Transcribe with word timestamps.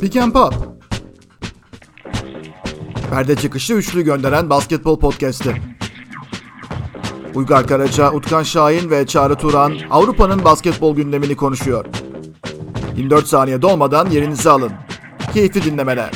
Pick 0.00 0.16
and 0.16 0.32
Pop. 0.32 0.54
Perde 3.10 3.36
çıkışı 3.36 3.74
üçlü 3.74 4.02
gönderen 4.02 4.50
basketbol 4.50 5.00
podcast'i. 5.00 5.62
Uygar 7.34 7.66
Karaca, 7.66 8.12
Utkan 8.12 8.42
Şahin 8.42 8.90
ve 8.90 9.06
Çağrı 9.06 9.36
Turan 9.36 9.78
Avrupa'nın 9.90 10.44
basketbol 10.44 10.96
gündemini 10.96 11.36
konuşuyor. 11.36 11.84
24 12.96 13.26
saniye 13.26 13.62
dolmadan 13.62 14.10
yerinizi 14.10 14.50
alın. 14.50 14.72
Keyifli 15.34 15.64
dinlemeler. 15.64 16.10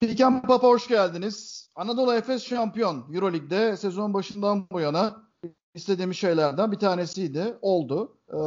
Pick 0.00 0.20
and 0.20 0.42
Pop'a 0.42 0.68
hoş 0.68 0.88
geldiniz. 0.88 1.57
Anadolu 1.78 2.14
Efes 2.14 2.44
şampiyon 2.44 3.04
Euroleague'de 3.14 3.76
sezon 3.76 4.14
başından 4.14 4.66
bu 4.72 4.80
yana 4.80 5.22
istediğimiz 5.74 6.16
şeylerden 6.16 6.72
bir 6.72 6.78
tanesiydi. 6.78 7.54
Oldu. 7.62 8.16
Ee, 8.32 8.38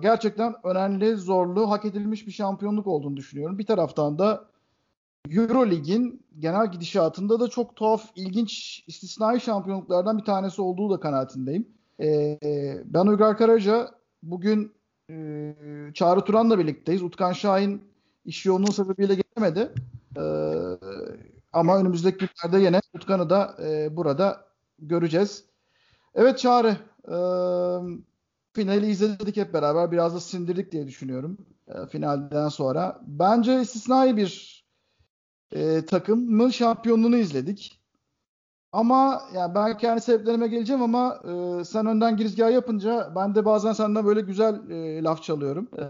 gerçekten 0.00 0.54
önemli, 0.64 1.16
zorlu, 1.16 1.70
hak 1.70 1.84
edilmiş 1.84 2.26
bir 2.26 2.32
şampiyonluk 2.32 2.86
olduğunu 2.86 3.16
düşünüyorum. 3.16 3.58
Bir 3.58 3.66
taraftan 3.66 4.18
da 4.18 4.44
Eurolig'in 5.30 6.26
genel 6.38 6.72
gidişatında 6.72 7.40
da 7.40 7.48
çok 7.48 7.76
tuhaf, 7.76 8.10
ilginç, 8.14 8.84
istisnai 8.86 9.40
şampiyonluklardan 9.40 10.18
bir 10.18 10.24
tanesi 10.24 10.62
olduğu 10.62 10.90
da 10.90 11.00
kanaatindeyim. 11.00 11.68
Ee, 12.00 12.38
ben 12.84 13.06
Uygar 13.06 13.38
Karaca. 13.38 13.90
Bugün 14.22 14.72
e, 15.10 15.54
Çağrı 15.94 16.20
Turan'la 16.20 16.58
birlikteyiz. 16.58 17.02
Utkan 17.02 17.32
Şahin 17.32 17.82
iş 18.24 18.46
yoğunluğu 18.46 18.72
sebebiyle 18.72 19.14
gelemedi. 19.14 19.72
Ee, 20.16 20.22
ama 21.52 21.78
önümüzdeki 21.78 22.18
günlerde 22.18 22.64
yine 22.64 22.80
Utkan'ı 22.94 23.30
da 23.30 23.56
e, 23.62 23.96
burada 23.96 24.44
göreceğiz. 24.78 25.44
Evet 26.14 26.38
Çağrı, 26.38 26.76
e, 27.04 27.16
finali 28.52 28.86
izledik 28.86 29.36
hep 29.36 29.54
beraber. 29.54 29.92
Biraz 29.92 30.14
da 30.14 30.20
sindirdik 30.20 30.72
diye 30.72 30.86
düşünüyorum 30.86 31.38
e, 31.68 31.86
finalden 31.86 32.48
sonra. 32.48 33.00
Bence 33.06 33.60
istisnai 33.60 34.16
bir 34.16 34.64
e, 35.52 35.86
takımın 35.86 36.50
şampiyonluğunu 36.50 37.16
izledik. 37.16 37.80
Ama 38.72 39.22
yani 39.34 39.54
ben 39.54 39.78
kendi 39.78 40.00
sebeplerime 40.00 40.48
geleceğim 40.48 40.82
ama 40.82 41.20
e, 41.24 41.64
sen 41.64 41.86
önden 41.86 42.16
girizgah 42.16 42.52
yapınca 42.52 43.12
ben 43.16 43.34
de 43.34 43.44
bazen 43.44 43.72
senden 43.72 44.06
böyle 44.06 44.20
güzel 44.20 44.70
e, 44.70 45.02
laf 45.02 45.22
çalıyorum. 45.22 45.68
E, 45.78 45.82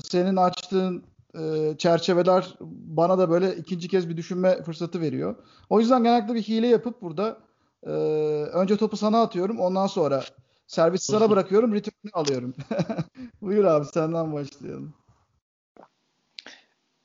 senin 0.00 0.36
açtığın 0.36 1.04
e, 1.34 1.74
çerçeveler 1.78 2.54
bana 2.60 3.18
da 3.18 3.30
böyle 3.30 3.56
ikinci 3.56 3.88
kez 3.88 4.08
bir 4.08 4.16
düşünme 4.16 4.62
fırsatı 4.62 5.00
veriyor. 5.00 5.36
O 5.70 5.80
yüzden 5.80 6.02
genellikle 6.02 6.34
bir 6.34 6.42
hile 6.42 6.66
yapıp 6.66 7.02
burada 7.02 7.38
e, 7.82 7.90
önce 8.52 8.76
topu 8.76 8.96
sana 8.96 9.22
atıyorum 9.22 9.60
ondan 9.60 9.86
sonra 9.86 10.24
servis 10.66 11.02
sana 11.02 11.30
bırakıyorum 11.30 11.74
return'ü 11.74 12.10
alıyorum. 12.12 12.54
Buyur 13.40 13.64
abi 13.64 13.84
senden 13.84 14.32
başlayalım. 14.32 14.94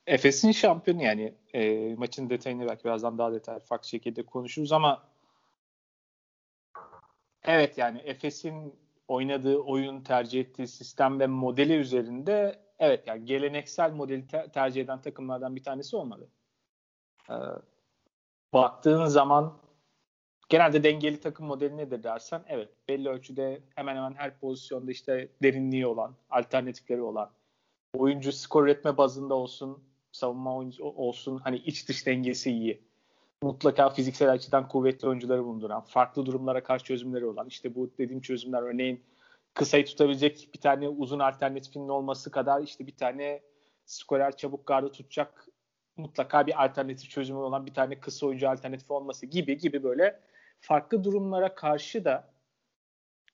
Efes'in 0.06 0.52
şampiyonu 0.52 1.02
yani 1.02 1.34
e, 1.54 1.94
maçın 1.94 2.30
detayını 2.30 2.66
belki 2.68 2.84
birazdan 2.84 3.18
daha 3.18 3.32
detaylı 3.32 3.60
farklı 3.60 3.88
şekilde 3.88 4.22
konuşuruz 4.22 4.72
ama 4.72 5.02
evet 7.44 7.78
yani 7.78 7.98
Efes'in 7.98 8.74
oynadığı 9.08 9.58
oyun 9.58 10.00
tercih 10.00 10.40
ettiği 10.40 10.68
sistem 10.68 11.20
ve 11.20 11.26
modeli 11.26 11.74
üzerinde 11.74 12.58
evet 12.82 13.06
yani 13.06 13.24
geleneksel 13.24 13.92
modeli 13.92 14.26
te- 14.26 14.50
tercih 14.52 14.82
eden 14.82 15.00
takımlardan 15.00 15.56
bir 15.56 15.62
tanesi 15.62 15.96
olmadı. 15.96 16.28
Ee, 17.30 17.34
baktığın 18.52 19.06
zaman 19.06 19.58
genelde 20.48 20.84
dengeli 20.84 21.20
takım 21.20 21.46
modeli 21.46 21.76
nedir 21.76 22.02
dersen 22.02 22.44
evet 22.48 22.68
belli 22.88 23.08
ölçüde 23.08 23.62
hemen 23.74 23.96
hemen 23.96 24.14
her 24.14 24.38
pozisyonda 24.38 24.90
işte 24.90 25.28
derinliği 25.42 25.86
olan, 25.86 26.14
alternatifleri 26.30 27.02
olan, 27.02 27.30
oyuncu 27.94 28.32
skor 28.32 28.64
üretme 28.64 28.96
bazında 28.96 29.34
olsun, 29.34 29.84
savunma 30.12 30.56
oyuncu 30.56 30.84
olsun 30.84 31.38
hani 31.38 31.56
iç 31.56 31.88
dış 31.88 32.06
dengesi 32.06 32.50
iyi. 32.50 32.82
Mutlaka 33.42 33.90
fiziksel 33.90 34.30
açıdan 34.30 34.68
kuvvetli 34.68 35.08
oyuncuları 35.08 35.44
bulunduran, 35.44 35.80
farklı 35.80 36.26
durumlara 36.26 36.62
karşı 36.62 36.84
çözümleri 36.84 37.26
olan 37.26 37.46
işte 37.46 37.74
bu 37.74 37.90
dediğim 37.98 38.20
çözümler 38.20 38.62
örneğin 38.62 39.04
kısayı 39.54 39.84
tutabilecek 39.84 40.48
bir 40.54 40.60
tane 40.60 40.88
uzun 40.88 41.18
alternatifinin 41.18 41.88
olması 41.88 42.30
kadar 42.30 42.62
işte 42.62 42.86
bir 42.86 42.96
tane 42.96 43.42
skorer 43.84 44.36
çabuk 44.36 44.66
gardı 44.66 44.92
tutacak 44.92 45.48
mutlaka 45.96 46.46
bir 46.46 46.64
alternatif 46.64 47.10
çözümü 47.10 47.38
olan 47.38 47.66
bir 47.66 47.74
tane 47.74 48.00
kısa 48.00 48.26
oyuncu 48.26 48.48
alternatifi 48.48 48.92
olması 48.92 49.26
gibi 49.26 49.58
gibi 49.58 49.82
böyle 49.82 50.20
farklı 50.60 51.04
durumlara 51.04 51.54
karşı 51.54 52.04
da 52.04 52.32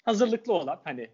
hazırlıklı 0.04 0.52
olan 0.52 0.80
hani 0.84 1.10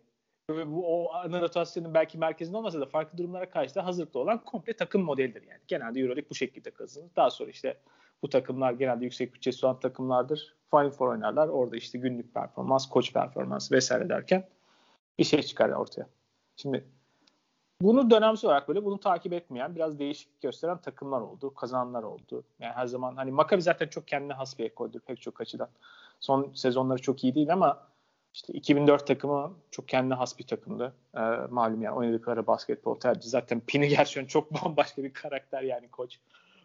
bu 0.50 0.86
o 0.86 1.12
ana 1.12 1.40
rotasyonun 1.40 1.94
belki 1.94 2.18
merkezinde 2.18 2.56
olmasa 2.56 2.80
da 2.80 2.86
farklı 2.86 3.18
durumlara 3.18 3.50
karşı 3.50 3.74
da 3.74 3.86
hazırlıklı 3.86 4.20
olan 4.20 4.44
komple 4.44 4.76
takım 4.76 5.02
modelidir 5.02 5.42
yani. 5.42 5.60
Genelde 5.68 6.00
EuroLeague 6.00 6.30
bu 6.30 6.34
şekilde 6.34 6.70
kazanır. 6.70 7.10
Daha 7.16 7.30
sonra 7.30 7.50
işte 7.50 7.78
bu 8.22 8.28
takımlar 8.28 8.72
genelde 8.72 9.04
yüksek 9.04 9.34
bütçesi 9.34 9.66
olan 9.66 9.80
takımlardır. 9.80 10.56
Final 10.70 10.90
Four 10.90 11.08
oynarlar. 11.08 11.48
Orada 11.48 11.76
işte 11.76 11.98
günlük 11.98 12.34
performans, 12.34 12.88
koç 12.88 13.12
performansı 13.12 13.74
vesaire 13.74 14.08
derken 14.08 14.48
bir 15.18 15.24
şey 15.24 15.42
çıkar 15.42 15.68
ortaya. 15.68 16.06
Şimdi 16.56 16.84
bunu 17.80 18.10
dönemsel 18.10 18.48
olarak 18.48 18.68
böyle 18.68 18.84
bunu 18.84 19.00
takip 19.00 19.32
etmeyen, 19.32 19.74
biraz 19.74 19.98
değişik 19.98 20.40
gösteren 20.40 20.78
takımlar 20.78 21.20
oldu, 21.20 21.54
kazananlar 21.54 22.02
oldu. 22.02 22.44
Yani 22.58 22.72
her 22.72 22.86
zaman 22.86 23.16
hani 23.16 23.30
Maccabi 23.30 23.62
zaten 23.62 23.88
çok 23.88 24.08
kendine 24.08 24.32
has 24.32 24.58
bir 24.58 24.64
ekoldur 24.64 25.00
pek 25.00 25.20
çok 25.20 25.40
açıdan. 25.40 25.68
Son 26.20 26.52
sezonları 26.54 27.02
çok 27.02 27.24
iyi 27.24 27.34
değil 27.34 27.52
ama 27.52 27.88
işte 28.34 28.52
2004 28.52 29.06
takımı 29.06 29.52
çok 29.70 29.88
kendine 29.88 30.14
has 30.14 30.38
bir 30.38 30.46
takımdı. 30.46 30.94
Ee, 31.16 31.20
malum 31.50 31.82
yani 31.82 31.96
oynadıkları 31.96 32.46
basketbol 32.46 32.94
tercih. 32.94 33.30
Zaten 33.30 33.60
Pini 33.60 33.88
gerçekten 33.88 34.26
çok 34.26 34.52
bambaşka 34.64 35.02
bir 35.02 35.12
karakter 35.12 35.62
yani 35.62 35.88
koç. 35.88 36.18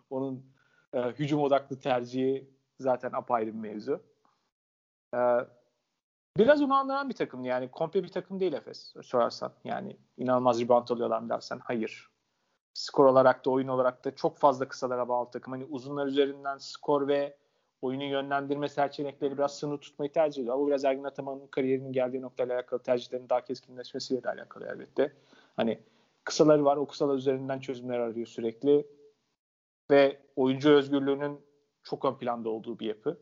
Onun 0.09 0.45
e, 0.93 0.99
hücum 0.99 1.41
odaklı 1.41 1.79
tercihi 1.79 2.49
zaten 2.79 3.11
apayrı 3.13 3.47
bir 3.47 3.59
mevzu. 3.59 4.01
Ee, 5.13 5.17
biraz 6.39 6.61
onu 6.61 6.73
anlayan 6.73 7.09
bir 7.09 7.13
takım 7.13 7.45
yani 7.45 7.71
komple 7.71 8.03
bir 8.03 8.09
takım 8.09 8.39
değil 8.39 8.53
Efes 8.53 8.93
sorarsan. 9.01 9.51
Yani 9.63 9.97
inanılmaz 10.17 10.61
rebound 10.61 10.89
alıyorlar 10.89 11.29
dersen 11.29 11.59
hayır. 11.63 12.09
Skor 12.73 13.05
olarak 13.05 13.45
da 13.45 13.49
oyun 13.49 13.67
olarak 13.67 14.05
da 14.05 14.15
çok 14.15 14.37
fazla 14.37 14.67
kısalara 14.67 15.09
bağlı 15.09 15.31
takım. 15.31 15.53
Hani 15.53 15.65
uzunlar 15.65 16.07
üzerinden 16.07 16.57
skor 16.57 17.07
ve 17.07 17.37
oyunu 17.81 18.03
yönlendirme 18.03 18.69
seçenekleri 18.69 19.37
biraz 19.37 19.59
sınır 19.59 19.77
tutmayı 19.77 20.11
tercih 20.11 20.41
ediyor. 20.41 20.57
Bu 20.57 20.67
biraz 20.67 20.85
Ergin 20.85 21.03
Ataman'ın 21.03 21.47
kariyerinin 21.47 21.91
geldiği 21.91 22.21
noktayla 22.21 22.55
alakalı 22.55 22.83
tercihlerin 22.83 23.29
daha 23.29 23.41
keskinleşmesiyle 23.41 24.23
de 24.23 24.29
alakalı 24.29 24.65
elbette. 24.65 25.13
Hani 25.55 25.79
kısaları 26.23 26.65
var. 26.65 26.77
O 26.77 26.87
kısalar 26.87 27.15
üzerinden 27.15 27.59
çözümler 27.59 27.99
arıyor 27.99 28.27
sürekli. 28.27 28.87
Ve 29.91 30.19
oyuncu 30.35 30.69
özgürlüğünün 30.69 31.39
çok 31.83 32.05
ön 32.05 32.15
planda 32.15 32.49
olduğu 32.49 32.79
bir 32.79 32.85
yapı. 32.85 33.17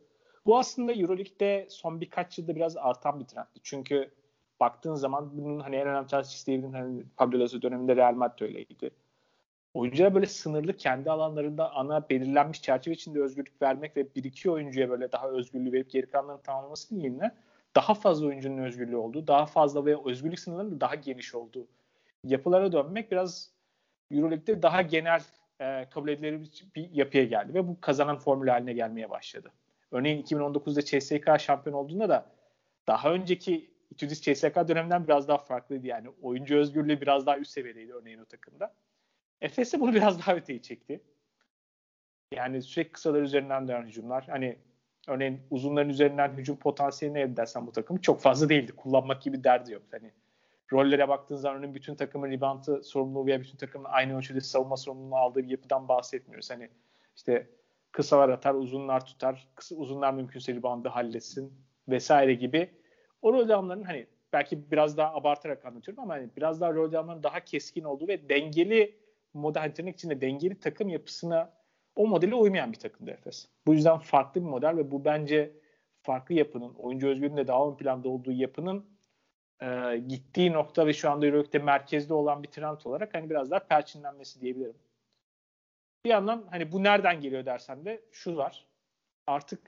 Bu 0.47 0.57
aslında 0.57 0.93
Euroleague'de 0.93 1.67
son 1.69 2.01
birkaç 2.01 2.37
yılda 2.37 2.55
biraz 2.55 2.77
artan 2.77 3.19
bir 3.19 3.25
trendti. 3.25 3.59
Çünkü 3.63 4.11
baktığın 4.59 4.95
zaman 4.95 5.37
bunun 5.37 5.59
hani 5.59 5.75
en 5.75 5.87
önemli 5.87 6.07
tercih 6.07 6.45
diyebilirim 6.47 6.73
hani 6.73 7.03
Pablo 7.17 7.39
Lasso 7.39 7.61
döneminde 7.61 7.95
Real 7.95 8.13
Madrid 8.13 8.45
öyleydi. 8.45 8.91
Oyuncuya 9.73 10.15
böyle 10.15 10.25
sınırlı 10.25 10.77
kendi 10.77 11.11
alanlarında 11.11 11.75
ana 11.75 12.09
belirlenmiş 12.09 12.61
çerçeve 12.61 12.93
içinde 12.95 13.21
özgürlük 13.21 13.61
vermek 13.61 13.97
ve 13.97 14.15
bir 14.15 14.23
iki 14.23 14.51
oyuncuya 14.51 14.89
böyle 14.89 15.11
daha 15.11 15.29
özgürlüğü 15.29 15.71
verip 15.71 15.91
geri 15.91 16.09
kalanlarını 16.09 16.41
tamamlamasının 16.41 16.99
yerine 16.99 17.31
daha 17.75 17.93
fazla 17.93 18.27
oyuncunun 18.27 18.57
özgürlüğü 18.57 18.95
olduğu, 18.95 19.27
daha 19.27 19.45
fazla 19.45 19.85
ve 19.85 19.97
özgürlük 20.05 20.39
sınırlarının 20.39 20.75
da 20.75 20.81
daha 20.81 20.95
geniş 20.95 21.35
olduğu 21.35 21.67
yapılara 22.23 22.71
dönmek 22.71 23.11
biraz 23.11 23.51
Euroleague'de 24.11 24.61
daha 24.61 24.81
genel 24.81 25.21
e, 25.61 25.89
kabul 25.89 26.09
edilebilir 26.09 26.67
bir 26.75 26.89
yapıya 26.91 27.23
geldi 27.23 27.53
ve 27.53 27.67
bu 27.67 27.81
kazanan 27.81 28.17
formül 28.17 28.47
haline 28.47 28.73
gelmeye 28.73 29.09
başladı. 29.09 29.51
Örneğin 29.91 30.23
2019'da 30.23 30.81
CSK 30.81 31.45
şampiyon 31.45 31.75
olduğunda 31.75 32.09
da 32.09 32.31
daha 32.87 33.13
önceki 33.13 33.71
Itudis 33.91 34.21
CSK 34.21 34.55
döneminden 34.67 35.07
biraz 35.07 35.27
daha 35.27 35.37
farklıydı 35.37 35.87
yani. 35.87 36.09
Oyuncu 36.21 36.57
özgürlüğü 36.57 37.01
biraz 37.01 37.25
daha 37.25 37.37
üst 37.37 37.51
seviyedeydi 37.51 37.93
örneğin 37.93 38.19
o 38.19 38.25
takımda. 38.25 38.73
Efes 39.41 39.73
de 39.73 39.79
bunu 39.79 39.93
biraz 39.93 40.19
daha 40.19 40.35
öteye 40.35 40.61
çekti. 40.61 41.01
Yani 42.33 42.61
sürekli 42.61 42.91
kısalar 42.91 43.21
üzerinden 43.21 43.67
dönen 43.67 43.85
hücumlar. 43.85 44.27
Hani 44.27 44.57
örneğin 45.07 45.41
uzunların 45.49 45.89
üzerinden 45.89 46.33
hücum 46.33 46.57
potansiyeli 46.57 47.19
elde 47.19 47.31
edersen 47.31 47.67
bu 47.67 47.71
takım 47.71 47.97
çok 47.97 48.21
fazla 48.21 48.49
değildi. 48.49 48.71
Kullanmak 48.71 49.21
gibi 49.21 49.43
derdi 49.43 49.73
yok. 49.73 49.83
Hani 49.91 50.11
rollere 50.73 51.07
baktığın 51.07 51.35
zaman 51.35 51.57
örneğin 51.57 51.75
bütün 51.75 51.95
takımın 51.95 52.31
reboundı 52.31 52.83
sorumluluğu 52.83 53.25
veya 53.25 53.41
bütün 53.41 53.57
takımın 53.57 53.89
aynı 53.89 54.17
ölçüde 54.17 54.41
savunma 54.41 54.77
sorumluluğu 54.77 55.15
aldığı 55.15 55.43
bir 55.43 55.49
yapıdan 55.49 55.87
bahsetmiyoruz. 55.87 56.51
Hani 56.51 56.69
işte 57.15 57.47
kısalar 57.97 58.29
atar, 58.29 58.53
uzunlar 58.53 59.05
tutar, 59.05 59.47
kısa, 59.55 59.75
uzunlar 59.75 60.13
mümkünse 60.13 60.55
reboundı 60.55 60.89
halletsin 60.89 61.53
vesaire 61.87 62.33
gibi. 62.33 62.71
O 63.21 63.33
rol 63.33 63.49
alımların 63.49 63.83
hani 63.83 64.07
belki 64.33 64.71
biraz 64.71 64.97
daha 64.97 65.13
abartarak 65.13 65.65
anlatıyorum 65.65 66.03
ama 66.03 66.13
hani 66.13 66.29
biraz 66.37 66.61
daha 66.61 66.73
rol 66.73 66.93
alımların 66.93 67.23
daha 67.23 67.39
keskin 67.39 67.83
olduğu 67.83 68.07
ve 68.07 68.29
dengeli 68.29 68.99
model 69.33 69.75
tırnak 69.75 69.95
içinde 69.95 70.21
dengeli 70.21 70.59
takım 70.59 70.89
yapısına 70.89 71.53
o 71.95 72.07
modele 72.07 72.35
uymayan 72.35 72.71
bir 72.71 72.79
takımdı 72.79 73.11
Efes. 73.11 73.47
Bu 73.67 73.73
yüzden 73.73 73.97
farklı 73.97 74.41
bir 74.41 74.49
model 74.49 74.77
ve 74.77 74.91
bu 74.91 75.05
bence 75.05 75.53
farklı 76.01 76.35
yapının, 76.35 76.73
oyuncu 76.73 77.07
özgürlüğünde 77.07 77.47
daha 77.47 77.67
ön 77.67 77.77
planda 77.77 78.09
olduğu 78.09 78.31
yapının 78.31 78.85
e, 79.61 79.97
gittiği 80.07 80.53
nokta 80.53 80.87
ve 80.87 80.93
şu 80.93 81.09
anda 81.09 81.25
Euroleague'de 81.25 81.59
merkezde 81.59 82.13
olan 82.13 82.43
bir 82.43 82.47
trend 82.47 82.77
olarak 82.85 83.13
hani 83.13 83.29
biraz 83.29 83.51
daha 83.51 83.59
perçinlenmesi 83.59 84.41
diyebilirim. 84.41 84.75
Bir 86.07 86.11
yandan 86.11 86.47
hani 86.51 86.71
bu 86.71 86.83
nereden 86.83 87.21
geliyor 87.21 87.45
dersen 87.45 87.85
de 87.85 88.01
şu 88.11 88.35
var. 88.35 88.65
Artık 89.27 89.59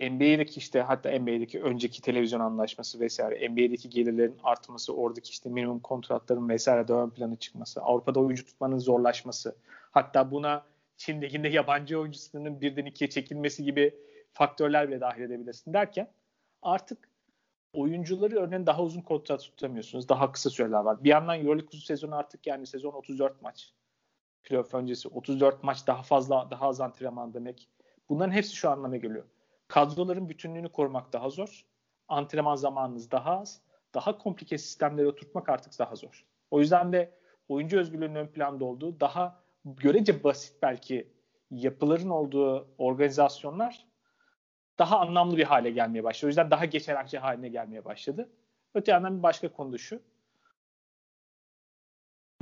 NBA'deki 0.00 0.58
işte 0.58 0.80
hatta 0.80 1.18
NBA'deki 1.18 1.62
önceki 1.62 2.02
televizyon 2.02 2.40
anlaşması 2.40 3.00
vesaire, 3.00 3.48
NBA'deki 3.48 3.90
gelirlerin 3.90 4.36
artması, 4.42 4.94
oradaki 4.96 5.30
işte 5.30 5.48
minimum 5.48 5.80
kontratların 5.80 6.48
vesaire 6.48 6.88
de 6.88 6.92
ön 6.92 7.10
plana 7.10 7.36
çıkması, 7.36 7.82
Avrupa'da 7.82 8.20
oyuncu 8.20 8.46
tutmanın 8.46 8.78
zorlaşması, 8.78 9.56
hatta 9.90 10.30
buna 10.30 10.64
Çin 10.96 11.22
liginde 11.22 11.48
yabancı 11.48 12.00
oyuncusunun 12.00 12.60
birden 12.60 12.86
ikiye 12.86 13.10
çekilmesi 13.10 13.64
gibi 13.64 13.94
faktörler 14.32 14.88
bile 14.88 15.00
dahil 15.00 15.22
edebilirsin 15.22 15.72
derken 15.72 16.10
artık 16.62 17.08
oyuncuları 17.72 18.36
örneğin 18.36 18.66
daha 18.66 18.82
uzun 18.82 19.02
kontrat 19.02 19.40
tutamıyorsunuz. 19.40 20.08
Daha 20.08 20.32
kısa 20.32 20.50
süreler 20.50 20.80
var. 20.80 21.04
Bir 21.04 21.08
yandan 21.08 21.40
Euroleague 21.40 21.80
sezonu 21.80 22.14
artık 22.14 22.46
yani 22.46 22.66
sezon 22.66 22.92
34 22.92 23.42
maç. 23.42 23.72
Playoff 24.48 24.74
öncesi 24.74 25.08
34 25.08 25.62
maç 25.62 25.86
daha 25.86 26.02
fazla 26.02 26.50
daha 26.50 26.68
az 26.68 26.80
antrenman 26.80 27.34
demek. 27.34 27.68
Bunların 28.08 28.32
hepsi 28.32 28.56
şu 28.56 28.70
anlama 28.70 28.96
geliyor. 28.96 29.24
Kadroların 29.68 30.28
bütünlüğünü 30.28 30.68
korumak 30.68 31.12
daha 31.12 31.30
zor. 31.30 31.64
Antrenman 32.08 32.56
zamanınız 32.56 33.10
daha 33.10 33.40
az. 33.40 33.60
Daha 33.94 34.18
komplike 34.18 34.58
sistemleri 34.58 35.06
oturtmak 35.06 35.48
artık 35.48 35.78
daha 35.78 35.96
zor. 35.96 36.26
O 36.50 36.60
yüzden 36.60 36.92
de 36.92 37.12
oyuncu 37.48 37.78
özgürlüğünün 37.78 38.14
ön 38.14 38.26
planda 38.26 38.64
olduğu 38.64 39.00
daha 39.00 39.40
görece 39.64 40.24
basit 40.24 40.62
belki 40.62 41.12
yapıların 41.50 42.10
olduğu 42.10 42.68
organizasyonlar 42.78 43.86
daha 44.78 45.00
anlamlı 45.00 45.36
bir 45.36 45.44
hale 45.44 45.70
gelmeye 45.70 46.04
başladı. 46.04 46.26
O 46.26 46.28
yüzden 46.28 46.50
daha 46.50 46.64
geçer 46.64 46.96
akçe 46.96 47.18
haline 47.18 47.48
gelmeye 47.48 47.84
başladı. 47.84 48.28
Öte 48.74 48.92
yandan 48.92 49.18
bir 49.18 49.22
başka 49.22 49.52
konu 49.52 49.78
şu. 49.78 50.02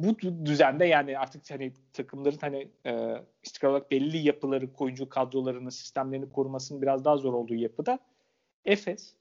Bu 0.00 0.18
düzende 0.46 0.84
yani 0.84 1.18
artık 1.18 1.50
hani 1.50 1.72
takımların 1.92 2.38
hani 2.40 2.68
e, 2.86 3.22
istikrar 3.42 3.70
olarak 3.70 3.90
belli 3.90 4.18
yapıları, 4.18 4.68
oyuncu 4.78 5.08
kadrolarını, 5.08 5.72
sistemlerini 5.72 6.32
korumasının 6.32 6.82
biraz 6.82 7.04
daha 7.04 7.16
zor 7.16 7.34
olduğu 7.34 7.54
yapıda 7.54 7.98
Efes 8.64 9.14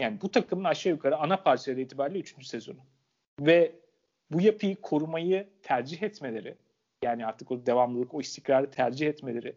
yani 0.00 0.20
bu 0.22 0.30
takımın 0.30 0.64
aşağı 0.64 0.92
yukarı 0.92 1.16
ana 1.16 1.42
parçaları 1.42 1.80
itibariyle 1.80 2.18
3. 2.18 2.46
sezonu. 2.46 2.80
Ve 3.40 3.76
bu 4.30 4.40
yapıyı 4.40 4.80
korumayı 4.80 5.48
tercih 5.62 6.02
etmeleri 6.02 6.56
yani 7.02 7.26
artık 7.26 7.50
o 7.50 7.66
devamlılık, 7.66 8.14
o 8.14 8.20
istikrarı 8.20 8.70
tercih 8.70 9.06
etmeleri 9.08 9.56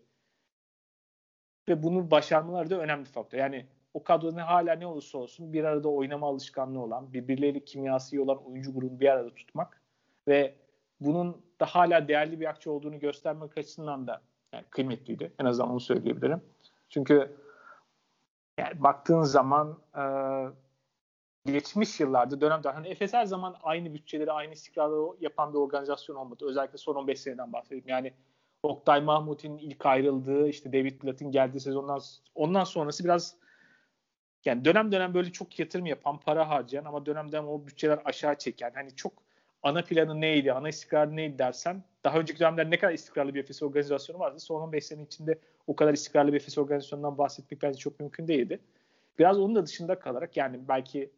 ve 1.69 1.83
bunu 1.83 2.11
başarmaları 2.11 2.69
da 2.69 2.79
önemli 2.79 3.05
faktör. 3.05 3.37
Yani 3.37 3.65
o 3.95 4.03
kadroda 4.03 4.47
hala 4.47 4.75
ne 4.75 4.87
olursa 4.87 5.17
olsun 5.17 5.53
bir 5.53 5.63
arada 5.63 5.89
oynama 5.89 6.27
alışkanlığı 6.27 6.79
olan, 6.79 7.13
birbirleriyle 7.13 7.59
kimyası 7.59 8.15
iyi 8.15 8.21
olan 8.21 8.45
oyuncu 8.45 8.73
grubunu 8.73 8.99
bir 8.99 9.09
arada 9.09 9.35
tutmak 9.35 9.81
ve 10.27 10.55
bunun 10.99 11.41
da 11.59 11.65
hala 11.65 12.07
değerli 12.07 12.39
bir 12.39 12.45
akçe 12.45 12.69
olduğunu 12.69 12.99
göstermek 12.99 13.57
açısından 13.57 14.07
da 14.07 14.21
yani 14.53 14.65
kıymetliydi. 14.69 15.31
En 15.39 15.45
azından 15.45 15.71
onu 15.71 15.79
söyleyebilirim. 15.79 16.41
Çünkü 16.89 17.35
yani 18.57 18.83
baktığın 18.83 19.21
zaman 19.21 19.77
e, 19.97 20.03
geçmiş 21.51 21.99
yıllarda 21.99 22.41
dönemde 22.41 22.69
hani 22.69 22.87
Efes 22.87 23.13
her 23.13 23.25
zaman 23.25 23.55
aynı 23.63 23.93
bütçeleri, 23.93 24.31
aynı 24.31 24.53
istikrarı 24.53 25.15
yapan 25.21 25.53
bir 25.53 25.57
organizasyon 25.57 26.15
olmadı. 26.15 26.45
Özellikle 26.47 26.77
son 26.77 26.95
15 26.95 27.19
seneden 27.19 27.53
bahsedeyim. 27.53 27.87
Yani 27.87 28.13
Oktay 28.63 29.01
Mahmut'un 29.01 29.57
ilk 29.57 29.85
ayrıldığı, 29.85 30.47
işte 30.47 30.73
David 30.73 31.03
Blatt'in 31.03 31.31
geldiği 31.31 31.59
sezondan 31.59 32.01
ondan 32.35 32.63
sonrası 32.63 33.03
biraz 33.03 33.44
yani 34.45 34.65
dönem 34.65 34.91
dönem 34.91 35.13
böyle 35.13 35.31
çok 35.31 35.59
yatırım 35.59 35.85
yapan, 35.85 36.19
para 36.19 36.49
harcayan 36.49 36.85
ama 36.85 37.05
dönem 37.05 37.31
dönem 37.31 37.47
o 37.47 37.67
bütçeler 37.67 37.99
aşağı 38.05 38.37
çeken 38.37 38.71
hani 38.75 38.95
çok 38.95 39.13
ana 39.63 39.81
planı 39.81 40.21
neydi, 40.21 40.53
ana 40.53 40.69
istikrarı 40.69 41.15
neydi 41.15 41.39
dersen 41.39 41.83
daha 42.03 42.19
önceki 42.19 42.39
dönemler 42.39 42.71
ne 42.71 42.79
kadar 42.79 42.93
istikrarlı 42.93 43.33
bir 43.33 43.39
Efes 43.39 43.63
organizasyonu 43.63 44.19
vardı. 44.19 44.39
Son 44.39 44.61
15 44.61 44.85
sene 44.85 45.03
içinde 45.03 45.39
o 45.67 45.75
kadar 45.75 45.93
istikrarlı 45.93 46.31
bir 46.31 46.37
Efes 46.37 46.57
organizasyonundan 46.57 47.17
bahsetmek 47.17 47.61
bence 47.61 47.77
çok 47.77 47.99
mümkün 47.99 48.27
değildi. 48.27 48.59
Biraz 49.19 49.39
onun 49.39 49.55
da 49.55 49.65
dışında 49.65 49.99
kalarak 49.99 50.37
yani 50.37 50.59
belki 50.67 51.11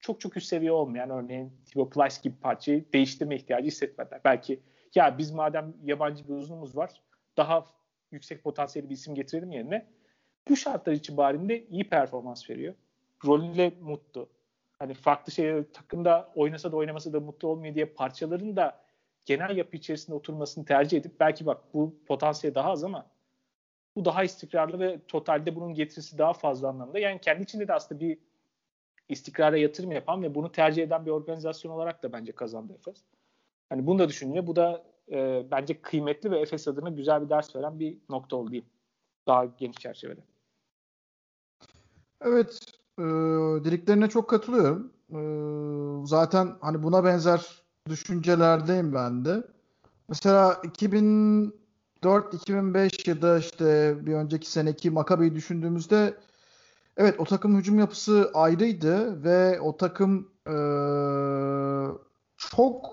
çok 0.00 0.20
çok 0.20 0.36
üst 0.36 0.46
seviye 0.46 0.72
olmayan 0.72 1.10
örneğin 1.10 1.52
Thibaut 1.66 1.94
Plyce 1.94 2.16
gibi 2.22 2.34
parçayı 2.40 2.84
değiştirme 2.92 3.36
ihtiyacı 3.36 3.66
hissetmediler. 3.66 4.20
Belki 4.24 4.60
ya 4.94 5.18
biz 5.18 5.30
madem 5.30 5.74
yabancı 5.84 6.28
bir 6.28 6.34
uzunumuz 6.34 6.76
var 6.76 7.02
daha 7.36 7.64
yüksek 8.10 8.44
potansiyeli 8.44 8.90
bir 8.90 8.94
isim 8.94 9.14
getirelim 9.14 9.52
yerine 9.52 9.86
bu 10.48 10.56
şartlar 10.56 10.92
itibarinde 10.92 11.66
iyi 11.66 11.88
performans 11.88 12.50
veriyor. 12.50 12.74
Rolüyle 13.24 13.72
mutlu. 13.80 14.28
Hani 14.78 14.94
farklı 14.94 15.32
şey 15.32 15.64
takımda 15.64 16.32
oynasa 16.34 16.72
da 16.72 16.76
oynamasa 16.76 17.12
da 17.12 17.20
mutlu 17.20 17.48
olmuyor 17.48 17.74
diye 17.74 17.86
parçaların 17.86 18.56
da 18.56 18.84
genel 19.26 19.56
yapı 19.56 19.76
içerisinde 19.76 20.16
oturmasını 20.16 20.64
tercih 20.64 20.98
edip 20.98 21.20
belki 21.20 21.46
bak 21.46 21.74
bu 21.74 21.96
potansiyel 22.06 22.54
daha 22.54 22.70
az 22.70 22.84
ama 22.84 23.06
bu 23.96 24.04
daha 24.04 24.24
istikrarlı 24.24 24.80
ve 24.80 25.00
totalde 25.08 25.56
bunun 25.56 25.74
getirisi 25.74 26.18
daha 26.18 26.32
fazla 26.32 26.68
anlamda. 26.68 26.98
Yani 26.98 27.20
kendi 27.20 27.42
içinde 27.42 27.68
de 27.68 27.74
aslında 27.74 28.00
bir 28.00 28.18
istikrara 29.08 29.56
yatırım 29.56 29.92
yapan 29.92 30.22
ve 30.22 30.34
bunu 30.34 30.52
tercih 30.52 30.82
eden 30.82 31.06
bir 31.06 31.10
organizasyon 31.10 31.72
olarak 31.72 32.02
da 32.02 32.12
bence 32.12 32.32
kazandı 32.32 32.74
Efes. 32.74 33.04
Hani 33.68 33.86
bunu 33.86 33.98
da 33.98 34.08
düşünüyor. 34.08 34.46
Bu 34.46 34.56
da 34.56 34.84
e, 35.12 35.42
bence 35.50 35.82
kıymetli 35.82 36.30
ve 36.30 36.38
Efes 36.38 36.68
adına 36.68 36.88
güzel 36.90 37.24
bir 37.24 37.28
ders 37.28 37.56
veren 37.56 37.80
bir 37.80 37.98
nokta 38.08 38.36
oldu 38.36 38.50
diyeyim. 38.50 38.70
Daha 39.26 39.44
geniş 39.44 39.76
çerçevede. 39.76 40.20
Evet. 42.24 42.60
E, 42.98 43.02
dediklerine 43.64 44.08
çok 44.08 44.30
katılıyorum. 44.30 44.92
E, 45.10 45.18
zaten 46.06 46.56
hani 46.60 46.82
buna 46.82 47.04
benzer 47.04 47.62
düşüncelerdeyim 47.88 48.94
ben 48.94 49.24
de. 49.24 49.42
Mesela 50.08 50.52
2004-2005 50.64 53.10
ya 53.10 53.22
da 53.22 53.38
işte 53.38 53.96
bir 54.06 54.14
önceki 54.14 54.50
seneki 54.50 54.90
Makabe'yi 54.90 55.34
düşündüğümüzde 55.34 56.14
evet 56.96 57.20
o 57.20 57.24
takım 57.24 57.58
hücum 57.58 57.78
yapısı 57.78 58.30
ayrıydı 58.34 59.24
ve 59.24 59.60
o 59.60 59.76
takım 59.76 60.28
e, 60.46 60.54
çok 62.36 62.90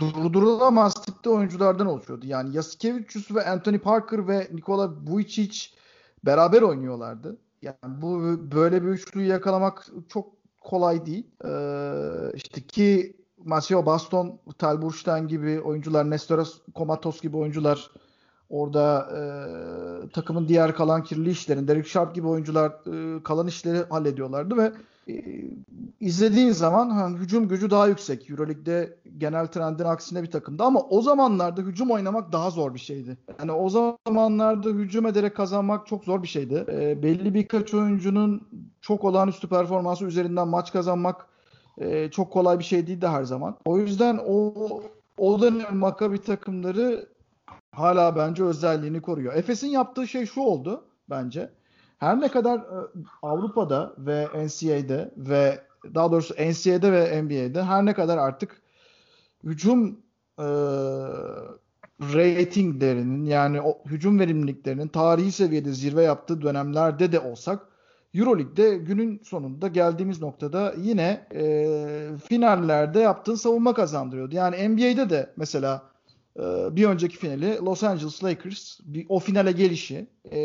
durdurulamaz 0.00 0.94
tipte 0.94 1.30
oyunculardan 1.30 1.86
oluşuyordu. 1.86 2.26
Yani 2.26 2.56
Yasikevicius 2.56 3.34
ve 3.34 3.46
Anthony 3.46 3.78
Parker 3.78 4.28
ve 4.28 4.48
Nikola 4.52 4.90
Vujicic 5.06 5.68
beraber 6.24 6.62
oynuyorlardı. 6.62 7.38
Yani 7.62 7.76
bu 8.02 8.38
böyle 8.52 8.82
bir 8.82 8.88
üçlüyü 8.88 9.26
yakalamak 9.26 9.86
çok 10.08 10.32
kolay 10.60 11.06
değil. 11.06 11.26
Ee, 11.44 12.32
işte 12.34 12.60
ki 12.60 13.16
Maceo 13.44 13.86
Baston, 13.86 14.40
Tal 14.58 14.82
Burstein 14.82 15.28
gibi 15.28 15.60
oyuncular, 15.60 16.10
Nestoras 16.10 16.52
Komatos 16.74 17.20
gibi 17.20 17.36
oyuncular 17.36 17.90
orada 18.48 19.08
e, 19.16 19.20
takımın 20.08 20.48
diğer 20.48 20.74
kalan 20.74 21.04
kirli 21.04 21.30
işlerini, 21.30 21.68
Derek 21.68 21.86
Sharp 21.86 22.14
gibi 22.14 22.26
oyuncular 22.26 22.70
e, 22.70 23.22
kalan 23.22 23.46
işleri 23.46 23.78
hallediyorlardı 23.88 24.56
ve 24.56 24.72
e, 25.08 25.24
izlediğin 26.00 26.50
zaman 26.50 26.90
hani, 26.90 27.18
hücum 27.18 27.48
gücü 27.48 27.70
daha 27.70 27.86
yüksek. 27.86 28.30
Euroleague'de 28.30 28.96
genel 29.18 29.46
trendin 29.46 29.84
aksine 29.84 30.22
bir 30.22 30.30
takımdı 30.30 30.62
ama 30.62 30.80
o 30.80 31.02
zamanlarda 31.02 31.60
hücum 31.60 31.90
oynamak 31.90 32.32
daha 32.32 32.50
zor 32.50 32.74
bir 32.74 32.78
şeydi. 32.78 33.18
Yani 33.38 33.52
o 33.52 33.68
zamanlarda 34.06 34.68
hücum 34.68 35.06
ederek 35.06 35.36
kazanmak 35.36 35.86
çok 35.86 36.04
zor 36.04 36.22
bir 36.22 36.28
şeydi. 36.28 36.64
E, 36.68 37.02
belli 37.02 37.34
birkaç 37.34 37.74
oyuncunun 37.74 38.48
çok 38.80 39.04
olağanüstü 39.04 39.48
performansı 39.48 40.04
üzerinden 40.04 40.48
maç 40.48 40.72
kazanmak 40.72 41.26
e, 41.78 42.10
çok 42.10 42.32
kolay 42.32 42.58
bir 42.58 42.64
şey 42.64 42.86
değildi 42.86 43.06
her 43.06 43.24
zaman. 43.24 43.56
O 43.64 43.78
yüzden 43.78 44.20
o 44.26 44.54
o 45.18 45.40
dönem 45.40 45.76
Maccabi 45.76 46.18
takımları 46.18 47.08
hala 47.72 48.16
bence 48.16 48.44
özelliğini 48.44 49.02
koruyor. 49.02 49.34
Efes'in 49.34 49.68
yaptığı 49.68 50.08
şey 50.08 50.26
şu 50.26 50.40
oldu 50.40 50.84
bence. 51.10 51.50
Her 52.02 52.20
ne 52.20 52.28
kadar 52.28 52.58
e, 52.58 52.78
Avrupa'da 53.22 53.94
ve 53.98 54.28
NCAA'de 54.34 55.10
ve 55.16 55.60
daha 55.94 56.12
doğrusu 56.12 56.34
NCAA'de 56.34 56.92
ve 56.92 57.22
NBA'de 57.22 57.62
her 57.62 57.86
ne 57.86 57.94
kadar 57.94 58.18
artık 58.18 58.62
hücum 59.44 60.00
e, 60.38 60.44
ratinglerinin 62.00 63.24
yani 63.24 63.60
o 63.60 63.78
hücum 63.86 64.20
verimliliklerinin 64.20 64.88
tarihi 64.88 65.32
seviyede 65.32 65.72
zirve 65.72 66.02
yaptığı 66.02 66.42
dönemlerde 66.42 67.12
de 67.12 67.20
olsak 67.20 67.66
Euroleague'de 68.14 68.76
günün 68.76 69.20
sonunda 69.24 69.68
geldiğimiz 69.68 70.22
noktada 70.22 70.74
yine 70.78 71.26
e, 71.34 71.66
finallerde 72.28 73.00
yaptığın 73.00 73.34
savunma 73.34 73.74
kazandırıyordu. 73.74 74.34
Yani 74.34 74.68
NBA'de 74.68 75.10
de 75.10 75.32
mesela 75.36 75.91
bir 76.70 76.86
önceki 76.86 77.16
finali 77.16 77.58
Los 77.64 77.84
Angeles 77.84 78.24
Lakers 78.24 78.80
bir, 78.84 79.06
o 79.08 79.18
finale 79.18 79.52
gelişi 79.52 80.06
e, 80.30 80.38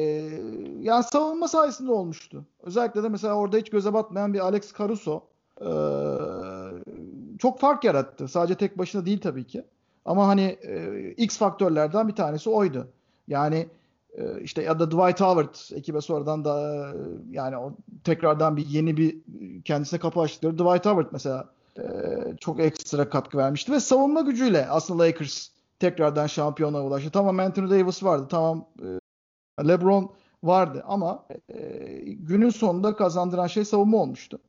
yani 0.82 1.04
savunma 1.04 1.48
sayesinde 1.48 1.92
olmuştu. 1.92 2.46
Özellikle 2.64 3.04
de 3.04 3.10
mesela 3.10 3.34
orada 3.34 3.58
hiç 3.58 3.70
göze 3.70 3.94
batmayan 3.94 4.34
bir 4.34 4.40
Alex 4.40 4.78
Caruso 4.78 5.24
e, 5.62 5.70
çok 7.38 7.60
fark 7.60 7.84
yarattı. 7.84 8.28
Sadece 8.28 8.56
tek 8.56 8.78
başına 8.78 9.06
değil 9.06 9.22
tabii 9.22 9.44
ki. 9.44 9.64
Ama 10.06 10.28
hani 10.28 10.58
e, 10.62 11.10
X 11.18 11.38
faktörlerden 11.38 12.08
bir 12.08 12.16
tanesi 12.16 12.50
oydu. 12.50 12.88
Yani 13.28 13.68
e, 14.18 14.42
işte 14.42 14.64
ya 14.64 14.80
da 14.80 14.92
Dwight 14.92 15.22
Howard 15.22 15.78
ekibe 15.78 16.02
sonradan 16.02 16.46
da 16.46 16.88
yani 17.32 17.58
o 17.58 17.74
tekrardan 18.04 18.58
bir 18.58 18.66
yeni 18.66 18.98
bir 18.98 19.18
kendisine 19.66 20.00
kapı 20.00 20.20
açtıkları 20.20 20.54
Dwight 20.54 20.86
Howard 20.86 21.08
mesela 21.12 21.50
e, 21.78 21.84
çok 22.40 22.60
ekstra 22.60 23.10
katkı 23.10 23.38
vermişti 23.38 23.72
ve 23.72 23.80
savunma 23.80 24.22
gücüyle 24.22 24.68
aslında 24.70 25.04
Lakers 25.04 25.50
tekrardan 25.80 26.28
şampiyona 26.28 26.84
ulaştı. 26.84 27.12
Tamam 27.12 27.40
Anthony 27.40 27.70
Davis 27.70 28.04
vardı. 28.04 28.28
Tamam 28.30 28.66
e, 28.82 29.68
LeBron 29.68 30.12
vardı 30.44 30.84
ama 30.88 31.26
günün 32.08 32.50
sonunda 32.50 32.96
kazandıran 32.96 33.48
şey 33.48 33.66
savunma 33.66 33.98
olmuştu. 33.98 34.40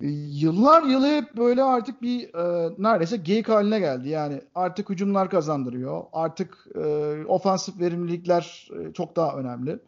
Yıllar 0.00 0.82
yılı 0.82 1.06
hep 1.06 1.36
böyle 1.36 1.62
artık 1.62 2.02
bir 2.02 2.34
e, 2.34 2.74
neredeyse 2.78 3.16
geyik 3.16 3.48
haline 3.48 3.80
geldi. 3.80 4.08
Yani 4.08 4.40
artık 4.54 4.90
hücumlar 4.90 5.30
kazandırıyor. 5.30 6.04
Artık 6.12 6.66
e, 6.74 7.24
ofansif 7.26 7.80
verimlilikler 7.80 8.68
e, 8.80 8.92
çok 8.92 9.16
daha 9.16 9.36
önemli. 9.36 9.78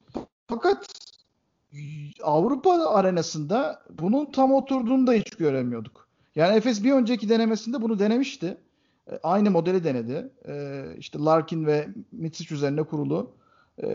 Fakat 0.48 0.86
Avrupa 2.22 2.72
arenasında 2.72 3.82
bunun 3.90 4.32
tam 4.32 4.52
oturduğunu 4.52 5.06
da 5.06 5.12
hiç 5.12 5.30
göremiyorduk. 5.30 6.08
Yani 6.34 6.56
Efes 6.56 6.84
bir 6.84 6.92
önceki 6.92 7.28
denemesinde 7.28 7.82
bunu 7.82 7.98
denemişti. 7.98 8.56
E, 9.12 9.18
aynı 9.22 9.50
modeli 9.50 9.84
denedi. 9.84 10.30
E, 10.48 10.84
işte 10.98 11.18
Larkin 11.18 11.66
ve 11.66 11.88
Mitsic 12.12 12.54
üzerine 12.54 12.82
kurulu. 12.82 13.30
E, 13.78 13.88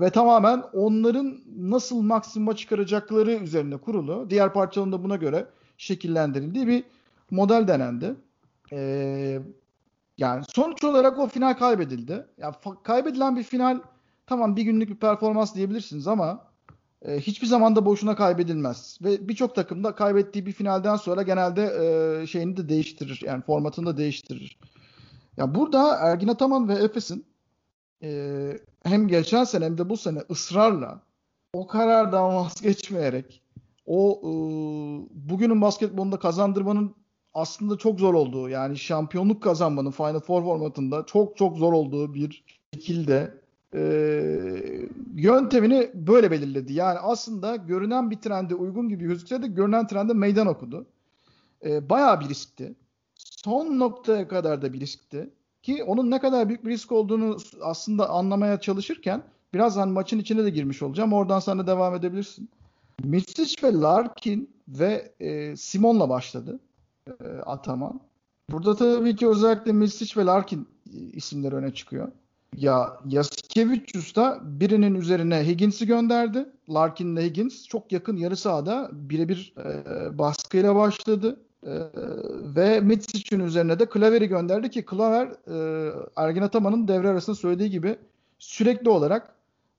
ve 0.00 0.10
tamamen 0.10 0.62
onların 0.72 1.38
nasıl 1.56 2.02
maksimuma 2.02 2.56
çıkaracakları 2.56 3.32
üzerine 3.32 3.76
kurulu. 3.76 4.26
Diğer 4.30 4.52
parçaların 4.52 4.92
da 4.92 5.02
buna 5.04 5.16
göre 5.16 5.46
şekillendirildiği 5.78 6.66
bir 6.66 6.84
model 7.30 7.68
denendi. 7.68 8.14
Ee, 8.72 9.40
yani 10.18 10.44
sonuç 10.48 10.84
olarak 10.84 11.18
o 11.18 11.28
final 11.28 11.54
kaybedildi. 11.54 12.26
Yani 12.38 12.54
kaybedilen 12.82 13.36
bir 13.36 13.42
final 13.42 13.80
tamam 14.26 14.56
bir 14.56 14.62
günlük 14.62 14.88
bir 14.88 14.96
performans 14.96 15.54
diyebilirsiniz 15.54 16.08
ama 16.08 16.49
e, 17.04 17.20
hiçbir 17.20 17.46
zaman 17.46 17.76
da 17.76 17.84
boşuna 17.84 18.16
kaybedilmez. 18.16 18.98
Ve 19.02 19.28
birçok 19.28 19.54
takım 19.54 19.84
da 19.84 19.94
kaybettiği 19.94 20.46
bir 20.46 20.52
finalden 20.52 20.96
sonra 20.96 21.22
genelde 21.22 21.62
e, 21.62 22.26
şeyini 22.26 22.56
de 22.56 22.68
değiştirir. 22.68 23.20
Yani 23.24 23.42
formatını 23.42 23.86
da 23.86 23.96
değiştirir. 23.96 24.58
Ya 25.36 25.54
burada 25.54 25.96
Ergin 25.96 26.28
Ataman 26.28 26.68
ve 26.68 26.74
Efes'in 26.74 27.26
e, 28.02 28.58
hem 28.82 29.08
geçen 29.08 29.44
sene 29.44 29.64
hem 29.64 29.78
de 29.78 29.88
bu 29.88 29.96
sene 29.96 30.18
ısrarla 30.30 31.00
o 31.52 31.66
karardan 31.66 32.34
vazgeçmeyerek 32.36 33.42
o 33.86 34.20
e, 34.22 34.30
bugünün 35.30 35.60
basketbolunda 35.60 36.18
kazandırmanın 36.18 36.94
aslında 37.34 37.78
çok 37.78 38.00
zor 38.00 38.14
olduğu 38.14 38.48
yani 38.48 38.78
şampiyonluk 38.78 39.42
kazanmanın 39.42 39.90
Final 39.90 40.20
Four 40.20 40.42
formatında 40.42 41.06
çok 41.06 41.36
çok 41.36 41.56
zor 41.56 41.72
olduğu 41.72 42.14
bir 42.14 42.44
şekilde 42.74 43.39
e, 43.74 43.80
yöntemini 45.14 45.90
böyle 45.94 46.30
belirledi. 46.30 46.72
Yani 46.72 46.98
aslında 46.98 47.56
görünen 47.56 48.10
bir 48.10 48.16
trende 48.16 48.54
uygun 48.54 48.88
gibi 48.88 49.04
gözükse 49.04 49.42
de 49.42 49.46
görünen 49.46 49.86
trende 49.86 50.12
meydan 50.12 50.46
okudu. 50.46 50.86
E, 51.64 51.90
bayağı 51.90 52.20
bir 52.20 52.28
riskti. 52.28 52.74
Son 53.14 53.78
noktaya 53.78 54.28
kadar 54.28 54.62
da 54.62 54.72
bir 54.72 54.80
riskti. 54.80 55.30
Ki 55.62 55.84
onun 55.84 56.10
ne 56.10 56.20
kadar 56.20 56.48
büyük 56.48 56.64
bir 56.64 56.70
risk 56.70 56.92
olduğunu 56.92 57.36
aslında 57.62 58.10
anlamaya 58.10 58.60
çalışırken 58.60 59.22
birazdan 59.54 59.88
maçın 59.88 60.18
içine 60.18 60.44
de 60.44 60.50
girmiş 60.50 60.82
olacağım. 60.82 61.12
Oradan 61.12 61.38
sonra 61.38 61.66
devam 61.66 61.94
edebilirsin. 61.94 62.48
Mitsic 63.04 63.66
ve 63.66 63.72
Larkin 63.72 64.50
ve 64.68 65.12
e, 65.20 65.56
Simon'la 65.56 66.08
başladı 66.08 66.60
e, 67.08 67.24
Ataman. 67.24 68.00
Burada 68.50 68.76
tabii 68.76 69.16
ki 69.16 69.28
özellikle 69.28 69.72
Mitsic 69.72 70.20
ve 70.20 70.24
Larkin 70.24 70.68
e, 70.94 70.98
isimleri 70.98 71.54
öne 71.54 71.74
çıkıyor. 71.74 72.12
Ya 72.56 73.00
Yasikevicius 73.06 74.16
da 74.16 74.40
birinin 74.42 74.94
üzerine 74.94 75.46
Higgins'i 75.46 75.86
gönderdi. 75.86 76.46
Larkin 76.68 77.16
ile 77.16 77.24
Higgins 77.24 77.66
çok 77.66 77.92
yakın 77.92 78.16
yarı 78.16 78.36
sahada 78.36 78.88
birebir 78.92 79.54
e, 79.58 80.18
baskıyla 80.18 80.74
başladı. 80.74 81.40
E, 81.66 81.72
ve 82.56 82.80
Mitsic'in 82.80 83.40
üzerine 83.40 83.78
de 83.78 83.86
Klaver'i 83.86 84.28
gönderdi 84.28 84.70
ki 84.70 84.84
Klaver 84.84 85.26
e, 85.26 85.90
Ergin 86.16 86.42
Ataman'ın 86.42 86.88
devre 86.88 87.08
arasında 87.08 87.36
söylediği 87.36 87.70
gibi 87.70 87.96
sürekli 88.38 88.90
olarak 88.90 89.34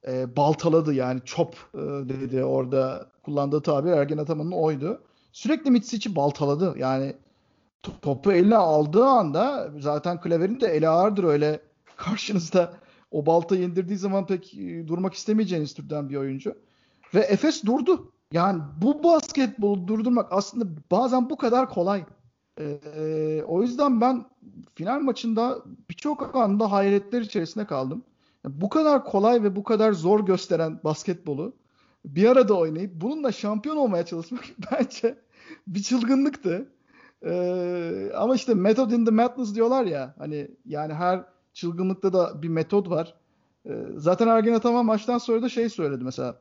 e, 0.08 0.36
baltaladı 0.36 0.94
yani 0.94 1.22
chop 1.26 1.56
e, 1.74 1.78
dedi 2.10 2.44
orada 2.44 3.08
kullandığı 3.24 3.62
tabir 3.62 3.92
Ergen 3.92 4.18
Ataman'ın 4.18 4.52
oydu. 4.52 5.02
Sürekli 5.32 5.72
Mitsic'i 5.72 6.16
baltaladı. 6.16 6.76
Yani 6.78 7.16
topu 8.02 8.32
eline 8.32 8.58
aldığı 8.58 9.06
anda 9.06 9.72
zaten 9.80 10.22
Klaver'in 10.22 10.60
de 10.60 10.68
eli 10.68 10.88
ağırdır 10.88 11.24
öyle 11.24 11.60
karşınızda 12.04 12.74
o 13.12 13.26
baltayı 13.26 13.62
indirdiği 13.62 13.98
zaman 13.98 14.28
pek 14.28 14.54
e, 14.54 14.88
durmak 14.88 15.14
istemeyeceğiniz 15.14 15.74
türden 15.74 16.10
bir 16.10 16.16
oyuncu. 16.16 16.56
Ve 17.14 17.20
Efes 17.20 17.64
durdu. 17.64 18.12
Yani 18.32 18.62
bu 18.82 19.04
basketbolu 19.04 19.88
durdurmak 19.88 20.28
aslında 20.32 20.66
bazen 20.92 21.30
bu 21.30 21.38
kadar 21.38 21.70
kolay. 21.70 22.06
Ee, 22.60 23.44
o 23.48 23.62
yüzden 23.62 24.02
ben 24.02 24.26
final 24.76 25.00
maçında 25.00 25.64
birçok 25.90 26.36
anda 26.36 26.72
hayretler 26.72 27.22
içerisinde 27.22 27.66
kaldım 27.66 28.04
bu 28.46 28.70
kadar 28.70 29.06
kolay 29.06 29.44
ve 29.44 29.56
bu 29.56 29.64
kadar 29.64 29.94
zor 29.94 30.26
gösteren 30.26 30.80
basketbolu 30.84 31.54
bir 32.06 32.30
arada 32.30 32.54
oynayıp 32.54 32.92
bununla 32.94 33.32
şampiyon 33.32 33.78
olmaya 33.78 34.06
çalışmak 34.06 34.44
bence 34.72 35.18
bir 35.68 35.84
çılgınlıktı. 35.84 36.70
Ee, 37.26 38.12
ama 38.16 38.36
işte 38.36 38.54
method 38.54 38.92
in 38.92 39.06
the 39.06 39.12
madness 39.12 39.56
diyorlar 39.56 39.86
ya 39.86 40.16
hani 40.18 40.48
yani 40.66 40.94
her 40.94 41.24
çılgınlıkta 41.54 42.14
da 42.14 42.42
bir 42.42 42.50
metod 42.50 42.90
var. 42.90 43.14
Ee, 43.66 43.86
zaten 43.96 44.28
Ergen 44.28 44.54
Ataman 44.54 44.86
maçtan 44.86 45.18
sonra 45.18 45.42
da 45.42 45.50
şey 45.50 45.70
söyledi 45.70 46.04
mesela. 46.04 46.36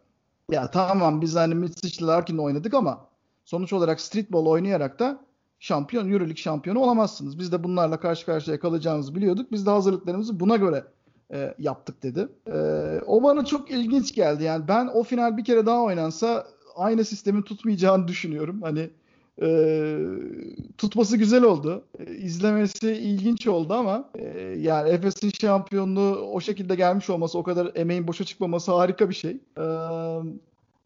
Ya 0.51 0.71
tamam 0.71 1.21
biz 1.21 1.37
hani 1.37 1.55
Mitsic 1.55 2.07
Larkin'le 2.07 2.39
oynadık 2.39 2.75
ama 2.75 3.07
sonuç 3.45 3.73
olarak 3.73 4.01
streetball 4.01 4.47
oynayarak 4.47 4.99
da 4.99 5.21
şampiyon, 5.59 6.09
Euroleague 6.11 6.37
şampiyonu 6.37 6.79
olamazsınız. 6.79 7.39
Biz 7.39 7.53
de 7.53 7.65
bunlarla 7.65 8.01
karşı 8.01 8.27
karşıya 8.27 8.61
kalacağımızı 8.61 9.15
biliyorduk. 9.15 9.53
Biz 9.53 9.67
de 9.67 9.71
hazırlıklarımızı 9.71 10.41
buna 10.41 10.57
göre 10.57 10.85
e, 11.33 11.55
yaptık 11.59 12.03
dedi. 12.03 12.29
E, 12.47 12.59
o 13.07 13.23
bana 13.23 13.45
çok 13.45 13.71
ilginç 13.71 14.15
geldi. 14.15 14.45
Yani 14.45 14.69
ben 14.69 14.87
o 14.87 15.03
final 15.03 15.37
bir 15.37 15.45
kere 15.45 15.67
daha 15.67 15.83
oynansa 15.83 16.47
aynı 16.77 17.05
sistemin 17.05 17.43
tutmayacağını 17.43 18.09
düşünüyorum. 18.09 18.63
Hani 18.63 18.91
e, 19.43 19.49
tutması 20.79 21.17
güzel 21.17 21.43
oldu. 21.43 21.85
E, 21.99 22.15
izlemesi 22.15 22.93
ilginç 22.93 23.47
oldu 23.47 23.75
ama 23.75 24.11
e, 24.15 24.39
yani 24.59 24.89
Efes'in 24.89 25.31
şampiyonluğu 25.41 26.17
o 26.17 26.41
şekilde 26.41 26.75
gelmiş 26.75 27.11
olması, 27.11 27.39
o 27.39 27.43
kadar 27.43 27.71
emeğin 27.75 28.09
boşa 28.09 28.25
çıkmaması 28.25 28.73
harika 28.73 29.09
bir 29.09 29.15
şey. 29.15 29.31
E, 29.59 29.65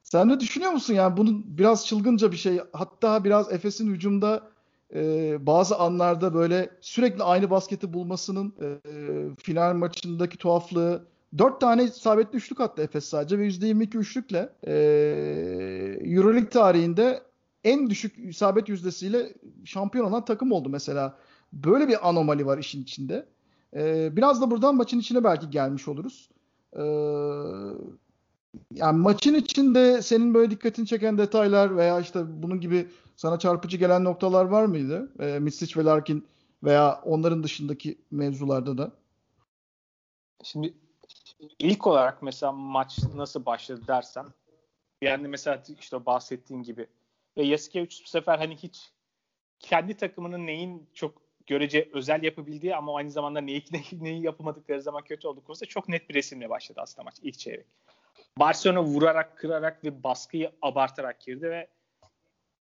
sen 0.02 0.28
ne 0.28 0.40
düşünüyor 0.40 0.72
musun? 0.72 0.94
Yani 0.94 1.16
bunun 1.16 1.44
biraz 1.46 1.86
çılgınca 1.86 2.32
bir 2.32 2.36
şey. 2.36 2.60
Hatta 2.72 3.24
biraz 3.24 3.52
Efes'in 3.52 3.90
hücumda 3.90 4.42
e, 4.94 5.36
bazı 5.46 5.76
anlarda 5.76 6.34
böyle 6.34 6.70
sürekli 6.80 7.22
aynı 7.22 7.50
basketi 7.50 7.92
bulmasının 7.92 8.54
e, 8.62 8.78
final 9.42 9.74
maçındaki 9.74 10.38
tuhaflığı 10.38 11.06
Dört 11.38 11.60
tane 11.60 11.84
isabetli 11.84 12.36
üçlük 12.36 12.60
attı 12.60 12.82
Efes 12.82 13.04
sadece 13.04 13.38
ve 13.38 13.48
%22 13.48 13.98
üçlükle 13.98 14.48
e, 14.66 14.72
Euroleague 16.00 16.48
tarihinde 16.48 17.22
en 17.64 17.90
düşük 17.90 18.18
isabet 18.18 18.68
yüzdesiyle 18.68 19.34
şampiyon 19.64 20.06
olan 20.06 20.24
takım 20.24 20.52
oldu 20.52 20.68
mesela. 20.68 21.18
Böyle 21.52 21.88
bir 21.88 22.08
anomali 22.08 22.46
var 22.46 22.58
işin 22.58 22.82
içinde. 22.82 23.28
E, 23.76 24.16
biraz 24.16 24.42
da 24.42 24.50
buradan 24.50 24.76
maçın 24.76 24.98
içine 24.98 25.24
belki 25.24 25.50
gelmiş 25.50 25.88
oluruz. 25.88 26.30
E, 26.72 26.82
yani 28.72 28.98
maçın 28.98 29.34
içinde 29.34 30.02
senin 30.02 30.34
böyle 30.34 30.50
dikkatini 30.50 30.86
çeken 30.86 31.18
detaylar 31.18 31.76
veya 31.76 32.00
işte 32.00 32.42
bunun 32.42 32.60
gibi 32.60 32.88
sana 33.16 33.38
çarpıcı 33.38 33.76
gelen 33.76 34.04
noktalar 34.04 34.44
var 34.44 34.64
mıydı? 34.64 35.12
E, 35.20 35.38
Misic 35.38 35.80
ve 35.80 35.84
Larkin 35.84 36.26
veya 36.62 37.00
onların 37.04 37.42
dışındaki 37.42 37.98
mevzularda 38.10 38.78
da. 38.78 38.92
Şimdi 40.42 40.74
ilk 41.58 41.86
olarak 41.86 42.22
mesela 42.22 42.52
maç 42.52 42.98
nasıl 43.14 43.46
başladı 43.46 43.80
dersem 43.88 44.26
yani 45.02 45.28
mesela 45.28 45.62
işte 45.80 46.06
bahsettiğin 46.06 46.62
gibi 46.62 46.86
ve 47.36 47.42
Yasikevich 47.42 48.02
bu 48.04 48.08
sefer 48.08 48.38
hani 48.38 48.56
hiç 48.56 48.92
kendi 49.58 49.96
takımının 49.96 50.46
neyin 50.46 50.88
çok 50.94 51.22
görece 51.46 51.88
özel 51.92 52.22
yapabildiği 52.22 52.76
ama 52.76 52.96
aynı 52.96 53.10
zamanda 53.10 53.40
neyi, 53.40 53.64
neyi, 53.92 54.22
yapamadıkları 54.22 54.82
zaman 54.82 55.04
kötü 55.04 55.28
olduğu 55.28 55.44
konusunda 55.44 55.68
çok 55.68 55.88
net 55.88 56.08
bir 56.08 56.14
resimle 56.14 56.50
başladı 56.50 56.80
aslında 56.82 57.04
maç 57.04 57.14
ilk 57.22 57.38
çeyrek. 57.38 57.66
Barcelona 58.38 58.82
vurarak, 58.82 59.38
kırarak 59.38 59.84
ve 59.84 60.02
baskıyı 60.02 60.52
abartarak 60.62 61.20
girdi 61.20 61.50
ve 61.50 61.68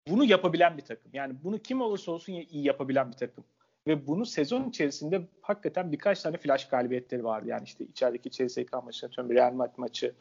bunu 0.09 0.25
yapabilen 0.25 0.77
bir 0.79 0.83
takım. 0.83 1.11
Yani 1.15 1.35
bunu 1.45 1.59
kim 1.59 1.81
olursa 1.81 2.13
olsun 2.13 2.33
iyi 2.33 2.67
yapabilen 2.67 3.13
bir 3.13 3.17
takım. 3.17 3.45
Ve 3.87 4.07
bunu 4.07 4.27
sezon 4.27 4.69
içerisinde 4.69 5.23
hakikaten 5.41 5.93
birkaç 5.93 6.23
tane 6.23 6.37
flash 6.37 6.69
galibiyetleri 6.69 7.25
vardı. 7.25 7.49
Yani 7.49 7.65
işte 7.65 7.85
içerideki 7.85 8.31
CSK 8.31 8.85
maçı, 8.85 9.09
Real 9.19 9.53
Madrid 9.53 9.75
maçı, 9.77 10.15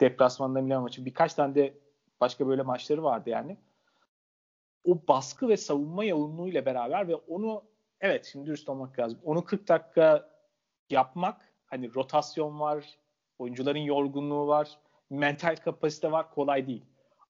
deplasmanda 0.00 0.60
Milan 0.60 0.82
maçı. 0.82 1.04
Birkaç 1.04 1.34
tane 1.34 1.54
de 1.54 1.74
başka 2.20 2.48
böyle 2.48 2.62
maçları 2.62 3.02
vardı 3.02 3.30
yani. 3.30 3.56
O 4.84 5.06
baskı 5.08 5.48
ve 5.48 5.56
savunma 5.56 6.04
yoğunluğuyla 6.04 6.66
beraber 6.66 7.08
ve 7.08 7.14
onu 7.14 7.64
evet 8.00 8.28
şimdi 8.32 8.46
dürüst 8.46 8.68
olmak 8.68 8.98
lazım. 8.98 9.18
Onu 9.24 9.44
40 9.44 9.68
dakika 9.68 10.30
yapmak 10.90 11.52
hani 11.66 11.94
rotasyon 11.94 12.60
var, 12.60 12.98
Oyuncuların 13.42 13.78
yorgunluğu 13.78 14.46
var. 14.46 14.78
Mental 15.10 15.56
kapasite 15.56 16.12
var. 16.12 16.30
Kolay 16.30 16.66
değil. 16.66 16.84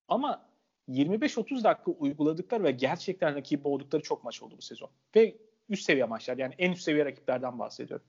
Ama 0.09 0.49
25-30 0.89 1.65
dakika 1.65 1.91
uyguladıkları 1.91 2.65
ve 2.65 2.71
gerçekten 2.71 3.35
rakip 3.35 3.67
oldukları 3.67 4.03
çok 4.03 4.25
maç 4.25 4.43
oldu 4.43 4.55
bu 4.57 4.63
sezon. 4.63 4.91
Ve 5.17 5.37
üst 5.69 5.85
seviye 5.85 6.05
maçlar 6.05 6.39
yani 6.39 6.55
en 6.59 6.73
üst 6.73 6.83
seviye 6.83 7.05
rakiplerden 7.05 7.59
bahsediyorum. 7.59 8.07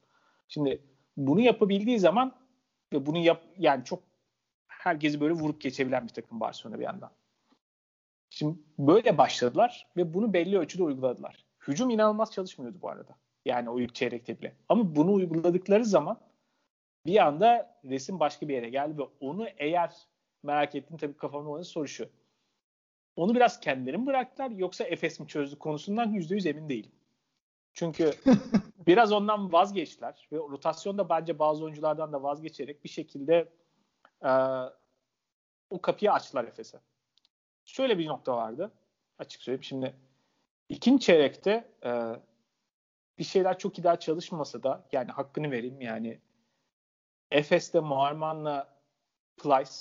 Şimdi 0.47 0.81
bunu 1.17 1.41
yapabildiği 1.41 1.99
zaman 1.99 2.35
ve 2.93 3.05
bunu 3.05 3.17
yap 3.17 3.43
yani 3.57 3.83
çok 3.83 4.03
herkesi 4.67 5.21
böyle 5.21 5.33
vurup 5.33 5.61
geçebilen 5.61 6.03
bir 6.07 6.13
takım 6.13 6.39
Barcelona 6.39 6.79
bir 6.79 6.83
yandan. 6.83 7.11
Şimdi 8.33 8.59
böyle 8.79 9.17
başladılar 9.17 9.87
ve 9.97 10.13
bunu 10.13 10.33
belli 10.33 10.57
ölçüde 10.57 10.83
uyguladılar. 10.83 11.45
Hücum 11.67 11.89
inanılmaz 11.89 12.31
çalışmıyordu 12.31 12.77
bu 12.81 12.89
arada. 12.89 13.15
Yani 13.45 13.69
o 13.69 13.79
ilk 13.79 13.95
çeyrekte 13.95 14.39
bile. 14.39 14.55
Ama 14.69 14.95
bunu 14.95 15.13
uyguladıkları 15.13 15.85
zaman 15.85 16.19
bir 17.05 17.25
anda 17.25 17.79
resim 17.85 18.19
başka 18.19 18.47
bir 18.47 18.53
yere 18.53 18.69
geldi 18.69 18.97
ve 18.97 19.03
onu 19.19 19.47
eğer 19.57 19.93
merak 20.43 20.75
ettiğin 20.75 20.97
tabii 20.97 21.17
kafamda 21.17 21.49
olan 21.49 21.61
soru 21.61 21.87
şu. 21.87 22.09
Onu 23.15 23.35
biraz 23.35 23.59
kendileri 23.59 23.97
mi 23.97 24.05
bıraktılar 24.05 24.51
yoksa 24.51 24.83
Efes 24.83 25.19
mi 25.19 25.27
çözdü 25.27 25.59
konusundan 25.59 26.13
%100 26.13 26.49
emin 26.49 26.69
değilim. 26.69 26.91
Çünkü 27.73 28.11
biraz 28.87 29.11
ondan 29.11 29.53
vazgeçtiler 29.53 30.27
ve 30.31 30.37
rotasyonda 30.37 31.09
bence 31.09 31.39
bazı 31.39 31.63
oyunculardan 31.63 32.13
da 32.13 32.23
vazgeçerek 32.23 32.83
bir 32.83 32.89
şekilde 32.89 33.49
e, 34.23 34.31
o 35.69 35.81
kapıyı 35.81 36.11
açtılar 36.11 36.43
Efes'e. 36.43 36.79
Şöyle 37.65 37.97
bir 37.97 38.07
nokta 38.07 38.37
vardı. 38.37 38.71
Açık 39.19 39.41
söyleyeyim. 39.41 39.63
Şimdi 39.63 39.95
ikinci 40.69 41.05
çeyrekte 41.05 41.71
e, 41.85 42.15
bir 43.17 43.23
şeyler 43.23 43.57
çok 43.57 43.83
daha 43.83 43.99
çalışmasa 43.99 44.63
da 44.63 44.85
yani 44.91 45.11
hakkını 45.11 45.51
vereyim 45.51 45.81
yani 45.81 46.19
Efes'te 47.31 47.79
Muharman'la 47.79 48.73
Plyce 49.37 49.71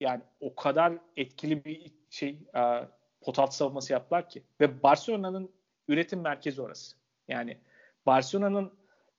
yani 0.00 0.22
o 0.40 0.54
kadar 0.54 0.92
etkili 1.16 1.64
bir 1.64 1.92
şey 2.10 2.38
e, 2.54 2.88
pot 3.20 3.52
savunması 3.52 3.92
yaptılar 3.92 4.28
ki 4.28 4.42
ve 4.60 4.82
Barcelona'nın 4.82 5.52
üretim 5.88 6.20
merkezi 6.20 6.62
orası. 6.62 6.96
Yani 7.28 7.58
Barcelona'nın 8.06 8.72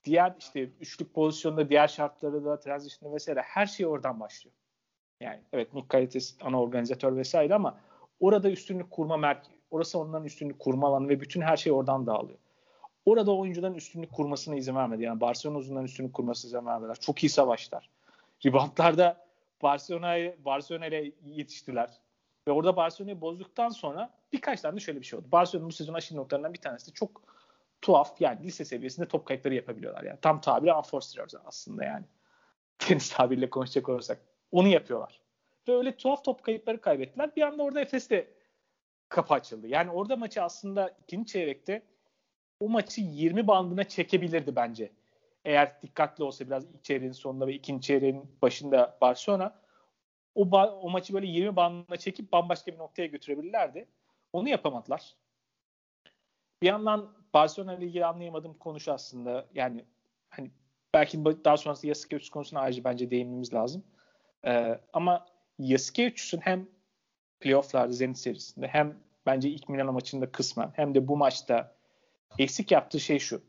diğer 0.04 0.36
işte 0.40 0.62
üçlük 0.62 1.14
pozisyonda 1.14 1.70
diğer 1.70 1.88
şartları 1.88 2.46
da 2.46 2.60
transition'da 2.60 3.16
vesaire 3.16 3.42
her 3.42 3.66
şey 3.66 3.86
oradan 3.86 4.20
başlıyor. 4.20 4.56
Yani 5.26 5.42
evet 5.54 5.74
Nick 5.74 5.88
Kalites 5.88 6.36
ana 6.42 6.62
organizatör 6.62 7.16
vesaire 7.16 7.56
ama 7.56 7.78
orada 8.20 8.50
üstünlük 8.50 8.92
kurma 8.92 9.18
merkezi 9.18 9.56
orası 9.72 10.00
onların 10.00 10.26
üstünlük 10.26 10.60
kurma 10.60 10.88
alanı 10.88 11.10
ve 11.10 11.22
bütün 11.22 11.42
her 11.42 11.58
şey 11.58 11.72
oradan 11.72 12.06
dağılıyor. 12.06 12.40
Orada 13.06 13.36
oyuncuların 13.36 13.74
üstünlük 13.74 14.12
kurmasına 14.12 14.56
izin 14.56 14.76
vermedi. 14.76 15.04
Yani 15.04 15.22
Barcelona 15.22 15.58
uzunların 15.58 15.86
üstünlük 15.86 16.14
kurmasına 16.14 16.50
izin 16.50 16.66
vermediler. 16.66 16.96
Çok 16.96 17.24
iyi 17.24 17.30
savaşlar. 17.30 17.90
Reboundlarda 18.46 19.26
Barcelona'ya 19.62 20.36
Barcelona 20.46 20.86
ile 20.86 21.12
yetiştiler. 21.26 21.90
Ve 22.48 22.52
orada 22.52 22.76
Barcelona'yı 22.76 23.22
bozduktan 23.22 23.70
sonra 23.70 24.14
birkaç 24.34 24.62
tane 24.62 24.76
de 24.76 24.80
şöyle 24.80 25.00
bir 25.00 25.06
şey 25.06 25.20
oldu. 25.20 25.28
Barcelona'nın 25.32 25.70
bu 25.70 25.74
sezon 25.74 25.94
aşırı 25.94 26.18
noktalarından 26.18 26.54
bir 26.54 26.62
tanesi 26.62 26.88
de 26.88 26.94
çok 26.94 27.22
tuhaf 27.82 28.22
yani 28.22 28.44
lise 28.44 28.66
seviyesinde 28.66 29.08
top 29.08 29.26
kayıpları 29.26 29.56
yapabiliyorlar. 29.56 30.04
Yani 30.04 30.20
tam 30.22 30.42
tabiri 30.42 30.74
unforced 30.74 31.40
aslında 31.46 31.86
yani. 31.86 32.06
Tenis 32.80 33.10
tabiriyle 33.10 33.50
konuşacak 33.50 33.90
olursak. 33.90 34.22
Onu 34.56 34.68
yapıyorlar. 34.68 35.22
Ve 35.68 35.76
öyle 35.76 35.98
tuhaf 35.98 36.24
top 36.24 36.44
kayıpları 36.44 36.82
kaybettiler. 36.82 37.36
Bir 37.36 37.42
anda 37.42 37.64
orada 37.64 37.82
Efes 37.82 38.10
de 38.10 38.34
kapı 39.10 39.34
açıldı. 39.34 39.68
Yani 39.68 39.92
orada 39.92 40.16
maçı 40.16 40.44
aslında 40.44 40.90
ikinci 41.04 41.32
çeyrekte 41.32 41.84
o 42.60 42.70
maçı 42.70 43.02
20 43.02 43.48
bandına 43.48 43.84
çekebilirdi 43.84 44.56
bence. 44.56 44.92
Eğer 45.46 45.82
dikkatli 45.82 46.24
olsa 46.24 46.46
biraz 46.46 46.66
ilk 46.66 46.84
çeyreğin 46.84 47.12
sonunda 47.12 47.48
ve 47.48 47.54
ikinci 47.54 47.88
çeyreğin 47.88 48.38
başında 48.42 48.98
Barcelona 49.02 49.62
o, 50.36 50.42
o 50.60 50.90
maçı 50.90 51.14
böyle 51.14 51.28
20 51.28 51.56
bandına 51.56 51.98
çekip 51.98 52.32
bambaşka 52.32 52.72
bir 52.72 52.78
noktaya 52.78 53.06
götürebilirlerdi. 53.06 53.88
Onu 54.34 54.50
yapamadılar. 54.50 55.16
Bir 56.62 56.68
yandan 56.68 57.16
Barcelona 57.34 57.76
ile 57.76 57.86
ilgili 57.86 58.06
anlayamadığım 58.06 58.54
konu 58.54 58.78
aslında. 58.88 59.46
Yani 59.54 59.86
hani 60.30 60.52
belki 60.94 61.26
daha 61.26 61.58
sonrasında 61.58 61.88
Yasikevicius 61.88 62.30
konusuna 62.30 62.60
ayrıca 62.60 62.84
bence 62.84 63.12
değinmemiz 63.12 63.54
lazım. 63.54 63.84
Ee, 64.46 64.80
ama 64.94 65.26
Yasikevicius'un 65.60 66.40
hem 66.40 66.68
playofflarda 67.40 67.94
Zenit 67.94 68.18
serisinde 68.18 68.68
hem 68.68 68.98
bence 69.26 69.50
ilk 69.50 69.70
Milano 69.70 69.94
maçında 69.94 70.32
kısmen 70.32 70.72
hem 70.76 70.96
de 70.96 71.08
bu 71.08 71.18
maçta 71.18 71.76
eksik 72.40 72.72
yaptığı 72.72 73.00
şey 73.00 73.20
şu. 73.20 73.42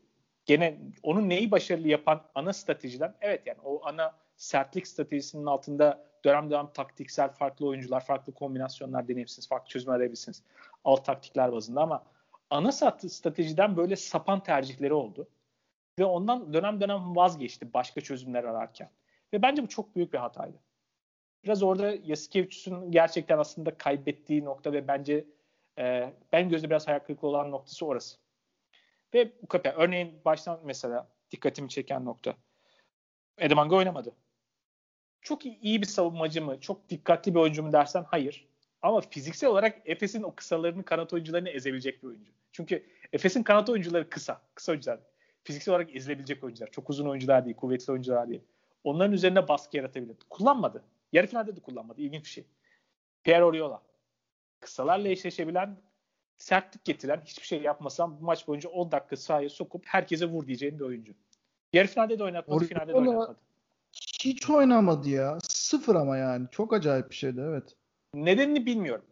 Gene 0.45 0.77
onun 1.03 1.29
neyi 1.29 1.51
başarılı 1.51 1.87
yapan 1.87 2.23
ana 2.35 2.53
stratejiden 2.53 3.15
evet 3.21 3.47
yani 3.47 3.57
o 3.63 3.85
ana 3.85 4.15
sertlik 4.37 4.87
stratejisinin 4.87 5.45
altında 5.45 6.07
dönem 6.25 6.51
dönem 6.51 6.67
taktiksel 6.73 7.29
farklı 7.29 7.67
oyuncular, 7.67 8.05
farklı 8.05 8.33
kombinasyonlar 8.33 9.07
deneyebilirsiniz, 9.07 9.47
farklı 9.47 9.69
çözüm 9.69 9.89
arayabilirsiniz. 9.89 10.43
Alt 10.85 11.05
taktikler 11.05 11.51
bazında 11.51 11.81
ama 11.81 12.03
ana 12.49 12.71
stratejiden 12.71 13.77
böyle 13.77 13.95
sapan 13.95 14.43
tercihleri 14.43 14.93
oldu. 14.93 15.27
Ve 15.99 16.05
ondan 16.05 16.53
dönem 16.53 16.81
dönem 16.81 17.15
vazgeçti 17.15 17.73
başka 17.73 18.01
çözümler 18.01 18.43
ararken. 18.43 18.89
Ve 19.33 19.41
bence 19.41 19.63
bu 19.63 19.67
çok 19.67 19.95
büyük 19.95 20.13
bir 20.13 20.17
hataydı. 20.17 20.57
Biraz 21.43 21.63
orada 21.63 21.95
Yasikevicius'un 22.03 22.91
gerçekten 22.91 23.37
aslında 23.37 23.77
kaybettiği 23.77 24.45
nokta 24.45 24.73
ve 24.73 24.87
bence 24.87 25.25
e, 25.77 26.13
ben 26.31 26.49
gözde 26.49 26.69
biraz 26.69 26.87
hayal 26.87 26.99
kırıklığı 26.99 27.27
olan 27.27 27.51
noktası 27.51 27.85
orası. 27.85 28.17
Ve 29.13 29.41
bu 29.41 29.47
kapıya 29.47 29.75
örneğin 29.75 30.21
baştan 30.25 30.59
mesela 30.63 31.07
dikkatimi 31.31 31.69
çeken 31.69 32.05
nokta. 32.05 32.35
Edemanga 33.37 33.75
oynamadı. 33.75 34.15
Çok 35.21 35.45
iyi 35.45 35.81
bir 35.81 35.87
savunmacı 35.87 36.41
mı? 36.41 36.59
Çok 36.61 36.89
dikkatli 36.89 37.35
bir 37.35 37.39
oyuncu 37.39 37.63
mu 37.63 37.73
dersen 37.73 38.03
hayır. 38.03 38.47
Ama 38.81 39.01
fiziksel 39.01 39.49
olarak 39.49 39.81
Efes'in 39.85 40.23
o 40.23 40.35
kısalarını 40.35 40.83
kanat 40.83 41.13
oyuncularını 41.13 41.49
ezebilecek 41.49 42.03
bir 42.03 42.07
oyuncu. 42.07 42.31
Çünkü 42.51 42.85
Efes'in 43.13 43.43
kanat 43.43 43.69
oyuncuları 43.69 44.09
kısa. 44.09 44.41
Kısa 44.55 44.71
oyuncular. 44.71 44.99
Fiziksel 45.43 45.73
olarak 45.73 45.95
ezilebilecek 45.95 46.43
oyuncular. 46.43 46.71
Çok 46.71 46.89
uzun 46.89 47.07
oyuncular 47.07 47.45
değil. 47.45 47.55
Kuvvetli 47.55 47.91
oyuncular 47.91 48.29
değil. 48.29 48.41
Onların 48.83 49.13
üzerine 49.13 49.47
baskı 49.47 49.77
yaratabilir. 49.77 50.17
Kullanmadı. 50.29 50.83
Yarı 51.13 51.27
finalde 51.27 51.55
de 51.55 51.59
kullanmadı. 51.59 52.01
İlginç 52.01 52.23
bir 52.23 52.29
şey. 52.29 52.45
Pierre 53.23 53.43
Oriola. 53.43 53.81
Kısalarla 54.59 55.07
eşleşebilen, 55.07 55.77
sertlik 56.37 56.85
getiren, 56.85 57.21
hiçbir 57.25 57.47
şey 57.47 57.61
yapmasam 57.61 58.17
bu 58.21 58.25
maç 58.25 58.47
boyunca 58.47 58.69
10 58.69 58.91
dakika 58.91 59.15
sahaya 59.15 59.49
sokup 59.49 59.85
herkese 59.85 60.25
vur 60.25 60.47
diyeceğim 60.47 60.79
bir 60.79 60.83
oyuncu. 60.83 61.13
Yarı 61.73 61.87
finalde 61.87 62.19
de 62.19 62.23
oynatmadı, 62.23 62.57
Oriola 62.57 62.67
finalde 62.67 62.93
de 62.93 62.97
oynatmadı. 62.97 63.39
Hiç 64.23 64.49
oynamadı 64.49 65.09
ya. 65.09 65.37
Sıfır 65.41 65.95
ama 65.95 66.17
yani. 66.17 66.47
Çok 66.51 66.73
acayip 66.73 67.09
bir 67.09 67.15
şeydi 67.15 67.41
evet. 67.43 67.75
Nedenini 68.13 68.65
bilmiyorum. 68.65 69.05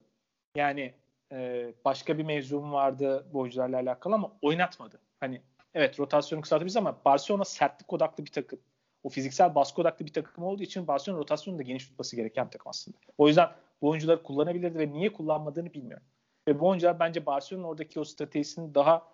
Yani 0.56 0.94
e, 1.32 1.74
başka 1.86 2.18
bir 2.18 2.24
mevzum 2.24 2.72
vardı 2.72 3.28
bu 3.34 3.40
oyuncularla 3.40 3.78
alakalı 3.80 4.16
ama 4.16 4.32
oynatmadı. 4.42 5.00
Hani 5.20 5.42
evet 5.74 6.00
rotasyonu 6.00 6.42
kısaltabiliriz 6.42 6.78
ama 6.78 6.98
Barcelona 7.06 7.46
sertlik 7.46 7.94
odaklı 7.94 8.26
bir 8.26 8.32
takım. 8.32 8.60
O 9.06 9.10
fiziksel 9.10 9.56
baskı 9.56 9.82
odaklı 9.82 10.06
bir 10.06 10.13
takım 10.13 10.44
olduğu 10.44 10.63
için 10.63 10.88
Barcelona 10.88 11.20
rotasyonu 11.20 11.58
da 11.58 11.62
geniş 11.62 11.88
tutması 11.88 12.15
gereken 12.15 12.50
takım 12.50 12.70
aslında. 12.70 12.98
O 13.18 13.28
yüzden 13.28 13.50
bu 13.82 13.89
oyuncuları 13.89 14.24
kullanabilirdi 14.24 14.80
ve 14.80 14.91
niye 14.91 15.13
kullanmadığını 15.13 15.74
bilmiyorum. 15.74 16.06
Ve 16.48 16.60
bu 16.60 16.68
oyuncular 16.68 17.00
bence 17.00 17.26
Barcelona'nın 17.26 17.68
oradaki 17.68 18.00
o 18.00 18.04
stratejisini 18.04 18.76
daha 18.76 19.08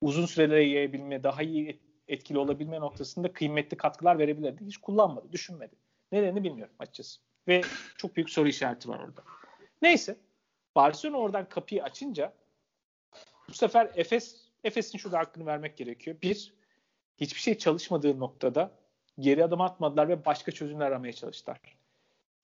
uzun 0.00 0.26
sürelere 0.26 0.64
yayabilme, 0.64 1.22
daha 1.22 1.42
iyi 1.42 1.80
etkili 2.08 2.38
olabilme 2.38 2.80
noktasında 2.80 3.32
kıymetli 3.32 3.76
katkılar 3.76 4.18
verebilirdi. 4.18 4.64
Hiç 4.66 4.76
kullanmadı, 4.76 5.32
düşünmedi. 5.32 5.76
Nedenini 6.12 6.44
bilmiyorum 6.44 6.74
açıkçası. 6.78 7.20
Ve 7.48 7.62
çok 7.98 8.16
büyük 8.16 8.30
soru 8.30 8.48
işareti 8.48 8.88
var 8.88 8.98
orada. 8.98 9.24
Neyse. 9.82 10.16
Barcelona 10.76 11.18
oradan 11.18 11.48
kapıyı 11.48 11.82
açınca 11.82 12.32
bu 13.48 13.54
sefer 13.54 13.90
Efes 13.94 14.48
Efes'in 14.64 14.98
şurada 14.98 15.18
hakkını 15.18 15.46
vermek 15.46 15.76
gerekiyor. 15.76 16.16
Bir, 16.22 16.54
hiçbir 17.16 17.40
şey 17.40 17.58
çalışmadığı 17.58 18.20
noktada 18.20 18.83
geri 19.18 19.44
adım 19.44 19.60
atmadılar 19.60 20.08
ve 20.08 20.24
başka 20.24 20.52
çözümler 20.52 20.86
aramaya 20.86 21.12
çalıştılar. 21.12 21.58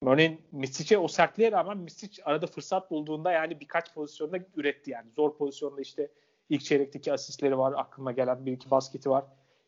Örneğin 0.06 0.40
Misic'e 0.52 0.98
o 0.98 1.08
sertliğe 1.08 1.52
rağmen 1.52 1.78
Misic 1.78 2.22
arada 2.24 2.46
fırsat 2.46 2.90
bulduğunda 2.90 3.32
yani 3.32 3.60
birkaç 3.60 3.94
pozisyonda 3.94 4.38
üretti 4.56 4.90
yani. 4.90 5.10
Zor 5.16 5.36
pozisyonda 5.36 5.80
işte 5.80 6.08
ilk 6.48 6.64
çeyrekteki 6.64 7.12
asistleri 7.12 7.58
var. 7.58 7.74
Aklıma 7.76 8.12
gelen 8.12 8.46
bir 8.46 8.52
iki 8.52 8.70
basketi 8.70 9.10
var. 9.10 9.24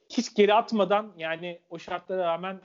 Hiç 0.09 0.35
geri 0.35 0.55
atmadan 0.55 1.13
yani 1.17 1.61
o 1.71 1.79
şartlara 1.79 2.25
rağmen 2.25 2.61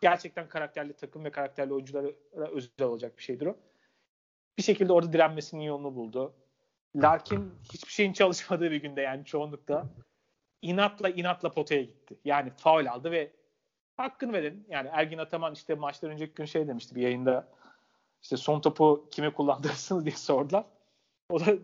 gerçekten 0.00 0.48
karakterli 0.48 0.92
takım 0.92 1.24
ve 1.24 1.30
karakterli 1.30 1.72
oyunculara 1.72 2.06
özel 2.32 2.86
olacak 2.86 3.18
bir 3.18 3.22
şeydir 3.22 3.46
o. 3.46 3.56
Bir 4.58 4.62
şekilde 4.62 4.92
orada 4.92 5.12
direnmesinin 5.12 5.62
yolunu 5.62 5.94
buldu. 5.94 6.34
Larkin 6.96 7.54
hiçbir 7.72 7.92
şeyin 7.92 8.12
çalışmadığı 8.12 8.70
bir 8.70 8.82
günde 8.82 9.00
yani 9.00 9.24
çoğunlukta 9.24 9.86
inatla 10.62 11.08
inatla 11.08 11.50
potaya 11.50 11.82
gitti. 11.82 12.18
Yani 12.24 12.50
faul 12.50 12.86
aldı 12.86 13.10
ve 13.10 13.30
hakkını 13.98 14.32
verin. 14.32 14.66
Yani 14.68 14.88
Ergin 14.92 15.18
Ataman 15.18 15.54
işte 15.54 15.74
maçtan 15.74 16.10
önceki 16.10 16.34
gün 16.34 16.44
şey 16.44 16.68
demişti 16.68 16.94
bir 16.94 17.02
yayında 17.02 17.48
işte 18.22 18.36
son 18.36 18.60
topu 18.60 19.08
kime 19.10 19.32
kullandırırsınız 19.32 20.04
diye 20.04 20.16
sordular. 20.16 20.64
O 21.30 21.40
da 21.40 21.54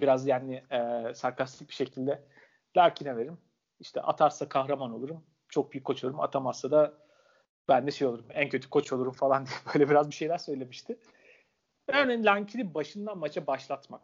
biraz 0.00 0.26
yani 0.26 0.62
e, 0.70 1.14
sarkastik 1.14 1.68
bir 1.68 1.74
şekilde 1.74 2.22
Larkin'e 2.76 3.16
veririm. 3.16 3.38
İşte 3.80 4.00
atarsa 4.00 4.48
kahraman 4.48 4.92
olurum. 4.92 5.24
Çok 5.48 5.72
büyük 5.72 5.84
koç 5.84 6.04
olurum. 6.04 6.20
Atamazsa 6.20 6.70
da 6.70 6.94
ben 7.68 7.86
de 7.86 7.90
şey 7.90 8.08
olurum 8.08 8.26
en 8.30 8.48
kötü 8.48 8.70
koç 8.70 8.92
olurum 8.92 9.12
falan 9.12 9.46
diye 9.46 9.56
böyle 9.74 9.90
biraz 9.90 10.08
bir 10.08 10.14
şeyler 10.14 10.38
söylemişti. 10.38 10.98
Örneğin 11.88 12.24
Lankini 12.24 12.74
başından 12.74 13.18
maça 13.18 13.46
başlatmak 13.46 14.02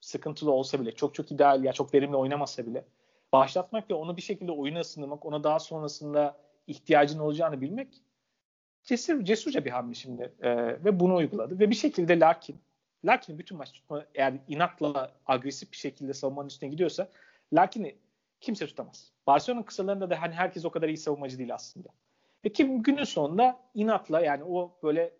sıkıntılı 0.00 0.52
olsa 0.52 0.80
bile 0.80 0.92
çok 0.92 1.14
çok 1.14 1.32
ideal 1.32 1.64
ya 1.64 1.72
çok 1.72 1.94
verimli 1.94 2.16
oynamasa 2.16 2.66
bile 2.66 2.84
başlatmak 3.32 3.90
ve 3.90 3.94
onu 3.94 4.16
bir 4.16 4.22
şekilde 4.22 4.52
oyuna 4.52 4.80
ısındırmak 4.80 5.26
ona 5.26 5.44
daha 5.44 5.58
sonrasında 5.58 6.45
ihtiyacın 6.66 7.18
olacağını 7.18 7.60
bilmek 7.60 8.02
cesur, 8.84 9.24
cesurca 9.24 9.64
bir 9.64 9.70
hamle 9.70 9.94
şimdi 9.94 10.32
ee, 10.40 10.56
ve 10.56 11.00
bunu 11.00 11.14
uyguladı 11.14 11.58
ve 11.58 11.70
bir 11.70 11.74
şekilde 11.74 12.20
Larkin 12.20 12.60
Larkin'i 13.04 13.38
bütün 13.38 13.58
maç 13.58 13.72
tutma 13.72 14.04
eğer 14.14 14.34
inatla 14.48 15.12
agresif 15.26 15.72
bir 15.72 15.76
şekilde 15.76 16.14
savunmanın 16.14 16.48
üstüne 16.48 16.70
gidiyorsa 16.70 17.08
Larkin'i 17.52 17.96
kimse 18.40 18.66
tutamaz. 18.66 19.12
Barcelona'nın 19.26 19.64
kısalarında 19.64 20.10
da 20.10 20.22
hani 20.22 20.34
herkes 20.34 20.64
o 20.64 20.70
kadar 20.70 20.88
iyi 20.88 20.96
savunmacı 20.96 21.38
değil 21.38 21.54
aslında. 21.54 21.88
Ve 22.44 22.52
kim 22.52 22.82
günün 22.82 23.04
sonunda 23.04 23.60
inatla 23.74 24.20
yani 24.20 24.44
o 24.44 24.78
böyle 24.82 25.12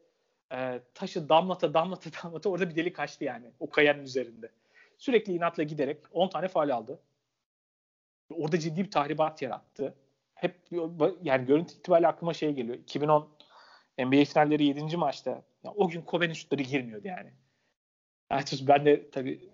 e, 0.53 0.81
taşı 0.95 1.29
damlata 1.29 1.75
damlata 1.75 2.11
damlata 2.25 2.51
orada 2.51 2.71
bir 2.71 2.77
delik 2.77 2.99
açtı 3.01 3.25
yani 3.25 3.51
o 3.61 3.71
kayanın 3.71 4.03
üzerinde. 4.03 4.51
Sürekli 4.99 5.33
inatla 5.33 5.63
giderek 5.63 5.99
10 6.13 6.29
tane 6.29 6.49
faal 6.49 6.71
aldı. 6.71 6.99
Orada 8.35 8.59
ciddi 8.59 8.85
bir 8.85 8.91
tahribat 8.91 9.43
yarattı. 9.43 9.95
Hep 10.37 10.69
yani 11.23 11.47
görüntü 11.47 11.75
itibariyle 11.75 12.09
aklıma 12.09 12.35
şey 12.35 12.53
geliyor. 12.53 12.79
2010 12.79 13.29
NBA 13.99 14.25
finalleri 14.25 14.65
7. 14.65 14.97
maçta 14.97 15.31
yani 15.65 15.75
o 15.77 15.89
gün 15.89 16.03
Kobe'nin 16.03 16.33
şutları 16.33 16.63
girmiyordu 16.63 17.09
yani. 17.09 17.33
yani 18.31 18.45
ben 18.63 18.85
de 18.85 19.11
tabii 19.11 19.51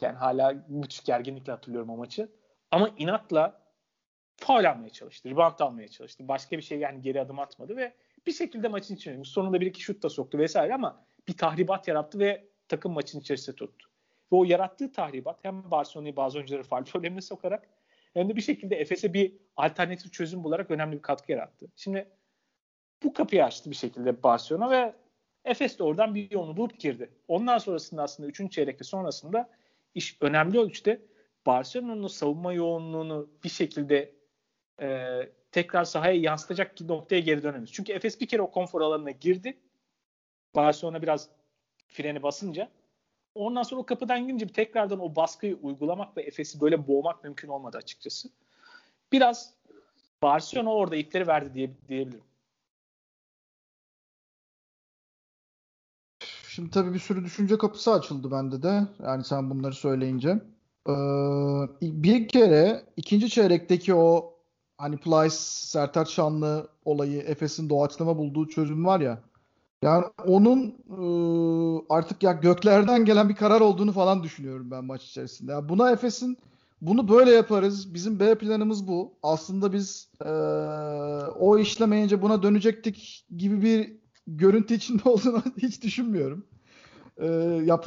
yani 0.00 0.16
hala 0.16 0.64
müthiş 0.68 1.04
gerginlikle 1.04 1.52
hatırlıyorum 1.52 1.90
o 1.90 1.96
maçı. 1.96 2.28
Ama 2.70 2.90
inatla 2.98 3.62
faul 4.36 4.64
almaya 4.64 4.90
çalıştı. 4.90 5.30
Rebound 5.30 5.58
almaya 5.60 5.88
çalıştı. 5.88 6.28
Başka 6.28 6.56
bir 6.56 6.62
şey 6.62 6.78
yani 6.78 7.02
geri 7.02 7.20
adım 7.20 7.38
atmadı 7.38 7.76
ve 7.76 7.94
bir 8.26 8.32
şekilde 8.32 8.68
maçın 8.68 8.94
içine 8.94 9.12
girmiş. 9.12 9.28
Sonunda 9.28 9.60
bir 9.60 9.66
iki 9.66 9.80
şut 9.82 10.02
da 10.02 10.08
soktu 10.08 10.38
vesaire 10.38 10.74
ama 10.74 11.04
bir 11.28 11.36
tahribat 11.36 11.88
yarattı 11.88 12.18
ve 12.18 12.44
takım 12.68 12.92
maçın 12.92 13.20
içerisinde 13.20 13.56
tuttu. 13.56 13.88
Ve 14.32 14.36
o 14.36 14.44
yarattığı 14.44 14.92
tahribat 14.92 15.44
hem 15.44 15.70
Barcelona'yı 15.70 16.16
bazı 16.16 16.38
oyuncuları 16.38 16.62
faal 16.62 16.84
problemine 16.84 17.20
sokarak 17.20 17.68
hem 18.14 18.28
de 18.28 18.36
bir 18.36 18.40
şekilde 18.40 18.76
Efes'e 18.76 19.12
bir 19.12 19.32
alternatif 19.56 20.12
çözüm 20.12 20.44
bularak 20.44 20.70
önemli 20.70 20.96
bir 20.96 21.02
katkı 21.02 21.32
yarattı. 21.32 21.66
Şimdi 21.76 22.08
bu 23.02 23.12
kapıyı 23.12 23.44
açtı 23.44 23.70
bir 23.70 23.76
şekilde 23.76 24.22
Barcelona 24.22 24.70
ve 24.70 24.94
Efes 25.44 25.78
de 25.78 25.82
oradan 25.82 26.14
bir 26.14 26.30
yolunu 26.30 26.56
bulup 26.56 26.80
girdi. 26.80 27.10
Ondan 27.28 27.58
sonrasında 27.58 28.02
aslında 28.02 28.28
3. 28.28 28.52
çeyrekte 28.52 28.84
sonrasında 28.84 29.50
iş 29.94 30.16
önemli 30.20 30.58
ölçüde 30.58 31.02
Barcelona'nın 31.46 32.06
savunma 32.06 32.52
yoğunluğunu 32.52 33.30
bir 33.44 33.48
şekilde 33.48 34.14
e, 34.80 35.18
tekrar 35.52 35.84
sahaya 35.84 36.14
yansıtacak 36.14 36.80
noktaya 36.80 37.20
geri 37.20 37.42
dönemiyoruz. 37.42 37.72
Çünkü 37.72 37.92
Efes 37.92 38.20
bir 38.20 38.28
kere 38.28 38.42
o 38.42 38.50
konfor 38.50 38.80
alanına 38.80 39.10
girdi. 39.10 39.58
Barcelona 40.54 41.02
biraz 41.02 41.28
freni 41.86 42.22
basınca 42.22 42.70
ondan 43.34 43.62
sonra 43.62 43.80
o 43.80 43.86
kapıdan 43.86 44.26
girince 44.26 44.48
tekrardan 44.48 45.00
o 45.00 45.16
baskıyı 45.16 45.56
uygulamak 45.62 46.16
ve 46.16 46.22
Efes'i 46.22 46.60
böyle 46.60 46.88
boğmak 46.88 47.24
mümkün 47.24 47.48
olmadı 47.48 47.76
açıkçası. 47.76 48.28
Biraz 49.12 49.54
Barcelona 50.22 50.74
orada 50.74 50.96
ipleri 50.96 51.26
verdi 51.26 51.54
diye, 51.54 51.70
diyebilirim. 51.88 52.24
Şimdi 56.48 56.70
tabii 56.70 56.94
bir 56.94 56.98
sürü 56.98 57.24
düşünce 57.24 57.58
kapısı 57.58 57.92
açıldı 57.92 58.30
bende 58.30 58.62
de. 58.62 58.82
Yani 59.02 59.24
sen 59.24 59.50
bunları 59.50 59.74
söyleyince. 59.74 60.28
Ee, 60.88 60.92
bir 61.82 62.28
kere 62.28 62.84
ikinci 62.96 63.30
çeyrekteki 63.30 63.94
o 63.94 64.34
hani 64.78 64.96
Plyce 64.96 65.36
Sertaç 65.38 66.08
Şanlı 66.08 66.68
olayı 66.84 67.20
Efes'in 67.22 67.70
doğaçlama 67.70 68.18
bulduğu 68.18 68.48
çözüm 68.48 68.86
var 68.86 69.00
ya. 69.00 69.22
Yani 69.84 70.04
onun 70.26 70.74
e, 70.90 71.84
artık 71.88 72.22
ya 72.22 72.32
göklerden 72.32 73.04
gelen 73.04 73.28
bir 73.28 73.34
karar 73.34 73.60
olduğunu 73.60 73.92
falan 73.92 74.22
düşünüyorum 74.22 74.70
ben 74.70 74.84
maç 74.84 75.04
içerisinde. 75.04 75.52
Yani 75.52 75.68
buna 75.68 75.90
Efes'in 75.90 76.38
bunu 76.80 77.08
böyle 77.08 77.30
yaparız. 77.30 77.94
Bizim 77.94 78.20
B 78.20 78.34
planımız 78.38 78.88
bu. 78.88 79.12
Aslında 79.22 79.72
biz 79.72 80.08
e, 80.24 80.30
o 81.38 81.58
işlemeyince 81.58 82.22
buna 82.22 82.42
dönecektik 82.42 83.26
gibi 83.36 83.62
bir 83.62 83.92
görüntü 84.26 84.74
içinde 84.74 85.02
olduğunu 85.08 85.42
hiç 85.58 85.82
düşünmüyorum. 85.82 86.46
E, 87.16 87.26
ya 87.64 87.80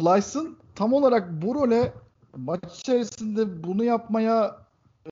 tam 0.75 0.93
olarak 0.93 1.41
bu 1.41 1.55
role 1.55 1.93
maç 2.36 2.79
içerisinde 2.79 3.63
bunu 3.63 3.83
yapmaya 3.83 4.57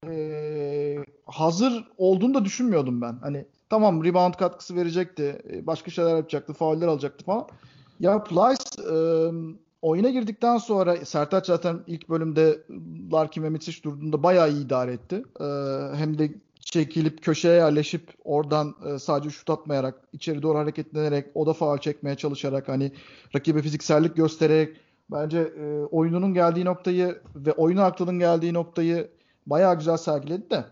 e, 0.08 0.98
hazır 1.26 1.88
olduğunu 1.98 2.34
da 2.34 2.46
düşünmüyordum 2.46 3.02
ben. 3.02 3.18
Hani 3.22 3.46
tamam 3.70 4.04
rebound 4.04 4.34
katkısı 4.34 4.76
verecekti. 4.76 5.42
E, 5.52 5.68
başka 5.68 5.92
şeyler 5.92 6.16
yapacaktı. 6.16 6.54
Fauller 6.54 6.88
alacaktı 6.88 7.26
falan. 7.26 7.48
Ya 8.00 8.24
Plyce 8.24 8.92
e, 8.94 8.96
oyuna 9.82 10.10
girdikten 10.10 10.58
sonra 10.58 11.06
Sertaç 11.06 11.46
zaten 11.46 11.80
ilk 11.88 12.10
bölümde 12.10 12.60
Larkin 13.12 13.44
ve 13.44 13.50
Mitsic 13.50 13.84
durduğunda 13.84 14.24
bayağı 14.24 14.52
iyi 14.52 14.66
idare 14.66 14.94
etti. 14.94 15.24
E, 15.40 15.46
hem 15.96 16.18
de 16.18 16.32
çekilip 16.60 17.24
köşeye 17.24 17.56
yerleşip 17.56 18.14
oradan 18.24 18.76
e, 18.86 19.00
sadece 19.00 19.30
şut 19.30 19.50
atmayarak 19.50 19.96
içeri 20.14 20.42
doğru 20.42 20.58
hareketlenerek 20.58 21.28
o 21.36 21.46
da 21.46 21.54
faal 21.54 21.78
çekmeye 21.78 22.16
çalışarak 22.16 22.68
hani 22.68 22.92
rakibe 23.36 23.62
fiziksellik 23.62 24.16
göstererek 24.16 24.78
bence 25.12 25.40
e, 25.40 25.80
oyununun 25.80 26.34
geldiği 26.34 26.66
noktayı 26.66 27.22
ve 27.36 27.52
oyun 27.52 27.78
aklının 27.78 28.20
geldiği 28.20 28.54
noktayı 28.54 29.10
bayağı 29.46 29.78
güzel 29.78 29.98
sergiledi 29.98 30.50
de. 30.50 30.66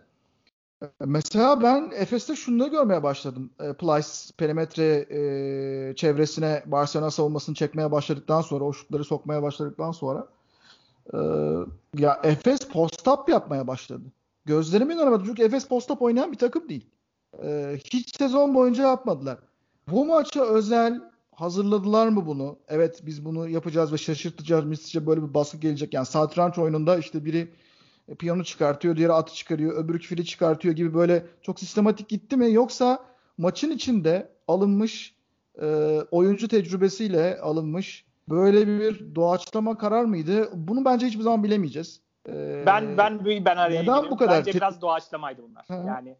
E, 0.83 0.87
mesela 1.05 1.63
ben 1.63 1.91
Efes'te 1.95 2.35
şunu 2.35 2.59
da 2.59 2.67
görmeye 2.67 3.03
başladım. 3.03 3.49
E, 3.59 3.73
Plyce 3.73 4.07
perimetre 4.37 5.05
e, 5.09 5.95
çevresine 5.95 6.63
Barcelona 6.65 7.11
savunmasını 7.11 7.55
çekmeye 7.55 7.91
başladıktan 7.91 8.41
sonra, 8.41 8.63
o 8.63 8.73
şutları 8.73 9.03
sokmaya 9.03 9.43
başladıktan 9.43 9.91
sonra 9.91 10.27
e, 11.13 11.17
ya 11.97 12.19
Efes 12.23 12.59
post-up 12.59 13.31
yapmaya 13.31 13.67
başladı. 13.67 14.03
Gözlerimin 14.45 14.97
önüne 14.97 15.25
çünkü 15.25 15.43
Efes 15.43 15.67
post-up 15.67 16.01
oynayan 16.01 16.31
bir 16.31 16.37
takım 16.37 16.69
değil. 16.69 16.85
E, 17.43 17.77
hiç 17.85 18.17
sezon 18.17 18.55
boyunca 18.55 18.87
yapmadılar. 18.87 19.37
Bu 19.91 20.05
maça 20.05 20.43
özel 20.43 21.01
hazırladılar 21.35 22.07
mı 22.07 22.25
bunu? 22.25 22.57
Evet 22.67 23.01
biz 23.05 23.25
bunu 23.25 23.49
yapacağız 23.49 23.93
ve 23.93 23.97
şaşırtacağız. 23.97 24.65
Mislice 24.65 25.05
böyle 25.05 25.23
bir 25.23 25.33
baskı 25.33 25.57
gelecek. 25.57 25.93
Yani 25.93 26.05
satranç 26.05 26.57
oyununda 26.57 26.97
işte 26.97 27.25
biri 27.25 27.51
e, 28.07 28.15
piyonu 28.15 28.43
çıkartıyor, 28.43 28.95
diğeri 28.95 29.13
atı 29.13 29.33
çıkarıyor, 29.33 29.83
öbürü 29.83 29.99
fili 29.99 30.25
çıkartıyor 30.25 30.75
gibi 30.75 30.93
böyle 30.93 31.25
çok 31.41 31.59
sistematik 31.59 32.09
gitti 32.09 32.37
mi? 32.37 32.53
Yoksa 32.53 32.99
maçın 33.37 33.71
içinde 33.71 34.29
alınmış 34.47 35.15
e, 35.61 35.65
oyuncu 36.11 36.47
tecrübesiyle 36.47 37.39
alınmış 37.41 38.05
böyle 38.29 38.67
bir 38.67 39.15
doğaçlama 39.15 39.77
karar 39.77 40.05
mıydı? 40.05 40.49
Bunu 40.53 40.85
bence 40.85 41.05
hiçbir 41.07 41.23
zaman 41.23 41.43
bilemeyeceğiz. 41.43 42.01
Ee, 42.29 42.63
ben 42.65 42.97
ben 42.97 43.25
ben 43.25 43.57
araya 43.57 43.81
neden 43.81 44.11
bu 44.11 44.17
kadar 44.17 44.39
bence 44.39 44.53
biraz 44.53 44.81
doğaçlamaydı 44.81 45.43
bunlar. 45.43 45.65
Ha. 45.67 45.83
Yani 45.87 46.17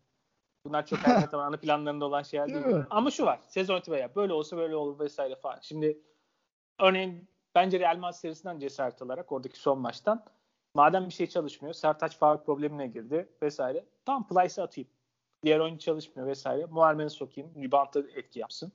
bunlar 0.66 0.86
çok 0.86 1.00
hayat 1.00 1.34
ana 1.34 1.58
planlarında 1.58 2.06
olan 2.06 2.24
şeyler 2.24 2.48
değil. 2.48 2.66
değil 2.66 2.78
Ama 2.90 3.12
şu 3.12 3.26
var. 3.26 3.40
Sezon 3.48 3.78
itibariyle 3.78 4.16
böyle 4.16 4.34
olsa 4.34 4.58
böyle 4.58 4.76
olur 4.76 5.00
vesaire 5.00 5.36
falan. 5.36 5.60
Şimdi 5.62 5.98
örneğin 6.80 7.28
bence 7.56 7.80
Real 7.80 7.98
Madrid 7.98 8.18
serisinden 8.18 8.60
cesaret 8.60 9.02
alarak 9.02 9.32
oradaki 9.32 9.60
son 9.60 9.80
maçtan 9.80 10.26
Madem 10.76 11.06
bir 11.06 11.14
şey 11.14 11.28
çalışmıyor, 11.28 11.74
Sertaç 11.74 12.18
faul 12.18 12.38
problemine 12.38 12.88
girdi 12.88 13.30
vesaire. 13.42 13.86
Tam 14.06 14.28
Plyce'ı 14.28 14.64
atayım. 14.64 14.90
Diğer 15.44 15.60
oyuncu 15.60 15.80
çalışmıyor 15.80 16.28
vesaire. 16.28 16.66
Muharmen'i 16.66 17.10
sokayım. 17.10 17.52
Rebound'da 17.56 18.00
etki 18.16 18.40
yapsın. 18.40 18.72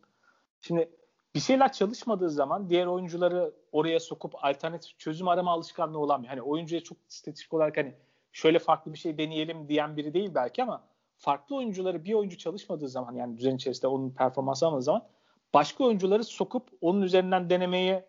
Şimdi 0.61 0.91
bir 1.35 1.41
şeyler 1.41 1.73
çalışmadığı 1.73 2.31
zaman 2.31 2.71
diğer 2.71 2.87
oyuncuları 2.87 3.53
oraya 3.73 4.01
sokup 4.01 4.45
alternatif 4.45 4.99
çözüm 4.99 5.29
arama 5.29 5.53
alışkanlığı 5.53 5.99
olamıyor. 5.99 6.31
Hani 6.31 6.43
oyuncuya 6.43 6.81
çok 6.81 6.99
stratejik 7.09 7.55
olarak 7.55 7.77
hani 7.77 7.95
şöyle 8.33 8.59
farklı 8.59 8.93
bir 8.93 8.99
şey 8.99 9.19
deneyelim 9.19 9.69
diyen 9.69 9.97
biri 9.97 10.15
değil 10.15 10.31
belki 10.35 10.63
ama 10.63 10.85
farklı 11.17 11.57
oyuncuları 11.57 12.05
bir 12.05 12.15
oyuncu 12.15 12.39
çalışmadığı 12.39 12.89
zaman 12.89 13.15
yani 13.15 13.39
düzen 13.39 13.57
içerisinde 13.57 13.87
onun 13.87 14.11
performansı 14.11 14.67
almadığı 14.67 14.83
zaman 14.83 15.09
başka 15.55 15.85
oyuncuları 15.85 16.25
sokup 16.25 16.69
onun 16.81 17.03
üzerinden 17.03 17.51
denemeye 17.51 18.09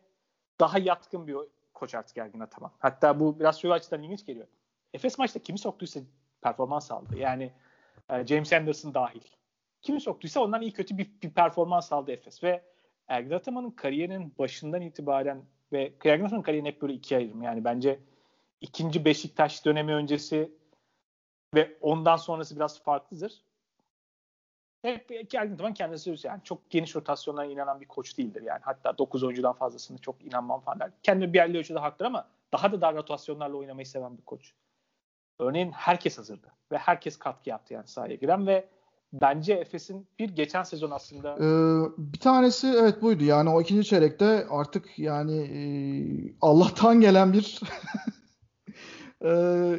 daha 0.60 0.80
yatkın 0.80 1.28
bir 1.28 1.34
koç 1.80 1.96
artık 1.96 2.18
Ergin 2.18 2.40
Ataman. 2.40 2.72
Hatta 2.80 3.20
bu 3.20 3.40
biraz 3.40 3.62
şu 3.62 3.74
açıdan 3.74 4.04
ilginç 4.04 4.26
geliyor. 4.26 4.48
Efes 4.94 5.18
maçta 5.18 5.40
kimi 5.40 5.60
soktuysa 5.60 6.00
performans 6.42 6.92
aldı. 6.92 7.18
Yani 7.18 7.54
e, 8.10 8.28
James 8.28 8.54
Anderson 8.54 8.94
dahil. 8.94 9.22
Kimi 9.82 10.02
soktuysa 10.02 10.40
ondan 10.40 10.62
iyi 10.62 10.74
kötü 10.74 10.98
bir, 10.98 11.10
bir 11.24 11.30
performans 11.30 11.94
aldı 11.94 12.12
Efes. 12.12 12.44
Ve 12.44 12.64
Ergin 13.08 13.32
Ataman'ın 13.32 13.72
kariyerinin 13.72 14.34
başından 14.40 14.82
itibaren 14.82 15.44
ve 15.72 15.94
Ergin 16.06 16.26
Ataman'ın 16.26 16.44
kariyerini 16.44 16.68
hep 16.68 16.82
böyle 16.82 16.94
ikiye 16.94 17.20
ayırırım. 17.20 17.42
Yani 17.42 17.64
bence 17.64 18.00
ikinci 18.62 19.06
Beşiktaş 19.06 19.66
dönemi 19.66 19.94
öncesi 19.94 20.52
ve 21.56 21.78
ondan 21.82 22.18
sonrası 22.18 22.56
biraz 22.56 22.84
farklıdır 22.84 23.44
hep 24.82 25.30
geldiğim 25.30 25.58
zaman 25.58 25.74
kendisi. 25.74 26.16
Yani 26.24 26.42
çok 26.44 26.70
geniş 26.70 26.96
rotasyonlara 26.96 27.46
inanan 27.46 27.82
bir 27.82 27.86
koç 27.86 28.18
değildir 28.18 28.42
yani. 28.42 28.60
Hatta 28.64 28.98
9 28.98 29.24
oyuncudan 29.24 29.54
fazlasını 29.54 29.98
çok 29.98 30.26
inanmam 30.26 30.62
falan 30.62 30.80
der. 30.80 30.92
Kendi 31.04 31.34
bir 31.34 31.38
yerli 31.38 31.58
ölçüde 31.58 31.80
haklı 31.80 32.06
ama 32.06 32.28
daha 32.54 32.72
da 32.72 32.82
dar 32.82 32.96
rotasyonlarla 32.96 33.58
oynamayı 33.58 33.86
seven 33.86 34.18
bir 34.18 34.24
koç. 34.24 34.54
Örneğin 35.40 35.72
herkes 35.72 36.18
hazırdı 36.18 36.48
ve 36.72 36.78
herkes 36.78 37.18
katkı 37.20 37.50
yaptı 37.50 37.74
yani 37.74 37.88
sahaya 37.88 38.16
giren 38.16 38.48
ve 38.48 38.68
bence 39.14 39.54
Efes'in 39.54 40.08
bir 40.20 40.30
geçen 40.30 40.64
sezon 40.64 40.92
aslında 40.92 41.36
ee, 41.36 41.90
bir 41.98 42.20
tanesi 42.20 42.68
evet 42.68 43.02
buydu 43.02 43.24
yani 43.24 43.50
o 43.50 43.62
ikinci 43.62 43.88
çeyrekte 43.88 44.48
artık 44.50 45.00
yani 45.00 45.38
e, 45.38 45.62
Allah'tan 46.42 47.02
gelen 47.02 47.34
bir 47.34 47.60
e, 49.22 49.30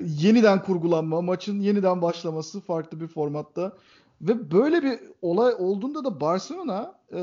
yeniden 0.03 0.63
kurgulanma 0.63 1.21
maçın 1.21 1.61
yeniden 1.61 2.03
başlaması 2.03 2.61
farklı 2.61 3.01
bir 3.01 3.09
formatta 3.09 3.73
ve 4.21 4.51
böyle 4.51 4.83
bir 4.83 4.99
olay 5.23 5.55
olduğunda 5.59 6.05
da 6.05 6.21
Barcelona 6.21 6.95
e, 7.13 7.21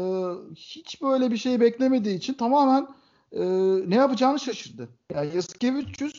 hiç 0.56 1.02
böyle 1.02 1.32
bir 1.32 1.38
şey 1.38 1.60
beklemediği 1.60 2.18
için 2.18 2.34
tamamen 2.34 2.88
e, 3.32 3.42
ne 3.90 3.96
yapacağını 3.96 4.40
şaşırdı. 4.40 4.90
Yani 5.14 5.36
Yaskevicius 5.36 6.14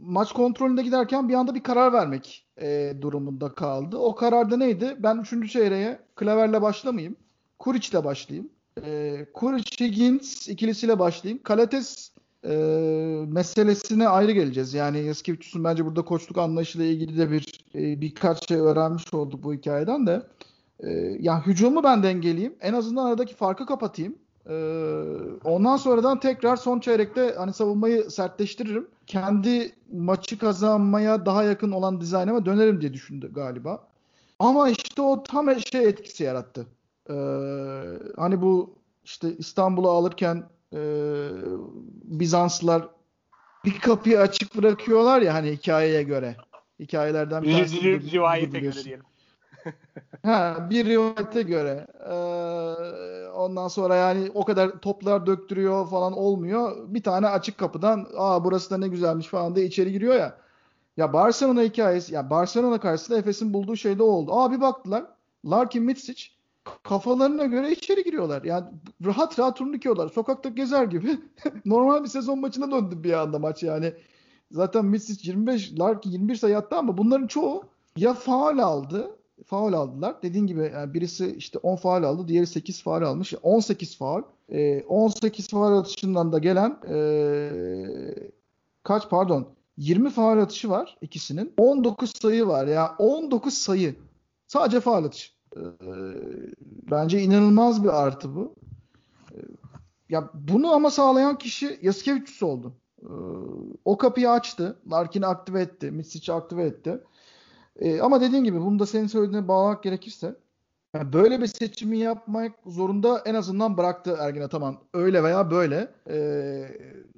maç 0.00 0.32
kontrolünde 0.32 0.82
giderken 0.82 1.28
bir 1.28 1.34
anda 1.34 1.54
bir 1.54 1.62
karar 1.62 1.92
vermek 1.92 2.46
e, 2.60 2.92
durumunda 3.00 3.54
kaldı. 3.54 3.96
O 3.96 4.14
kararda 4.14 4.56
neydi? 4.56 4.96
Ben 4.98 5.24
3. 5.32 5.52
çeyreğe 5.52 5.98
Klaver'le 6.16 6.62
başlamayayım. 6.62 7.16
Kuric'le 7.58 8.04
başlayayım. 8.04 8.50
E, 8.82 9.26
Kuric 9.34 9.84
Higgins 9.84 10.48
ikilisiyle 10.48 10.98
başlayayım. 10.98 11.42
Kalates 11.42 12.10
e, 12.44 12.54
meselesine 13.34 14.08
ayrı 14.08 14.32
geleceğiz. 14.32 14.74
Yani 14.74 14.98
Yaskevicius'un 14.98 15.64
bence 15.64 15.84
burada 15.84 16.02
koçluk 16.02 16.38
anlayışıyla 16.38 16.86
ilgili 16.86 17.18
de 17.18 17.30
bir 17.30 17.64
e, 17.74 18.00
birkaç 18.00 18.48
şey 18.48 18.56
öğrenmiş 18.56 19.14
olduk 19.14 19.42
bu 19.42 19.54
hikayeden 19.54 20.06
de. 20.06 20.22
E, 20.80 20.90
yani 21.20 21.46
hücumu 21.46 21.82
ben 21.82 22.02
dengeleyeyim. 22.02 22.54
En 22.60 22.72
azından 22.72 23.06
aradaki 23.06 23.34
farkı 23.34 23.66
kapatayım. 23.66 24.14
E, 24.48 24.54
ondan 25.44 25.76
sonradan 25.76 26.20
tekrar 26.20 26.56
son 26.56 26.80
çeyrekte 26.80 27.34
hani 27.38 27.52
savunmayı 27.52 28.10
sertleştiririm. 28.10 28.86
Kendi 29.06 29.72
maçı 29.92 30.38
kazanmaya 30.38 31.26
daha 31.26 31.42
yakın 31.42 31.72
olan 31.72 32.00
dizaynıma 32.00 32.46
dönerim 32.46 32.80
diye 32.80 32.92
düşündü 32.92 33.32
galiba. 33.32 33.88
Ama 34.38 34.68
işte 34.68 35.02
o 35.02 35.22
tam 35.22 35.60
şey 35.60 35.84
etkisi 35.88 36.24
yarattı. 36.24 36.66
Ee, 37.10 37.14
hani 38.16 38.42
bu 38.42 38.74
işte 39.04 39.36
İstanbul'u 39.38 39.90
alırken 39.90 40.44
e, 40.72 40.80
Bizanslılar 42.04 42.88
bir 43.64 43.80
kapıyı 43.80 44.20
açık 44.20 44.56
bırakıyorlar 44.56 45.20
ya 45.20 45.34
hani 45.34 45.50
hikayeye 45.50 46.02
göre. 46.02 46.36
Hikayelerden 46.80 47.42
bir 47.42 47.52
tanesi. 47.52 48.12
Rivayete 48.12 48.58
göre 48.58 48.84
diyelim. 48.84 49.04
ha, 50.22 50.66
bir 50.70 50.86
rivayete 50.86 51.42
göre. 51.42 51.86
Ee, 52.10 53.28
ondan 53.28 53.68
sonra 53.68 53.94
yani 53.94 54.30
o 54.34 54.44
kadar 54.44 54.70
toplar 54.70 55.26
döktürüyor 55.26 55.88
falan 55.88 56.12
olmuyor. 56.12 56.76
Bir 56.88 57.02
tane 57.02 57.28
açık 57.28 57.58
kapıdan 57.58 58.06
aa 58.16 58.44
burası 58.44 58.70
da 58.70 58.78
ne 58.78 58.88
güzelmiş 58.88 59.26
falan 59.26 59.56
diye 59.56 59.66
içeri 59.66 59.92
giriyor 59.92 60.14
ya. 60.14 60.38
Ya 60.96 61.12
Barcelona 61.12 61.62
hikayesi, 61.62 62.14
ya 62.14 62.30
Barcelona 62.30 62.80
karşısında 62.80 63.18
Efes'in 63.18 63.54
bulduğu 63.54 63.76
şey 63.76 63.98
de 63.98 64.02
oldu. 64.02 64.32
Aa 64.34 64.52
bir 64.52 64.60
baktılar. 64.60 65.04
Larkin 65.44 65.82
Mitsic 65.82 66.33
kafalarına 66.82 67.44
göre 67.44 67.72
içeri 67.72 68.04
giriyorlar. 68.04 68.42
Yani 68.42 68.66
rahat 69.04 69.38
rahat 69.38 69.56
turnukiyorlar. 69.56 70.08
Sokakta 70.08 70.48
gezer 70.48 70.84
gibi. 70.84 71.18
Normal 71.64 72.02
bir 72.04 72.08
sezon 72.08 72.40
maçına 72.40 72.70
döndü 72.70 73.02
bir 73.02 73.12
anda 73.12 73.38
maç 73.38 73.62
yani. 73.62 73.92
Zaten 74.50 74.84
Mitsic 74.84 75.30
25, 75.30 75.78
Larkin 75.78 76.10
21 76.10 76.36
sayı 76.36 76.58
attı 76.58 76.76
ama 76.76 76.98
bunların 76.98 77.26
çoğu 77.26 77.64
ya 77.96 78.14
faal 78.14 78.58
aldı 78.58 79.16
faul 79.46 79.72
aldılar. 79.72 80.22
Dediğin 80.22 80.46
gibi 80.46 80.70
yani 80.74 80.94
birisi 80.94 81.34
işte 81.36 81.58
10 81.58 81.76
faul 81.76 82.02
aldı, 82.02 82.28
diğeri 82.28 82.46
8 82.46 82.82
faul 82.82 83.02
almış. 83.02 83.34
18 83.42 83.96
faul. 83.96 84.22
E, 84.48 84.82
18 84.82 85.48
faul 85.48 85.78
atışından 85.78 86.32
da 86.32 86.38
gelen 86.38 86.78
e, 86.88 86.96
kaç 88.82 89.08
pardon 89.10 89.48
20 89.76 90.10
faul 90.10 90.38
atışı 90.38 90.70
var 90.70 90.98
ikisinin. 91.00 91.52
19 91.56 92.12
sayı 92.20 92.46
var 92.46 92.66
ya. 92.66 92.94
19 92.98 93.54
sayı. 93.54 93.96
Sadece 94.46 94.80
faul 94.80 95.04
atışı. 95.04 95.33
E, 95.56 95.62
bence 96.90 97.22
inanılmaz 97.22 97.84
bir 97.84 98.02
artı 98.02 98.36
bu. 98.36 98.54
E, 99.32 99.38
ya 100.08 100.30
bunu 100.34 100.72
ama 100.72 100.90
sağlayan 100.90 101.38
kişi 101.38 101.78
Yaskevicius 101.82 102.42
oldu. 102.42 102.72
E, 103.02 103.12
o 103.84 103.98
kapıyı 103.98 104.30
açtı. 104.30 104.78
Larkin'i 104.90 105.26
aktive 105.26 105.60
etti. 105.60 105.90
Mitsic'i 105.90 106.32
aktive 106.32 106.62
etti. 106.62 107.00
E, 107.76 108.00
ama 108.00 108.20
dediğin 108.20 108.44
gibi 108.44 108.60
bunu 108.60 108.78
da 108.78 108.86
senin 108.86 109.06
söylediğine 109.06 109.48
bağlamak 109.48 109.82
gerekirse 109.82 110.36
yani 110.94 111.12
böyle 111.12 111.40
bir 111.40 111.46
seçimi 111.46 111.98
yapmak 111.98 112.52
zorunda 112.66 113.22
en 113.24 113.34
azından 113.34 113.76
bıraktı 113.76 114.16
Ergin 114.20 114.40
Ataman. 114.40 114.78
Öyle 114.94 115.22
veya 115.22 115.50
böyle. 115.50 115.94
E, 116.10 116.18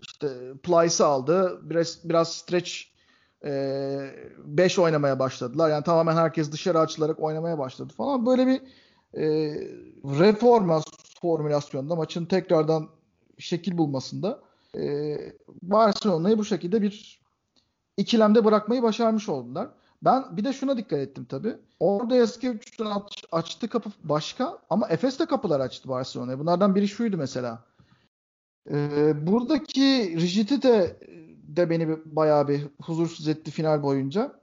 işte 0.02 0.28
Plyce'ı 0.62 1.06
aldı. 1.06 1.60
Biraz, 1.62 2.00
biraz 2.04 2.32
stretch 2.32 2.72
5 3.46 4.78
e, 4.78 4.80
oynamaya 4.80 5.18
başladılar. 5.18 5.70
Yani 5.70 5.84
tamamen 5.84 6.16
herkes 6.16 6.52
dışarı 6.52 6.78
açılarak 6.78 7.20
oynamaya 7.20 7.58
başladı 7.58 7.92
falan. 7.96 8.26
Böyle 8.26 8.46
bir 8.46 8.60
e, 9.14 9.26
reforma 10.04 10.80
formülasyonda 11.20 11.96
maçın 11.96 12.26
tekrardan 12.26 12.88
şekil 13.38 13.78
bulmasında 13.78 14.40
e, 14.76 15.16
Barcelona'yı 15.62 16.38
bu 16.38 16.44
şekilde 16.44 16.82
bir 16.82 17.20
ikilemde 17.96 18.44
bırakmayı 18.44 18.82
başarmış 18.82 19.28
oldular. 19.28 19.68
Ben 20.02 20.36
bir 20.36 20.44
de 20.44 20.52
şuna 20.52 20.76
dikkat 20.76 20.98
ettim 20.98 21.24
tabii. 21.24 21.56
Orada 21.80 22.16
Yaskevicius'un 22.16 22.86
aç, 22.86 23.24
açtığı 23.32 23.68
kapı 23.68 23.90
başka 24.04 24.58
ama 24.70 24.88
Efes 24.88 25.18
de 25.18 25.26
kapılar 25.26 25.60
açtı 25.60 25.88
Barcelona'ya. 25.88 26.38
Bunlardan 26.38 26.74
biri 26.74 26.88
şuydu 26.88 27.16
mesela. 27.16 27.64
Ee, 28.70 29.26
buradaki 29.26 30.16
rigidite 30.20 30.96
de 31.48 31.70
beni 31.70 31.88
bayağı 32.04 32.48
bir 32.48 32.66
huzursuz 32.82 33.28
etti 33.28 33.50
final 33.50 33.82
boyunca. 33.82 34.40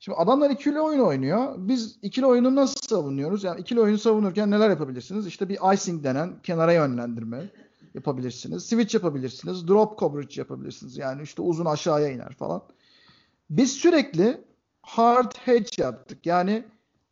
Şimdi 0.00 0.18
adamlar 0.18 0.50
ikili 0.50 0.80
oyun 0.80 1.00
oynuyor. 1.00 1.54
Biz 1.58 1.98
ikili 2.02 2.26
oyunu 2.26 2.54
nasıl 2.54 2.80
savunuyoruz? 2.80 3.44
Yani 3.44 3.60
ikili 3.60 3.80
oyunu 3.80 3.98
savunurken 3.98 4.50
neler 4.50 4.70
yapabilirsiniz? 4.70 5.26
İşte 5.26 5.48
bir 5.48 5.74
icing 5.74 6.04
denen 6.04 6.42
kenara 6.42 6.72
yönlendirme 6.72 7.50
yapabilirsiniz. 7.94 8.66
Switch 8.66 8.94
yapabilirsiniz. 8.94 9.68
Drop 9.68 9.98
coverage 9.98 10.34
yapabilirsiniz. 10.36 10.96
Yani 10.96 11.22
işte 11.22 11.42
uzun 11.42 11.64
aşağıya 11.64 12.08
iner 12.08 12.32
falan. 12.32 12.62
Biz 13.50 13.72
sürekli 13.72 14.44
hard 14.82 15.32
hedge 15.44 15.82
yaptık. 15.82 16.26
Yani 16.26 16.64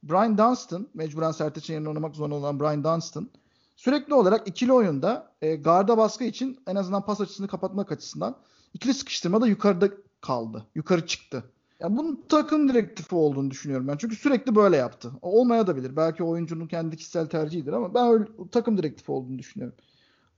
Brian 0.02 0.38
Dunstan, 0.38 0.88
mecburen 0.94 1.30
Sertaç'ın 1.30 1.74
yerine 1.74 1.88
oynamak 1.88 2.16
zorunda 2.16 2.34
olan 2.34 2.60
Brian 2.60 2.84
Dunstan 2.84 3.30
sürekli 3.76 4.14
olarak 4.14 4.48
ikili 4.48 4.72
oyunda 4.72 5.32
e, 5.42 5.56
garda 5.56 5.98
baskı 5.98 6.24
için 6.24 6.60
en 6.66 6.76
azından 6.76 7.04
pas 7.04 7.20
açısını 7.20 7.48
kapatmak 7.48 7.92
açısından 7.92 8.36
ikili 8.76 8.94
sıkıştırma 8.94 9.40
da 9.40 9.46
yukarıda 9.46 9.90
kaldı. 10.20 10.66
Yukarı 10.74 11.06
çıktı. 11.06 11.44
Yani 11.80 11.96
bunun 11.96 12.24
takım 12.28 12.68
direktifi 12.68 13.14
olduğunu 13.14 13.50
düşünüyorum 13.50 13.88
ben. 13.88 13.96
Çünkü 13.96 14.16
sürekli 14.16 14.54
böyle 14.54 14.76
yaptı. 14.76 15.12
Olmaya 15.22 15.66
da 15.66 15.76
bilir. 15.76 15.96
Belki 15.96 16.24
oyuncunun 16.24 16.66
kendi 16.66 16.96
kişisel 16.96 17.26
tercihidir 17.26 17.72
ama 17.72 17.94
ben 17.94 18.06
öyle 18.12 18.24
takım 18.52 18.78
direktifi 18.78 19.12
olduğunu 19.12 19.38
düşünüyorum. 19.38 19.76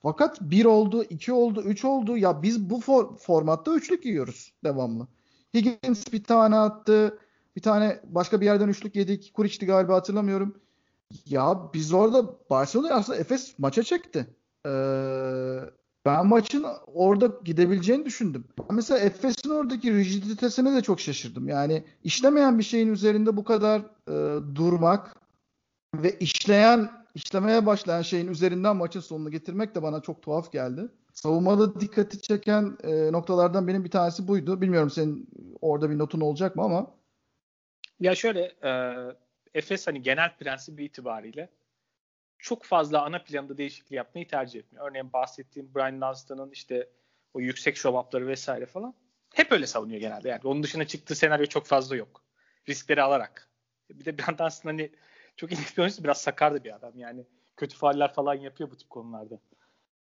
Fakat 0.02 0.40
bir 0.40 0.64
oldu, 0.64 1.04
iki 1.04 1.32
oldu, 1.32 1.62
üç 1.62 1.84
oldu. 1.84 2.16
Ya 2.16 2.42
biz 2.42 2.70
bu 2.70 2.80
for- 2.80 3.18
formatta 3.18 3.74
üçlük 3.74 4.06
yiyoruz 4.06 4.52
devamlı. 4.64 5.06
Higgins 5.54 6.12
bir 6.12 6.24
tane 6.24 6.56
attı. 6.56 7.18
Bir 7.56 7.62
tane 7.62 8.00
başka 8.04 8.40
bir 8.40 8.46
yerden 8.46 8.68
üçlük 8.68 8.96
yedik. 8.96 9.34
Kuric'ti 9.34 9.66
galiba 9.66 9.94
hatırlamıyorum. 9.94 10.60
Ya 11.26 11.70
biz 11.74 11.92
orada 11.92 12.34
Barcelona 12.50 12.94
aslında 12.94 13.18
Efes 13.18 13.58
maça 13.58 13.82
çekti. 13.82 14.26
Ee, 14.66 14.70
ben 16.08 16.26
maçın 16.26 16.66
orada 16.94 17.30
gidebileceğini 17.44 18.04
düşündüm. 18.04 18.44
Mesela 18.70 19.00
Efes'in 19.00 19.50
oradaki 19.50 19.94
rigiditesine 19.94 20.74
de 20.74 20.82
çok 20.82 21.00
şaşırdım. 21.00 21.48
Yani 21.48 21.84
işlemeyen 22.04 22.58
bir 22.58 22.64
şeyin 22.64 22.92
üzerinde 22.92 23.36
bu 23.36 23.44
kadar 23.44 23.80
e, 24.08 24.14
durmak 24.54 25.16
ve 25.94 26.18
işleyen, 26.18 26.90
işlemeye 27.14 27.66
başlayan 27.66 28.02
şeyin 28.02 28.28
üzerinden 28.28 28.76
maçın 28.76 29.00
sonunu 29.00 29.30
getirmek 29.30 29.74
de 29.74 29.82
bana 29.82 30.00
çok 30.00 30.22
tuhaf 30.22 30.52
geldi. 30.52 30.88
Savunmada 31.12 31.80
dikkati 31.80 32.20
çeken 32.20 32.76
e, 32.84 33.12
noktalardan 33.12 33.68
benim 33.68 33.84
bir 33.84 33.90
tanesi 33.90 34.28
buydu. 34.28 34.60
Bilmiyorum 34.60 34.90
senin 34.90 35.28
orada 35.60 35.90
bir 35.90 35.98
notun 35.98 36.20
olacak 36.20 36.56
mı 36.56 36.62
ama 36.62 36.90
ya 38.00 38.14
şöyle 38.14 38.52
e, 38.64 38.94
Efes 39.54 39.86
hani 39.86 40.02
genel 40.02 40.36
prensibi 40.36 40.84
itibariyle 40.84 41.48
çok 42.38 42.64
fazla 42.64 43.04
ana 43.04 43.22
planda 43.22 43.58
değişiklik 43.58 43.92
yapmayı 43.92 44.28
tercih 44.28 44.60
etmiyor. 44.60 44.90
Örneğin 44.90 45.12
bahsettiğim 45.12 45.74
Brian 45.74 46.00
Dunstan'ın 46.00 46.50
işte 46.50 46.88
o 47.34 47.40
yüksek 47.40 47.76
şovapları 47.76 48.26
vesaire 48.26 48.66
falan 48.66 48.94
hep 49.34 49.52
öyle 49.52 49.66
savunuyor 49.66 50.00
genelde. 50.00 50.28
Yani 50.28 50.40
onun 50.44 50.62
dışına 50.62 50.86
çıktığı 50.86 51.14
senaryo 51.14 51.46
çok 51.46 51.66
fazla 51.66 51.96
yok. 51.96 52.22
Riskleri 52.68 53.02
alarak. 53.02 53.48
Bir 53.90 54.04
de 54.04 54.18
Brian 54.18 54.38
Dunstan 54.38 54.70
hani 54.70 54.92
çok 55.36 55.52
ilginç 55.52 55.98
bir 55.98 56.04
biraz 56.04 56.20
sakardı 56.20 56.64
bir 56.64 56.74
adam. 56.74 56.98
Yani 56.98 57.26
kötü 57.56 57.76
faaller 57.76 58.12
falan 58.12 58.34
yapıyor 58.34 58.70
bu 58.70 58.76
tip 58.76 58.90
konularda. 58.90 59.38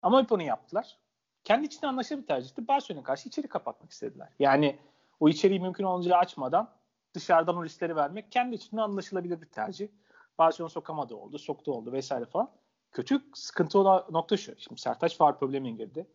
Ama 0.01 0.21
hep 0.21 0.31
onu 0.31 0.43
yaptılar. 0.43 0.97
Kendi 1.43 1.65
içinde 1.67 1.87
anlaşılır 1.87 2.21
bir 2.21 2.27
tercihti. 2.27 2.67
Barcelona'ya 2.67 3.03
karşı 3.03 3.29
içeri 3.29 3.47
kapatmak 3.47 3.91
istediler. 3.91 4.29
Yani 4.39 4.79
o 5.19 5.29
içeriği 5.29 5.59
mümkün 5.59 5.83
olunca 5.83 6.17
açmadan 6.17 6.73
dışarıdan 7.13 7.57
o 7.57 7.63
riskleri 7.63 7.95
vermek 7.95 8.31
kendi 8.31 8.55
içinde 8.55 8.81
anlaşılabilir 8.81 9.41
bir 9.41 9.45
tercih. 9.45 9.87
Barcelona 10.39 10.69
sokamadı 10.69 11.15
oldu, 11.15 11.37
soktu 11.37 11.73
oldu 11.73 11.91
vesaire 11.91 12.25
falan. 12.25 12.51
Kötü 12.91 13.21
sıkıntı 13.33 13.79
olan 13.79 14.05
nokta 14.11 14.37
şu. 14.37 14.53
Şimdi 14.57 14.81
Sertaç 14.81 15.21
var 15.21 15.39
problemine 15.39 15.71
girdi. 15.71 16.07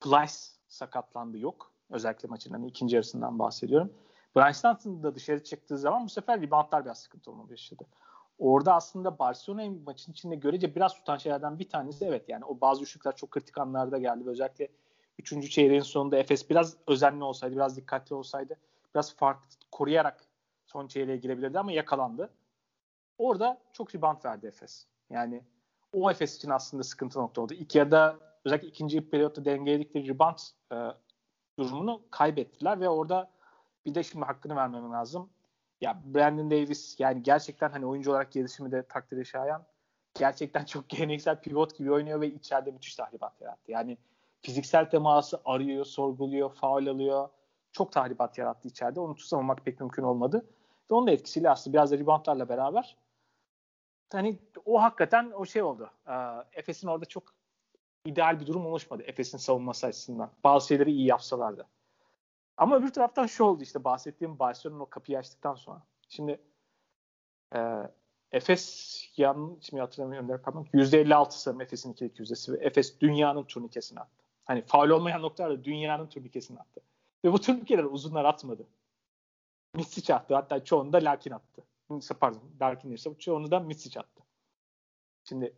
Plyce 0.00 0.32
sakatlandı 0.68 1.38
yok. 1.38 1.72
Özellikle 1.90 2.28
maçın 2.28 2.50
hani 2.50 2.66
ikinci 2.66 2.94
yarısından 2.94 3.38
bahsediyorum. 3.38 3.92
Brian 4.36 5.02
da 5.02 5.14
dışarı 5.14 5.44
çıktığı 5.44 5.78
zaman 5.78 6.04
bu 6.04 6.08
sefer 6.08 6.40
reboundlar 6.40 6.84
biraz 6.84 6.98
sıkıntı 6.98 7.30
olmaya 7.30 7.48
başladı. 7.48 7.84
orada 8.38 8.74
aslında 8.74 9.18
Barcelona 9.18 9.70
maçın 9.86 10.12
içinde 10.12 10.34
görece 10.34 10.74
biraz 10.74 10.94
tutan 10.94 11.16
şeylerden 11.16 11.58
bir 11.58 11.68
tanesi 11.68 12.04
evet 12.04 12.28
yani 12.28 12.44
o 12.44 12.60
bazı 12.60 12.82
üçlükler 12.82 13.16
çok 13.16 13.30
kritik 13.30 13.58
anlarda 13.58 13.98
geldi 13.98 14.24
özellikle 14.26 14.68
3. 15.18 15.50
çeyreğin 15.50 15.80
sonunda 15.80 16.16
Efes 16.16 16.50
biraz 16.50 16.76
özenli 16.86 17.24
olsaydı, 17.24 17.54
biraz 17.54 17.76
dikkatli 17.76 18.14
olsaydı 18.14 18.56
biraz 18.94 19.14
fark 19.16 19.38
koruyarak 19.72 20.24
son 20.66 20.86
çeyreğe 20.86 21.16
girebilirdi 21.16 21.58
ama 21.58 21.72
yakalandı. 21.72 22.30
Orada 23.18 23.58
çok 23.72 23.94
rebound 23.94 24.24
verdi 24.24 24.46
Efes. 24.46 24.86
Yani 25.10 25.42
o 25.92 26.10
Efes 26.10 26.36
için 26.36 26.50
aslında 26.50 26.82
sıkıntı 26.82 27.18
nokta 27.18 27.40
oldu. 27.40 27.54
İlk 27.54 27.74
yarıda 27.74 28.18
özellikle 28.44 28.68
ikinci 28.68 29.10
periyotta 29.10 29.44
dengeledikleri 29.44 30.08
rebound 30.08 30.38
e, 30.72 30.76
durumunu 31.58 32.02
kaybettiler 32.10 32.80
ve 32.80 32.88
orada 32.88 33.30
bir 33.86 33.94
de 33.94 34.02
şimdi 34.02 34.24
hakkını 34.24 34.56
vermem 34.56 34.92
lazım. 34.92 35.30
Ya 35.80 36.02
Brandon 36.04 36.50
Davis 36.50 36.96
yani 36.98 37.22
gerçekten 37.22 37.70
hani 37.70 37.86
oyuncu 37.86 38.10
olarak 38.10 38.32
gelişimi 38.32 38.72
de 38.72 38.82
takdire 38.82 39.24
şayan. 39.24 39.64
Gerçekten 40.14 40.64
çok 40.64 40.88
geleneksel 40.88 41.40
pivot 41.40 41.78
gibi 41.78 41.92
oynuyor 41.92 42.20
ve 42.20 42.26
içeride 42.26 42.70
müthiş 42.70 42.94
tahribat 42.94 43.40
yarattı. 43.40 43.72
Yani 43.72 43.98
fiziksel 44.42 44.90
teması 44.90 45.40
arıyor, 45.44 45.84
sorguluyor, 45.84 46.54
faul 46.54 46.86
alıyor. 46.86 47.28
Çok 47.72 47.92
tahribat 47.92 48.38
yarattı 48.38 48.68
içeride. 48.68 49.00
Onu 49.00 49.14
tutamamak 49.14 49.64
pek 49.64 49.80
mümkün 49.80 50.02
olmadı. 50.02 50.46
Ve 50.92 50.96
onun 50.96 51.06
da 51.06 51.10
etkisiyle 51.10 51.50
aslında 51.50 51.74
biraz 51.74 51.90
da 51.90 51.98
reboundlarla 51.98 52.48
beraber 52.48 52.96
hani 54.12 54.38
o 54.64 54.82
hakikaten 54.82 55.32
o 55.36 55.46
şey 55.46 55.62
oldu. 55.62 55.90
Efes'in 56.52 56.88
orada 56.88 57.04
çok 57.04 57.34
ideal 58.04 58.40
bir 58.40 58.46
durum 58.46 58.66
oluşmadı 58.66 59.02
Efes'in 59.02 59.38
savunması 59.38 59.86
açısından. 59.86 60.30
Bazı 60.44 60.66
şeyleri 60.66 60.90
iyi 60.90 61.06
yapsalardı. 61.06 61.66
Ama 62.56 62.76
öbür 62.76 62.92
taraftan 62.92 63.26
şu 63.26 63.44
oldu 63.44 63.62
işte 63.62 63.84
bahsettiğim 63.84 64.38
Barcelona'nın 64.38 64.80
o 64.80 64.86
kapıyı 64.86 65.18
açtıktan 65.18 65.54
sonra. 65.54 65.82
Şimdi 66.08 66.40
e, 67.54 67.60
Efes 68.32 68.98
yan, 69.16 69.58
şimdi 69.60 69.80
hatırlamıyorum 69.80 70.28
rakamım. 70.28 70.66
%56 70.74 71.30
sanırım 71.30 71.60
Efes'in 71.60 71.92
ikilik 71.92 72.18
yüzdesi 72.18 72.52
ve 72.52 72.56
Efes 72.56 73.00
dünyanın 73.00 73.44
turnikesini 73.44 74.00
attı. 74.00 74.24
Hani 74.44 74.62
faul 74.62 74.90
olmayan 74.90 75.22
noktalarda 75.22 75.64
dünyanın 75.64 76.06
turnikesini 76.06 76.58
attı. 76.58 76.80
Ve 77.24 77.32
bu 77.32 77.40
turnikeler 77.40 77.84
uzunlar 77.84 78.24
atmadı. 78.24 78.66
Misic 79.74 80.14
attı. 80.14 80.34
Hatta 80.34 80.64
çoğunu 80.64 80.92
da 80.92 80.98
Larkin 80.98 81.30
attı. 81.30 81.62
Pardon 82.20 82.42
Larkin 82.60 82.88
değilse 82.88 83.10
çoğunu 83.18 83.50
da 83.50 83.60
Misic 83.60 84.00
attı. 84.00 84.22
Şimdi 85.24 85.54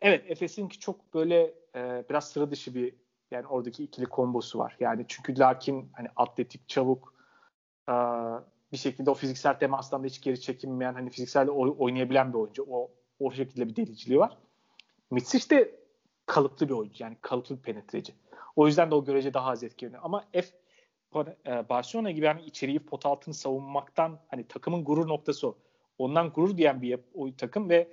evet 0.00 0.30
Efes'inki 0.30 0.78
çok 0.78 1.14
böyle 1.14 1.54
e, 1.74 2.04
biraz 2.10 2.28
sıra 2.28 2.50
dışı 2.50 2.74
bir 2.74 2.94
yani 3.30 3.46
oradaki 3.46 3.84
ikili 3.84 4.06
kombosu 4.06 4.58
var. 4.58 4.76
Yani 4.80 5.04
çünkü 5.08 5.38
Larkin 5.38 5.90
hani 5.92 6.08
atletik, 6.16 6.68
çabuk 6.68 7.14
e, 7.88 7.92
bir 8.72 8.78
şekilde 8.78 9.10
o 9.10 9.14
fiziksel 9.14 9.58
temastan 9.58 10.02
da 10.02 10.06
hiç 10.06 10.20
geri 10.20 10.40
çekinmeyen 10.40 10.94
hani 10.94 11.10
fiziksel 11.10 11.48
oynayabilen 11.50 12.32
bir 12.32 12.38
oyuncu. 12.38 12.66
O 12.70 12.90
o 13.20 13.30
şekilde 13.32 13.68
bir 13.68 13.76
deliciliği 13.76 14.18
var. 14.18 14.38
Mitsic 15.10 15.56
de 15.56 15.74
kalıplı 16.26 16.68
bir 16.68 16.74
oyuncu. 16.74 17.04
Yani 17.04 17.16
kalıplı 17.20 17.56
bir 17.56 17.62
penetreci. 17.62 18.14
O 18.56 18.66
yüzden 18.66 18.90
de 18.90 18.94
o 18.94 19.04
görece 19.04 19.34
daha 19.34 19.50
az 19.50 19.64
etkileniyor. 19.64 20.02
Ama 20.04 20.24
F 20.32 20.46
Barcelona 21.68 22.10
gibi 22.10 22.26
hani 22.26 22.42
içeriği 22.42 22.78
pot 22.78 23.06
altını 23.06 23.34
savunmaktan 23.34 24.18
hani 24.28 24.48
takımın 24.48 24.84
gurur 24.84 25.08
noktası 25.08 25.48
o. 25.48 25.58
Ondan 25.98 26.30
gurur 26.30 26.56
diyen 26.56 26.82
bir 26.82 26.98
o 27.14 27.36
takım 27.36 27.68
ve 27.70 27.88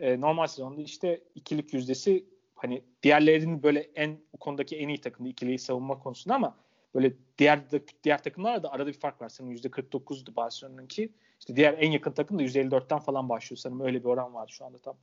e, 0.00 0.20
normal 0.20 0.46
sezonda 0.46 0.82
işte 0.82 1.20
ikilik 1.34 1.74
yüzdesi 1.74 2.24
hani 2.54 2.84
diğerlerinin 3.02 3.62
böyle 3.62 3.80
en 3.80 4.20
o 4.32 4.38
konudaki 4.38 4.76
en 4.76 4.88
iyi 4.88 5.00
takımdı 5.00 5.28
ikiliyi 5.28 5.58
savunma 5.58 5.98
konusunda 5.98 6.34
ama 6.34 6.56
böyle 6.94 7.12
diğer 7.38 7.60
diğer 8.04 8.22
takımlarla 8.22 8.62
da 8.62 8.72
arada 8.72 8.86
bir 8.86 9.00
fark 9.00 9.22
var. 9.22 9.28
Sanırım 9.28 9.56
%49'du 9.56 10.36
Barcelona'nınki. 10.36 11.12
İşte 11.40 11.56
diğer 11.56 11.74
en 11.78 11.90
yakın 11.90 12.12
takım 12.12 12.38
da 12.38 12.42
%54'ten 12.42 12.98
falan 12.98 13.28
başlıyor 13.28 13.58
sanırım. 13.58 13.80
Öyle 13.80 14.00
bir 14.00 14.08
oran 14.08 14.34
var 14.34 14.48
şu 14.48 14.64
anda 14.64 14.78
tam. 14.78 14.96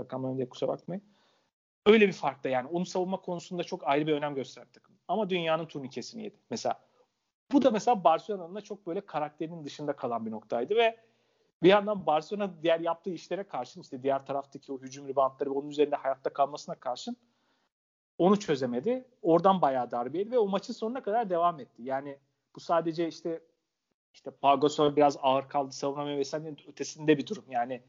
Rakamlarını 0.00 0.36
diye 0.36 0.48
kusura 0.48 0.68
bakmayın. 0.68 1.02
Öyle 1.86 2.08
bir 2.08 2.12
farkta 2.12 2.48
yani. 2.48 2.68
Onu 2.68 2.86
savunma 2.86 3.20
konusunda 3.20 3.64
çok 3.64 3.88
ayrı 3.88 4.06
bir 4.06 4.12
önem 4.12 4.34
gösteren 4.34 4.68
takım. 4.72 4.94
Ama 5.08 5.30
dünyanın 5.30 5.66
turnikesini 5.66 6.22
yedi. 6.22 6.36
Mesela 6.50 6.80
bu 7.52 7.62
da 7.62 7.70
mesela 7.70 8.04
Barcelona'nın 8.04 8.54
da 8.54 8.60
çok 8.60 8.86
böyle 8.86 9.00
karakterinin 9.00 9.64
dışında 9.64 9.92
kalan 9.92 10.26
bir 10.26 10.30
noktaydı 10.30 10.76
ve 10.76 10.96
bir 11.62 11.68
yandan 11.68 12.06
Barcelona 12.06 12.50
diğer 12.62 12.80
yaptığı 12.80 13.10
işlere 13.10 13.42
karşın 13.42 13.80
işte 13.80 14.02
diğer 14.02 14.26
taraftaki 14.26 14.72
o 14.72 14.78
hücum 14.78 15.08
ribantları 15.08 15.50
ve 15.50 15.54
onun 15.54 15.68
üzerinde 15.68 15.96
hayatta 15.96 16.32
kalmasına 16.32 16.74
karşın 16.74 17.16
onu 18.18 18.38
çözemedi. 18.38 19.04
Oradan 19.22 19.62
bayağı 19.62 19.90
darbeydi 19.90 20.30
ve 20.30 20.38
o 20.38 20.48
maçın 20.48 20.72
sonuna 20.72 21.02
kadar 21.02 21.30
devam 21.30 21.60
etti. 21.60 21.82
Yani 21.82 22.18
bu 22.54 22.60
sadece 22.60 23.08
işte 23.08 23.40
işte 24.14 24.30
Pagos'a 24.30 24.96
biraz 24.96 25.16
ağır 25.22 25.48
kaldı 25.48 25.72
savunamıyor 25.72 26.18
vesairenin 26.18 26.58
ötesinde 26.68 27.18
bir 27.18 27.26
durum. 27.26 27.44
Yani 27.50 27.82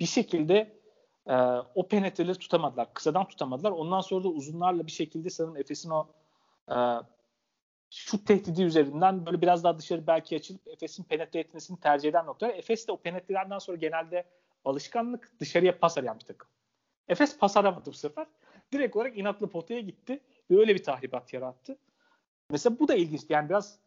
bir 0.00 0.06
şekilde 0.06 0.78
e, 1.26 1.34
o 1.74 1.88
penetreleri 1.88 2.38
tutamadılar. 2.38 2.94
Kısadan 2.94 3.28
tutamadılar. 3.28 3.70
Ondan 3.70 4.00
sonra 4.00 4.24
da 4.24 4.28
uzunlarla 4.28 4.86
bir 4.86 4.92
şekilde 4.92 5.30
sanırım 5.30 5.56
Efes'in 5.56 5.90
o 5.90 6.06
e, 6.68 6.76
şut 7.90 8.26
tehdidi 8.26 8.62
üzerinden 8.62 9.26
böyle 9.26 9.40
biraz 9.40 9.64
daha 9.64 9.78
dışarı 9.78 10.06
belki 10.06 10.36
açılıp 10.36 10.68
Efes'in 10.68 11.04
penetre 11.04 11.40
etmesini 11.40 11.80
tercih 11.80 12.08
eden 12.08 12.26
noktalar. 12.26 12.54
Efes 12.54 12.88
de 12.88 12.92
o 12.92 12.96
penetrelerden 12.96 13.58
sonra 13.58 13.76
genelde 13.76 14.24
alışkanlık 14.64 15.32
dışarıya 15.40 15.78
pas 15.78 15.98
arayan 15.98 16.18
bir 16.18 16.24
takım. 16.24 16.48
Efes 17.08 17.38
pas 17.38 17.56
aramadı 17.56 17.86
bu 17.86 17.92
sefer. 17.92 18.26
Direkt 18.72 18.96
olarak 18.96 19.18
inatlı 19.18 19.50
potaya 19.50 19.80
gitti 19.80 20.20
ve 20.50 20.58
öyle 20.58 20.74
bir 20.74 20.82
tahribat 20.82 21.32
yarattı. 21.32 21.78
Mesela 22.50 22.78
bu 22.78 22.88
da 22.88 22.94
ilginç. 22.94 23.22
Yani 23.28 23.48
biraz 23.48 23.78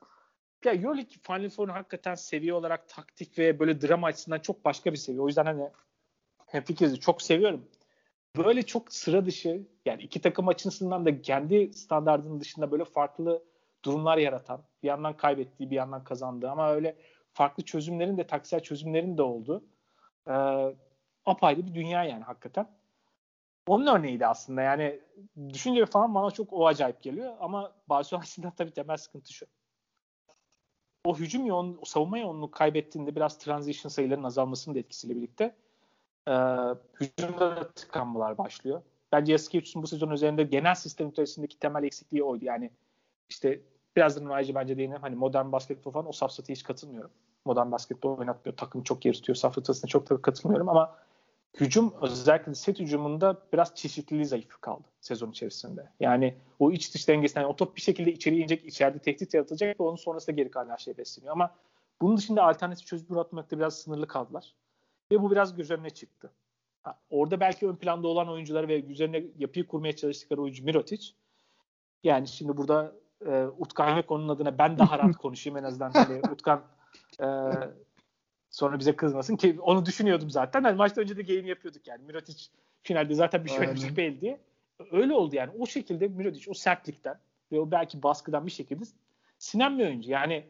ya 0.65 0.73
Euroleague 0.73 1.15
Final 1.21 1.49
Four'un 1.49 1.71
hakikaten 1.71 2.15
seviye 2.15 2.53
olarak 2.53 2.89
taktik 2.89 3.39
ve 3.39 3.59
böyle 3.59 3.81
drama 3.81 4.07
açısından 4.07 4.39
çok 4.39 4.65
başka 4.65 4.91
bir 4.91 4.97
seviye. 4.97 5.21
O 5.21 5.27
yüzden 5.27 5.45
hani 5.45 5.69
hem 6.45 6.63
fikrizi 6.63 6.99
çok 6.99 7.21
seviyorum. 7.21 7.65
Böyle 8.37 8.63
çok 8.63 8.93
sıra 8.93 9.25
dışı 9.25 9.67
yani 9.85 10.03
iki 10.03 10.21
takım 10.21 10.47
açısından 10.47 11.05
da 11.05 11.21
kendi 11.21 11.73
standartının 11.73 12.39
dışında 12.39 12.71
böyle 12.71 12.85
farklı 12.85 13.43
durumlar 13.85 14.17
yaratan, 14.17 14.63
bir 14.83 14.87
yandan 14.87 15.17
kaybettiği, 15.17 15.71
bir 15.71 15.75
yandan 15.75 16.03
kazandığı 16.03 16.49
ama 16.49 16.71
öyle 16.71 16.95
farklı 17.33 17.63
çözümlerin 17.63 18.17
de 18.17 18.27
taksel 18.27 18.59
çözümlerin 18.59 19.17
de 19.17 19.21
oldu. 19.21 19.63
Ee, 20.27 20.75
apayrı 21.25 21.67
bir 21.67 21.73
dünya 21.73 22.03
yani 22.03 22.23
hakikaten. 22.23 22.67
Onun 23.67 23.87
örneğiydi 23.87 24.27
aslında 24.27 24.61
yani 24.61 24.99
düşünce 25.49 25.85
falan 25.85 26.15
bana 26.15 26.31
çok 26.31 26.53
o 26.53 26.67
acayip 26.67 27.01
geliyor 27.01 27.33
ama 27.39 27.71
Barcelona 27.89 28.21
açısından 28.23 28.51
tabii 28.51 28.71
temel 28.71 28.97
sıkıntı 28.97 29.33
şu. 29.33 29.45
O 31.05 31.17
hücum 31.17 31.45
yoğun, 31.45 31.79
o 31.81 31.85
savunma 31.85 32.17
yoğunluğu 32.17 32.51
kaybettiğinde 32.51 33.15
biraz 33.15 33.37
transition 33.37 33.89
sayılarının 33.89 34.23
azalmasının 34.23 34.75
da 34.75 34.79
etkisiyle 34.79 35.15
birlikte 35.15 35.55
e, 36.27 36.33
hücumda 36.99 37.55
da 37.55 37.71
tıkanmalar 37.71 38.37
başlıyor. 38.37 38.81
Bence 39.11 39.31
Yaskevicius'un 39.31 39.83
bu 39.83 39.87
sezon 39.87 40.09
üzerinde 40.09 40.43
genel 40.43 40.75
sistem 40.75 41.09
içerisindeki 41.09 41.59
temel 41.59 41.83
eksikliği 41.83 42.23
oydu. 42.23 42.45
Yani 42.45 42.71
işte 43.29 43.61
birazdan 43.95 44.25
ayrıca 44.25 44.55
bence 44.55 44.77
değinelim. 44.77 45.01
Hani 45.01 45.15
modern 45.15 45.51
basketbol 45.51 45.91
falan 45.91 46.07
o 46.07 46.11
safsataya 46.11 46.55
hiç 46.55 46.63
katılmıyorum. 46.63 47.11
Modern 47.45 47.71
basketbol 47.71 48.17
oynatmıyor. 48.17 48.57
Takım 48.57 48.83
çok 48.83 49.05
yer 49.05 49.13
tutuyor. 49.13 49.35
Safsatasına 49.35 49.87
çok 49.87 50.09
da 50.09 50.21
katılmıyorum 50.21 50.69
ama 50.69 50.95
hücum 51.59 51.93
özellikle 52.01 52.55
set 52.55 52.79
hücumunda 52.79 53.37
biraz 53.53 53.75
çeşitliliği 53.75 54.25
zayıf 54.25 54.61
kaldı 54.61 54.87
sezon 55.01 55.31
içerisinde. 55.31 55.89
Yani 55.99 56.35
o 56.59 56.71
iç 56.71 56.93
dış 56.93 57.07
dengesinden 57.07 57.41
yani 57.41 57.51
o 57.51 57.55
top 57.55 57.75
bir 57.75 57.81
şekilde 57.81 58.11
içeri 58.11 58.37
inecek, 58.37 58.65
içeride 58.65 58.99
tehdit 58.99 59.33
yaratacak 59.33 59.79
ve 59.79 59.83
onun 59.83 59.95
sonrasında 59.95 60.35
geri 60.35 60.51
kalan 60.51 60.69
her 60.69 60.77
şey 60.77 60.97
besleniyor. 60.97 61.33
Ama 61.33 61.55
bunun 62.01 62.17
dışında 62.17 62.43
alternatif 62.43 62.87
çözüm 62.87 63.15
üretmekte 63.15 63.57
biraz 63.57 63.79
sınırlı 63.79 64.07
kaldılar. 64.07 64.53
Ve 65.11 65.21
bu 65.21 65.31
biraz 65.31 65.55
göz 65.55 65.71
önüne 65.71 65.89
çıktı. 65.89 66.31
Ha, 66.83 66.99
orada 67.09 67.39
belki 67.39 67.67
ön 67.67 67.75
planda 67.75 68.07
olan 68.07 68.29
oyuncular 68.29 68.67
ve 68.67 68.83
üzerine 68.83 69.23
yapıyı 69.37 69.67
kurmaya 69.67 69.95
çalıştıkları 69.95 70.41
oyuncu 70.41 70.65
Mirotic. 70.65 71.07
Yani 72.03 72.27
şimdi 72.27 72.57
burada 72.57 72.95
e, 73.25 73.45
Utkan 73.57 73.97
ve 73.97 74.01
konunun 74.01 74.29
adına 74.29 74.57
ben 74.57 74.77
daha 74.77 74.99
rahat 74.99 75.15
konuşayım 75.21 75.57
en 75.57 75.63
azından. 75.63 75.91
Hani 75.91 76.21
Utkan 76.31 76.61
e, 77.19 77.27
sonra 78.49 78.79
bize 78.79 78.95
kızmasın 78.95 79.35
ki 79.35 79.57
onu 79.61 79.85
düşünüyordum 79.85 80.29
zaten. 80.29 80.63
Yani 80.63 80.75
maçta 80.75 81.01
önce 81.01 81.17
de 81.17 81.21
game 81.21 81.49
yapıyorduk 81.49 81.87
yani. 81.87 82.03
Mirotic 82.03 82.45
finalde 82.83 83.13
zaten 83.13 83.45
bir 83.45 83.49
şey 83.49 83.59
oynayacak 83.59 83.97
belli 83.97 84.21
diye. 84.21 84.39
Öyle 84.91 85.13
oldu 85.13 85.35
yani. 85.35 85.51
O 85.59 85.65
şekilde 85.65 86.07
Mirotic 86.07 86.51
o 86.51 86.53
sertlikten 86.53 87.19
ve 87.51 87.59
o 87.59 87.71
belki 87.71 88.03
baskıdan 88.03 88.45
bir 88.45 88.51
şekilde 88.51 88.83
sinen 89.37 89.79
bir 89.79 89.85
oyuncu. 89.85 90.11
Yani 90.11 90.45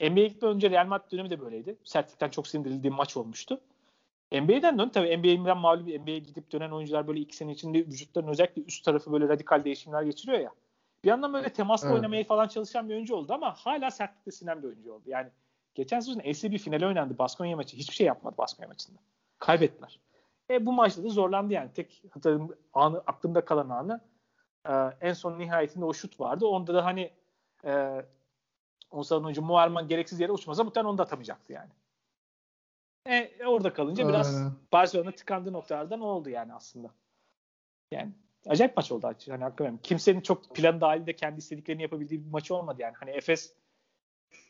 NBA'ye 0.00 0.28
gitmeden 0.28 0.54
önce 0.54 0.70
Real 0.70 0.86
Madrid 0.86 1.12
dönemi 1.12 1.30
de 1.30 1.40
böyleydi. 1.40 1.76
Sertlikten 1.84 2.28
çok 2.28 2.46
sindirildiği 2.46 2.92
maç 2.92 3.16
olmuştu. 3.16 3.60
NBA'den 4.32 4.78
dön 4.78 4.88
tabii 4.88 5.16
NBA'den 5.18 5.58
malum 5.58 6.02
NBA'ye 6.02 6.18
gidip 6.18 6.52
dönen 6.52 6.70
oyuncular 6.70 7.08
böyle 7.08 7.20
iki 7.20 7.36
sene 7.36 7.52
içinde 7.52 7.78
vücutların 7.78 8.28
özellikle 8.28 8.62
üst 8.62 8.84
tarafı 8.84 9.12
böyle 9.12 9.28
radikal 9.28 9.64
değişimler 9.64 10.02
geçiriyor 10.02 10.38
ya. 10.38 10.50
Bir 11.04 11.08
yandan 11.08 11.32
böyle 11.32 11.52
temasla 11.52 11.88
evet. 11.88 11.96
oynamaya 11.96 12.24
falan 12.24 12.48
çalışan 12.48 12.88
bir 12.88 12.94
oyuncu 12.94 13.14
oldu 13.14 13.32
ama 13.32 13.54
hala 13.54 13.90
sertlikte 13.90 14.30
sinen 14.30 14.62
bir 14.62 14.68
oyuncu 14.68 14.92
oldu. 14.92 15.04
Yani 15.06 15.30
geçen 15.74 16.00
sezon 16.00 16.20
ACB 16.20 16.58
finali 16.58 16.86
oynandı 16.86 17.18
Baskonya 17.18 17.56
maçı. 17.56 17.76
Hiçbir 17.76 17.94
şey 17.94 18.06
yapmadı 18.06 18.34
Baskonya 18.38 18.68
maçında. 18.68 18.98
Kaybettiler. 19.38 20.00
E 20.50 20.66
bu 20.66 20.72
maçta 20.72 21.04
da 21.04 21.08
zorlandı 21.08 21.52
yani. 21.54 21.72
Tek 21.72 22.02
hatırladığım 22.10 22.56
anı, 22.72 23.02
aklımda 23.06 23.44
kalan 23.44 23.68
anı 23.68 24.00
e, 24.68 24.72
en 25.00 25.12
son 25.12 25.38
nihayetinde 25.38 25.84
o 25.84 25.94
şut 25.94 26.20
vardı. 26.20 26.46
Onda 26.46 26.74
da 26.74 26.84
hani 26.84 27.12
e, 27.64 28.02
o 28.90 29.02
oyuncu 29.10 29.42
Muharman 29.42 29.88
gereksiz 29.88 30.20
yere 30.20 30.32
uçmasa 30.32 30.64
muhtemelen 30.64 30.90
onu 30.90 30.98
da 30.98 31.02
atamayacaktı 31.02 31.52
yani. 31.52 31.70
E, 33.06 33.46
orada 33.46 33.72
kalınca 33.72 34.08
biraz 34.08 34.36
Aynen. 34.36 34.52
Barcelona 34.72 35.10
tıkandığı 35.10 35.52
noktalardan 35.52 36.00
oldu 36.00 36.30
yani 36.30 36.54
aslında. 36.54 36.90
Yani 37.90 38.12
acayip 38.48 38.76
maç 38.76 38.92
oldu. 38.92 39.14
Hani 39.28 39.42
hakikaten 39.44 39.78
kimsenin 39.82 40.20
çok 40.20 40.54
planı 40.54 40.80
dahilinde 40.80 41.16
kendi 41.16 41.38
istediklerini 41.38 41.82
yapabildiği 41.82 42.24
bir 42.24 42.30
maç 42.30 42.50
olmadı 42.50 42.82
yani. 42.82 42.94
Hani 43.00 43.10
Efes 43.10 43.52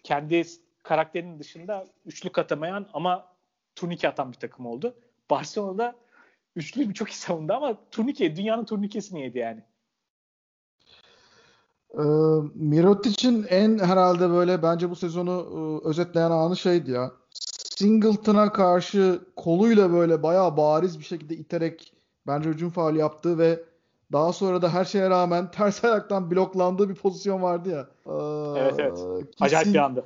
kendi 0.05 0.42
karakterinin 0.82 1.38
dışında 1.38 1.86
üçlük 2.07 2.38
atamayan 2.38 2.86
ama 2.92 3.26
turnike 3.74 4.09
atan 4.09 4.32
bir 4.32 4.38
takım 4.38 4.66
oldu. 4.66 4.94
Barcelona'da 5.30 5.97
üçlüyü 6.57 6.94
çok 6.94 7.11
iyi 7.11 7.14
savundu 7.14 7.53
ama 7.53 7.76
turnike, 7.90 8.36
dünyanın 8.36 8.64
turnikesini 8.64 9.22
yedi 9.22 9.38
yani. 9.38 9.62
Ee, 11.94 12.03
Mirotic'in 12.55 13.47
en 13.49 13.78
herhalde 13.78 14.30
böyle 14.30 14.62
bence 14.62 14.90
bu 14.90 14.97
sezonu 14.97 15.32
e, 15.84 15.88
özetleyen 15.88 16.30
anı 16.30 16.57
şeydi 16.57 16.90
ya. 16.90 17.12
Singleton'a 17.76 18.53
karşı 18.53 19.20
koluyla 19.36 19.92
böyle 19.92 20.22
bayağı 20.22 20.57
bariz 20.57 20.99
bir 20.99 21.05
şekilde 21.05 21.36
iterek 21.36 21.92
bence 22.26 22.51
hücum 22.51 22.70
faali 22.70 22.99
yaptığı 22.99 23.38
ve 23.38 23.64
daha 24.13 24.33
sonra 24.33 24.63
da 24.63 24.73
her 24.73 24.85
şeye 24.85 25.11
rağmen 25.11 25.51
ters 25.51 25.85
ayaktan 25.85 26.31
bloklandığı 26.31 26.89
bir 26.89 26.95
pozisyon 26.95 27.43
vardı 27.43 27.69
ya. 27.69 27.87
Ee, 28.07 28.59
evet 28.59 28.75
evet. 28.79 28.99
Acayip 29.41 29.75
bir 29.75 29.79
anda. 29.79 30.05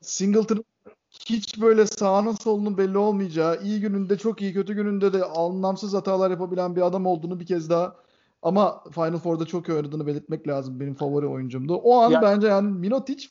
Singleton 0.00 0.64
hiç 1.10 1.60
böyle 1.60 1.86
sağının 1.86 2.32
solunun 2.32 2.78
belli 2.78 2.98
olmayacağı, 2.98 3.62
iyi 3.62 3.80
gününde 3.80 4.18
çok 4.18 4.42
iyi, 4.42 4.54
kötü 4.54 4.74
gününde 4.74 5.12
de 5.12 5.24
anlamsız 5.24 5.94
hatalar 5.94 6.30
yapabilen 6.30 6.76
bir 6.76 6.82
adam 6.82 7.06
olduğunu 7.06 7.40
bir 7.40 7.46
kez 7.46 7.70
daha 7.70 7.96
ama 8.42 8.84
Final 8.90 9.18
Four'da 9.18 9.46
çok 9.46 9.68
iyi 9.68 9.72
oynadığını 9.72 10.06
belirtmek 10.06 10.48
lazım. 10.48 10.80
Benim 10.80 10.94
favori 10.94 11.26
oyuncumdu. 11.26 11.74
O 11.74 12.00
an 12.00 12.10
ya, 12.10 12.22
bence 12.22 12.46
yani 12.46 12.70
Minotic 12.70 13.28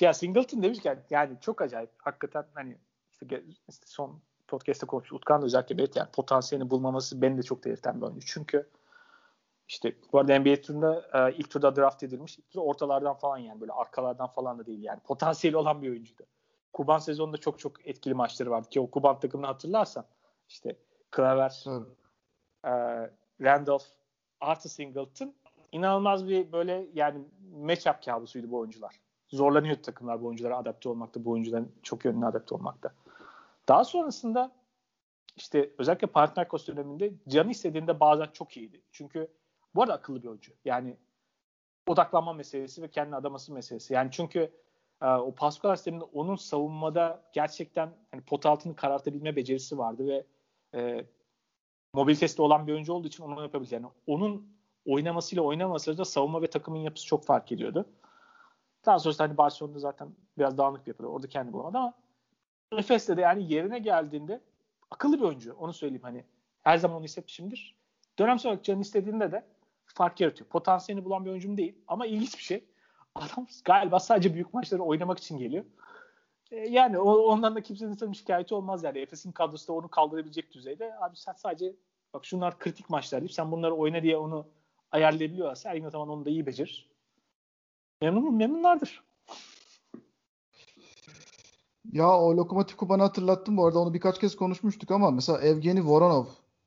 ya 0.00 0.14
Singleton 0.14 0.62
demişken 0.62 1.04
yani 1.10 1.36
çok 1.40 1.62
acayip. 1.62 1.90
Hakikaten 1.98 2.44
hani 2.54 2.78
işte, 3.12 3.42
işte 3.68 3.86
son 3.86 4.20
podcast'te 4.48 4.86
konuştuk. 4.86 5.16
Utkan 5.16 5.42
da 5.42 5.46
özellikle 5.46 5.78
belirtti. 5.78 5.98
Yani 5.98 6.10
potansiyelini 6.10 6.70
bulmaması 6.70 7.22
beni 7.22 7.38
de 7.38 7.42
çok 7.42 7.64
delirten 7.64 8.00
bir 8.00 8.06
oyuncu. 8.06 8.26
Çünkü 8.26 8.68
işte 9.68 9.96
bu 10.12 10.18
arada 10.18 10.38
NBA 10.38 10.60
turunda 10.60 11.08
e, 11.14 11.32
ilk 11.32 11.50
turda 11.50 11.76
draft 11.76 12.02
edilmiş. 12.02 12.38
İlk 12.38 12.50
turda 12.50 12.64
ortalardan 12.64 13.14
falan 13.14 13.38
yani 13.38 13.60
böyle 13.60 13.72
arkalardan 13.72 14.26
falan 14.26 14.58
da 14.58 14.66
değil 14.66 14.82
yani. 14.82 15.00
Potansiyeli 15.00 15.56
olan 15.56 15.82
bir 15.82 15.90
oyuncuydu. 15.90 16.22
Kuban 16.72 16.98
sezonunda 16.98 17.36
çok 17.36 17.58
çok 17.58 17.86
etkili 17.86 18.14
maçları 18.14 18.50
vardı 18.50 18.68
ki 18.68 18.80
o 18.80 18.90
Kuban 18.90 19.20
takımını 19.20 19.46
hatırlarsan 19.46 20.04
işte 20.48 20.76
Klaver, 21.10 21.64
e, 22.64 22.70
Randolph 23.40 23.84
artı 24.40 24.68
Singleton 24.68 25.34
inanılmaz 25.72 26.28
bir 26.28 26.52
böyle 26.52 26.86
yani 26.94 27.24
matchup 27.52 28.02
kabusuydu 28.04 28.50
bu 28.50 28.58
oyuncular. 28.58 29.00
Zorlanıyordu 29.28 29.82
takımlar 29.82 30.22
bu 30.22 30.26
oyunculara 30.26 30.56
adapte 30.56 30.88
olmakta, 30.88 31.24
bu 31.24 31.30
oyuncuların 31.30 31.72
çok 31.82 32.04
yönlü 32.04 32.26
adapte 32.26 32.54
olmakta. 32.54 32.92
Daha 33.68 33.84
sonrasında 33.84 34.52
işte 35.36 35.70
özellikle 35.78 36.06
Panathinaikos 36.06 36.66
döneminde 36.66 37.12
canı 37.28 37.50
istediğinde 37.50 38.00
bazen 38.00 38.26
çok 38.32 38.56
iyiydi. 38.56 38.82
Çünkü 38.92 39.28
bu 39.74 39.82
arada 39.82 39.94
akıllı 39.94 40.22
bir 40.22 40.28
oyuncu. 40.28 40.52
Yani 40.64 40.96
odaklanma 41.86 42.32
meselesi 42.32 42.82
ve 42.82 42.88
kendi 42.88 43.16
adaması 43.16 43.52
meselesi. 43.52 43.94
Yani 43.94 44.08
çünkü 44.12 44.52
e, 45.02 45.06
o 45.06 45.34
Pascal 45.34 45.76
sisteminde 45.76 46.04
onun 46.04 46.36
savunmada 46.36 47.22
gerçekten 47.32 47.90
hani 48.10 48.22
pot 48.22 48.46
altını 48.46 48.76
karartabilme 48.76 49.36
becerisi 49.36 49.78
vardı 49.78 50.06
ve 50.06 50.26
e, 50.74 51.04
mobilitesi 51.92 52.42
olan 52.42 52.66
bir 52.66 52.72
oyuncu 52.72 52.92
olduğu 52.92 53.08
için 53.08 53.24
onu 53.24 53.42
yapabilir. 53.42 53.70
Yani 53.72 53.86
onun 54.06 54.58
oynamasıyla 54.86 55.42
oynaması 55.42 55.98
da 55.98 56.04
savunma 56.04 56.42
ve 56.42 56.46
takımın 56.46 56.78
yapısı 56.78 57.06
çok 57.06 57.24
fark 57.24 57.52
ediyordu. 57.52 57.86
Daha 58.86 58.98
sonra 58.98 59.14
hani 59.18 59.36
Barcelona'da 59.36 59.78
zaten 59.78 60.08
biraz 60.38 60.58
dağınık 60.58 60.86
bir 60.86 60.90
yapıda. 60.90 61.08
Orada 61.08 61.28
kendi 61.28 61.52
bulamadı 61.52 61.78
ama 61.78 61.94
Efes'te 62.72 63.16
de 63.16 63.20
yani 63.20 63.52
yerine 63.52 63.78
geldiğinde 63.78 64.40
akıllı 64.90 65.18
bir 65.18 65.24
oyuncu. 65.24 65.54
Onu 65.54 65.72
söyleyeyim 65.72 66.02
hani. 66.02 66.24
Her 66.62 66.76
zaman 66.76 66.96
onu 66.96 67.04
hissetmişimdir. 67.04 67.76
Dönem 68.18 68.38
sonra 68.38 68.62
canı 68.62 68.80
istediğinde 68.80 69.32
de 69.32 69.46
fark 69.86 70.20
yaratıyor. 70.20 70.50
Potansiyelini 70.50 71.04
bulan 71.04 71.24
bir 71.24 71.30
oyuncum 71.30 71.56
değil. 71.56 71.74
Ama 71.88 72.06
ilginç 72.06 72.38
bir 72.38 72.42
şey. 72.42 72.64
Adam 73.14 73.46
galiba 73.64 74.00
sadece 74.00 74.34
büyük 74.34 74.54
maçları 74.54 74.82
oynamak 74.82 75.18
için 75.18 75.38
geliyor. 75.38 75.64
E, 76.50 76.56
yani 76.56 76.98
ondan 76.98 77.54
da 77.54 77.60
kimsenin 77.62 77.92
sanırım 77.92 78.14
şikayeti 78.14 78.54
olmaz 78.54 78.84
yani. 78.84 78.98
Efes'in 78.98 79.32
kadrosu 79.32 79.68
da 79.68 79.72
onu 79.72 79.88
kaldırabilecek 79.88 80.52
düzeyde. 80.54 80.94
Abi 81.00 81.16
sen 81.16 81.32
sadece 81.32 81.74
bak 82.14 82.26
şunlar 82.26 82.58
kritik 82.58 82.90
maçlar 82.90 83.20
deyip 83.20 83.32
sen 83.32 83.52
bunları 83.52 83.74
oyna 83.74 84.02
diye 84.02 84.16
onu 84.16 84.46
ayarlayabiliyorsa 84.92 85.70
her 85.70 85.90
zaman 85.90 86.08
onu 86.08 86.24
da 86.24 86.30
iyi 86.30 86.46
becerir. 86.46 86.90
Memnun 88.02 88.34
memnunlardır. 88.34 89.07
Ya 91.92 92.18
o 92.18 92.36
Lokomotiv 92.36 92.76
Kuban'ı 92.76 93.02
hatırlattım 93.02 93.56
bu 93.56 93.66
arada 93.66 93.78
onu 93.78 93.94
birkaç 93.94 94.20
kez 94.20 94.36
konuşmuştuk 94.36 94.90
ama 94.90 95.10
mesela 95.10 95.40
Evgeni 95.40 95.84
Voronov 95.86 96.24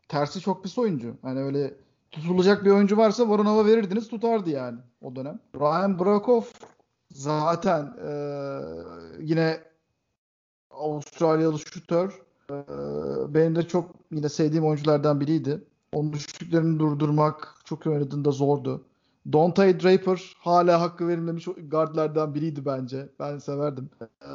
tersi 0.07 0.39
çok 0.39 0.63
pis 0.63 0.77
oyuncu. 0.77 1.15
Hani 1.21 1.39
öyle 1.39 1.73
tutulacak 2.11 2.65
bir 2.65 2.71
oyuncu 2.71 2.97
varsa 2.97 3.27
Voronov'a 3.27 3.65
verirdiniz 3.65 4.07
tutardı 4.07 4.49
yani 4.49 4.79
o 5.01 5.15
dönem. 5.15 5.39
Ryan 5.55 5.99
Brakov 5.99 6.41
zaten 7.11 7.93
e, 8.07 8.11
yine 9.19 9.59
Avustralyalı 10.69 11.59
şutör. 11.59 12.21
E, 12.49 12.55
benim 13.33 13.55
de 13.55 13.67
çok 13.67 13.89
yine 14.11 14.29
sevdiğim 14.29 14.65
oyunculardan 14.65 15.19
biriydi. 15.19 15.63
Onun 15.93 16.13
düşüklerini 16.13 16.79
durdurmak 16.79 17.55
çok 17.65 17.87
oynadığında 17.87 18.31
zordu. 18.31 18.85
Dante 19.33 19.79
Draper 19.79 20.35
hala 20.37 20.81
hakkı 20.81 21.07
verilmemiş 21.07 21.47
guardlardan 21.67 22.35
biriydi 22.35 22.65
bence. 22.65 23.09
Ben 23.19 23.37
severdim. 23.37 23.89
Ee, 24.01 24.27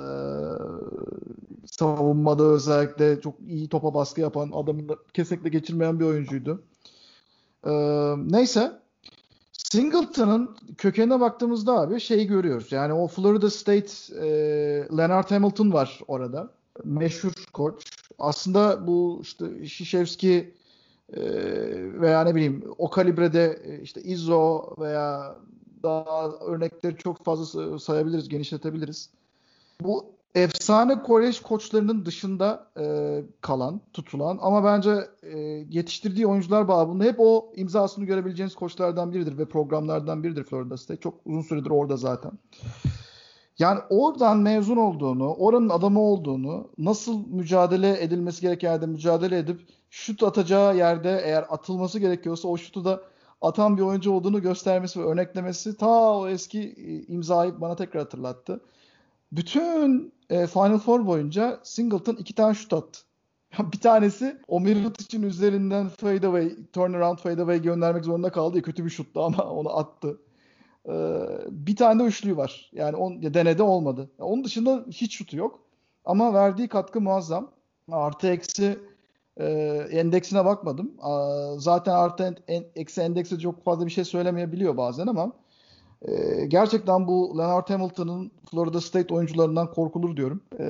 savunmada 1.67 2.43
özellikle 2.45 3.21
çok 3.21 3.35
iyi 3.49 3.69
topa 3.69 3.95
baskı 3.95 4.21
yapan, 4.21 4.51
adamın 4.55 4.89
kesinlikle 5.15 5.49
geçirmeyen 5.49 6.01
bir 6.01 6.05
oyuncuydu. 6.05 6.63
Ee, 7.67 7.71
neyse. 8.17 8.73
Singleton'ın 9.53 10.57
kökenine 10.79 11.21
baktığımızda 11.21 11.81
abi 11.81 12.01
şeyi 12.01 12.27
görüyoruz. 12.27 12.73
Yani 12.73 12.93
o 12.93 13.09
Florida 13.09 13.51
State 13.51 14.15
e, 14.21 14.29
Leonard 14.99 15.31
Hamilton 15.31 15.73
var 15.73 16.01
orada. 16.09 16.51
Meşhur 16.85 17.33
koç. 17.53 17.85
Aslında 18.19 18.87
bu 18.87 19.19
işte 19.23 19.67
Şişevski 19.67 20.55
e, 21.13 21.21
veya 22.01 22.25
ne 22.25 22.35
bileyim 22.35 22.65
o 22.79 22.91
kalibrede 22.91 23.61
e, 23.65 23.83
işte 23.83 24.03
Izzo 24.03 24.75
veya 24.79 25.37
daha 25.83 26.31
örnekleri 26.31 26.97
çok 26.97 27.25
fazla 27.25 27.79
sayabiliriz, 27.79 28.29
genişletebiliriz. 28.29 29.11
Bu 29.81 30.05
efsane 30.35 31.03
kolej 31.03 31.41
koçlarının 31.41 32.07
dışında 32.07 32.67
e, 32.79 32.85
kalan, 33.41 33.81
tutulan 33.93 34.39
ama 34.41 34.65
bence 34.65 34.91
e, 35.23 35.39
yetiştirdiği 35.71 36.27
oyuncular 36.27 36.69
babında 36.69 37.05
hep 37.05 37.15
o 37.19 37.53
imzasını 37.57 38.05
görebileceğiniz 38.05 38.55
koçlardan 38.55 39.13
biridir 39.13 39.39
ve 39.39 39.45
programlardan 39.45 40.23
biridir 40.23 40.45
Florida 40.45 40.77
State. 40.77 41.01
Çok 41.01 41.15
uzun 41.25 41.43
süredir 41.43 41.71
orada 41.71 41.97
zaten. 41.97 42.33
Yani 43.59 43.81
oradan 43.91 44.39
mezun 44.39 44.77
olduğunu, 44.77 45.35
oranın 45.35 45.69
adamı 45.69 46.01
olduğunu, 46.01 46.71
nasıl 46.79 47.27
mücadele 47.29 48.03
edilmesi 48.03 48.41
gereken 48.41 48.71
yerde 48.71 48.87
mücadele 48.87 49.39
edip 49.39 49.61
şut 49.91 50.23
atacağı 50.23 50.77
yerde 50.77 51.21
eğer 51.25 51.45
atılması 51.49 51.99
gerekiyorsa 51.99 52.49
o 52.49 52.57
şutu 52.57 52.85
da 52.85 53.01
atan 53.41 53.77
bir 53.77 53.83
oyuncu 53.83 54.13
olduğunu 54.13 54.43
göstermesi 54.43 55.01
ve 55.01 55.05
örneklemesi 55.05 55.77
ta 55.77 56.19
o 56.19 56.29
eski 56.29 56.61
e, 56.61 57.13
imzayı 57.13 57.61
bana 57.61 57.77
tekrar 57.77 58.03
hatırlattı. 58.03 58.61
Bütün 59.33 60.13
e, 60.31 60.47
Final 60.47 60.79
Four 60.79 61.07
boyunca 61.07 61.61
Singleton 61.63 62.17
iki 62.17 62.35
tane 62.35 62.55
şut 62.55 62.73
attı. 62.73 63.01
bir 63.73 63.81
tanesi 63.81 64.37
o 64.49 64.61
için 65.01 65.23
üzerinden 65.23 65.89
fadeaway, 65.89 66.57
turnaround 66.73 67.19
fadeaway 67.19 67.63
göndermek 67.63 68.05
zorunda 68.05 68.33
kaldı. 68.33 68.57
Ya, 68.57 68.63
kötü 68.63 68.85
bir 68.85 68.91
şuttu 68.91 69.23
ama 69.25 69.45
onu 69.51 69.79
attı. 69.79 70.19
Ee, 70.89 70.93
bir 71.51 71.77
tane 71.77 72.03
de 72.03 72.07
üçlüğü 72.07 72.37
var. 72.37 72.71
Yani 72.73 72.97
on, 72.97 73.13
ya 73.21 73.35
denede 73.35 73.63
olmadı. 73.63 74.11
Onun 74.19 74.45
dışında 74.45 74.85
hiç 74.91 75.17
şutu 75.17 75.37
yok. 75.37 75.61
Ama 76.05 76.35
verdiği 76.35 76.69
katkı 76.69 77.01
muazzam. 77.01 77.51
Artı 77.93 78.29
eksi 78.29 78.79
e, 79.37 79.47
endeksine 79.91 80.45
bakmadım. 80.45 80.93
A, 81.01 81.35
zaten 81.59 81.93
artı 81.93 82.35
en, 82.49 82.65
eksi 82.77 83.01
endekse 83.01 83.39
çok 83.39 83.65
fazla 83.65 83.87
bir 83.87 83.91
şey 83.91 84.05
söylemeyebiliyor 84.05 84.77
bazen 84.77 85.07
ama 85.07 85.33
e, 86.03 86.47
gerçekten 86.47 87.07
bu 87.09 87.39
Leonard 87.39 87.71
Hamilton'ın 87.71 88.31
Florida 88.51 88.81
State 88.81 89.15
oyuncularından 89.15 89.73
korkulur 89.73 90.17
diyorum. 90.17 90.41
E, 90.59 90.67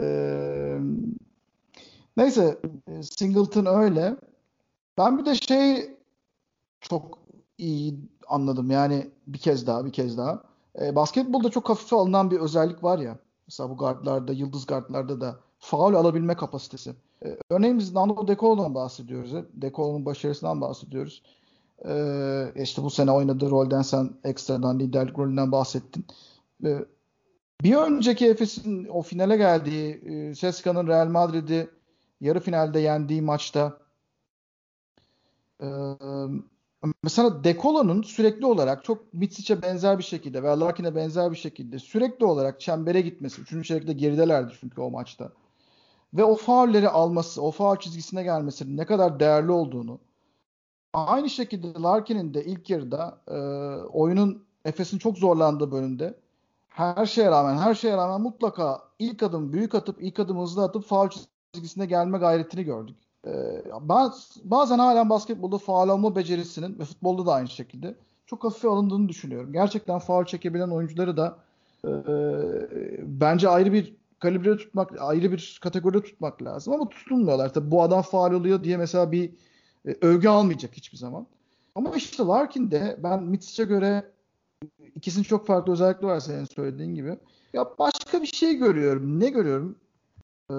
neyse 2.16 2.58
Singleton 3.02 3.66
öyle. 3.66 4.16
Ben 4.98 5.18
bir 5.18 5.26
de 5.26 5.34
şey 5.34 5.90
çok 6.80 7.18
iyi 7.58 7.94
anladım. 8.28 8.70
Yani 8.70 9.10
bir 9.26 9.38
kez 9.38 9.66
daha 9.66 9.86
bir 9.86 9.92
kez 9.92 10.18
daha. 10.18 10.42
E, 10.80 10.96
basketbolda 10.96 11.50
çok 11.50 11.68
hafife 11.68 11.96
alınan 11.96 12.30
bir 12.30 12.40
özellik 12.40 12.84
var 12.84 12.98
ya. 12.98 13.18
Mesela 13.46 13.70
bu 13.70 13.76
guardlarda, 13.76 14.32
yıldız 14.32 14.66
guardlarda 14.66 15.20
da 15.20 15.36
faul 15.58 15.94
alabilme 15.94 16.34
kapasitesi. 16.34 16.94
E, 17.24 17.36
örneğin 17.50 17.82
Nando 17.94 18.28
De 18.28 18.36
bahsediyoruz. 18.74 19.32
De 19.52 19.72
Colo'nun 19.72 20.06
başarısından 20.06 20.60
bahsediyoruz. 20.60 21.22
E, 21.88 22.52
işte 22.56 22.82
bu 22.82 22.90
sene 22.90 23.10
oynadığı 23.10 23.50
rolden 23.50 23.82
sen 23.82 24.10
ekstradan 24.24 24.78
liderlik 24.78 25.18
rolünden 25.18 25.52
bahsettin. 25.52 26.04
E, 26.64 26.84
Bir 27.62 27.76
önceki 27.76 28.26
Efes'in 28.26 28.84
o 28.84 29.02
finale 29.02 29.36
geldiği 29.36 29.94
e, 29.94 30.34
Seska'nın 30.34 30.86
Real 30.86 31.08
Madrid'i 31.08 31.70
yarı 32.20 32.40
finalde 32.40 32.80
yendiği 32.80 33.22
maçta 33.22 33.78
e, 35.62 35.68
mesela 37.02 37.44
Dekolo'nun 37.44 38.02
sürekli 38.02 38.46
olarak 38.46 38.84
çok 38.84 39.14
Mitsic'e 39.14 39.62
benzer 39.62 39.98
bir 39.98 40.04
şekilde 40.04 40.42
ve 40.42 40.46
Larkin'e 40.46 40.94
benzer 40.94 41.30
bir 41.30 41.36
şekilde 41.36 41.78
sürekli 41.78 42.26
olarak 42.26 42.60
çembere 42.60 43.00
gitmesi. 43.00 43.42
Üçüncü 43.42 43.68
çeyrekte 43.68 43.92
geridelerdi 43.92 44.54
çünkü 44.60 44.80
o 44.80 44.90
maçta. 44.90 45.32
Ve 46.14 46.24
o 46.24 46.34
faulleri 46.36 46.88
alması, 46.88 47.42
o 47.42 47.50
faul 47.50 47.76
çizgisine 47.76 48.22
gelmesinin 48.22 48.76
ne 48.76 48.86
kadar 48.86 49.20
değerli 49.20 49.52
olduğunu 49.52 49.98
aynı 50.92 51.30
şekilde 51.30 51.82
Larkin'in 51.82 52.34
de 52.34 52.44
ilk 52.44 52.70
yarıda 52.70 53.20
e, 53.28 53.36
oyunun 53.86 54.46
Efes'in 54.64 54.98
çok 54.98 55.18
zorlandığı 55.18 55.72
bölümde 55.72 56.18
her 56.68 57.06
şeye 57.06 57.30
rağmen 57.30 57.56
her 57.56 57.74
şeye 57.74 57.96
rağmen 57.96 58.20
mutlaka 58.20 58.82
ilk 58.98 59.22
adım 59.22 59.52
büyük 59.52 59.74
atıp 59.74 60.02
ilk 60.02 60.20
adım 60.20 60.40
hızlı 60.40 60.64
atıp 60.64 60.84
faul 60.84 61.08
çizgisine 61.52 61.86
gelme 61.86 62.18
gayretini 62.18 62.64
gördük. 62.64 62.96
Ee, 63.26 63.62
baz, 63.80 64.36
bazen 64.44 64.78
halen 64.78 65.10
basketbolda 65.10 65.58
faal 65.58 65.88
alma 65.88 66.16
becerisinin 66.16 66.78
ve 66.78 66.84
futbolda 66.84 67.26
da 67.26 67.32
aynı 67.32 67.48
şekilde 67.48 67.94
çok 68.26 68.44
hafife 68.44 68.68
alındığını 68.68 69.08
düşünüyorum. 69.08 69.52
Gerçekten 69.52 69.98
faul 69.98 70.24
çekebilen 70.24 70.68
oyuncuları 70.68 71.16
da 71.16 71.38
e, 71.84 71.90
bence 73.02 73.48
ayrı 73.48 73.72
bir 73.72 73.96
kalibre 74.18 74.56
tutmak, 74.56 75.00
ayrı 75.00 75.32
bir 75.32 75.58
kategoride 75.62 76.02
tutmak 76.02 76.42
lazım 76.42 76.74
ama 76.74 76.88
tutulmuyorlar. 76.88 77.54
Tabii 77.54 77.70
bu 77.70 77.82
adam 77.82 78.02
faal 78.02 78.32
oluyor 78.32 78.64
diye 78.64 78.76
mesela 78.76 79.12
bir 79.12 79.32
e, 79.86 79.96
övgü 80.00 80.28
almayacak 80.28 80.74
hiçbir 80.76 80.98
zaman. 80.98 81.26
Ama 81.74 81.96
işte 81.96 82.22
Larkin'de 82.22 82.98
ben 83.02 83.22
Mitsic'e 83.22 83.64
göre 83.64 84.12
ikisinin 84.94 85.24
çok 85.24 85.46
farklı 85.46 85.72
özellikleri 85.72 86.06
var 86.06 86.20
senin 86.20 86.44
söylediğin 86.44 86.94
gibi. 86.94 87.18
Ya 87.52 87.66
başka 87.78 88.22
bir 88.22 88.26
şey 88.26 88.54
görüyorum. 88.54 89.20
Ne 89.20 89.28
görüyorum? 89.30 89.78
Ee, 90.50 90.54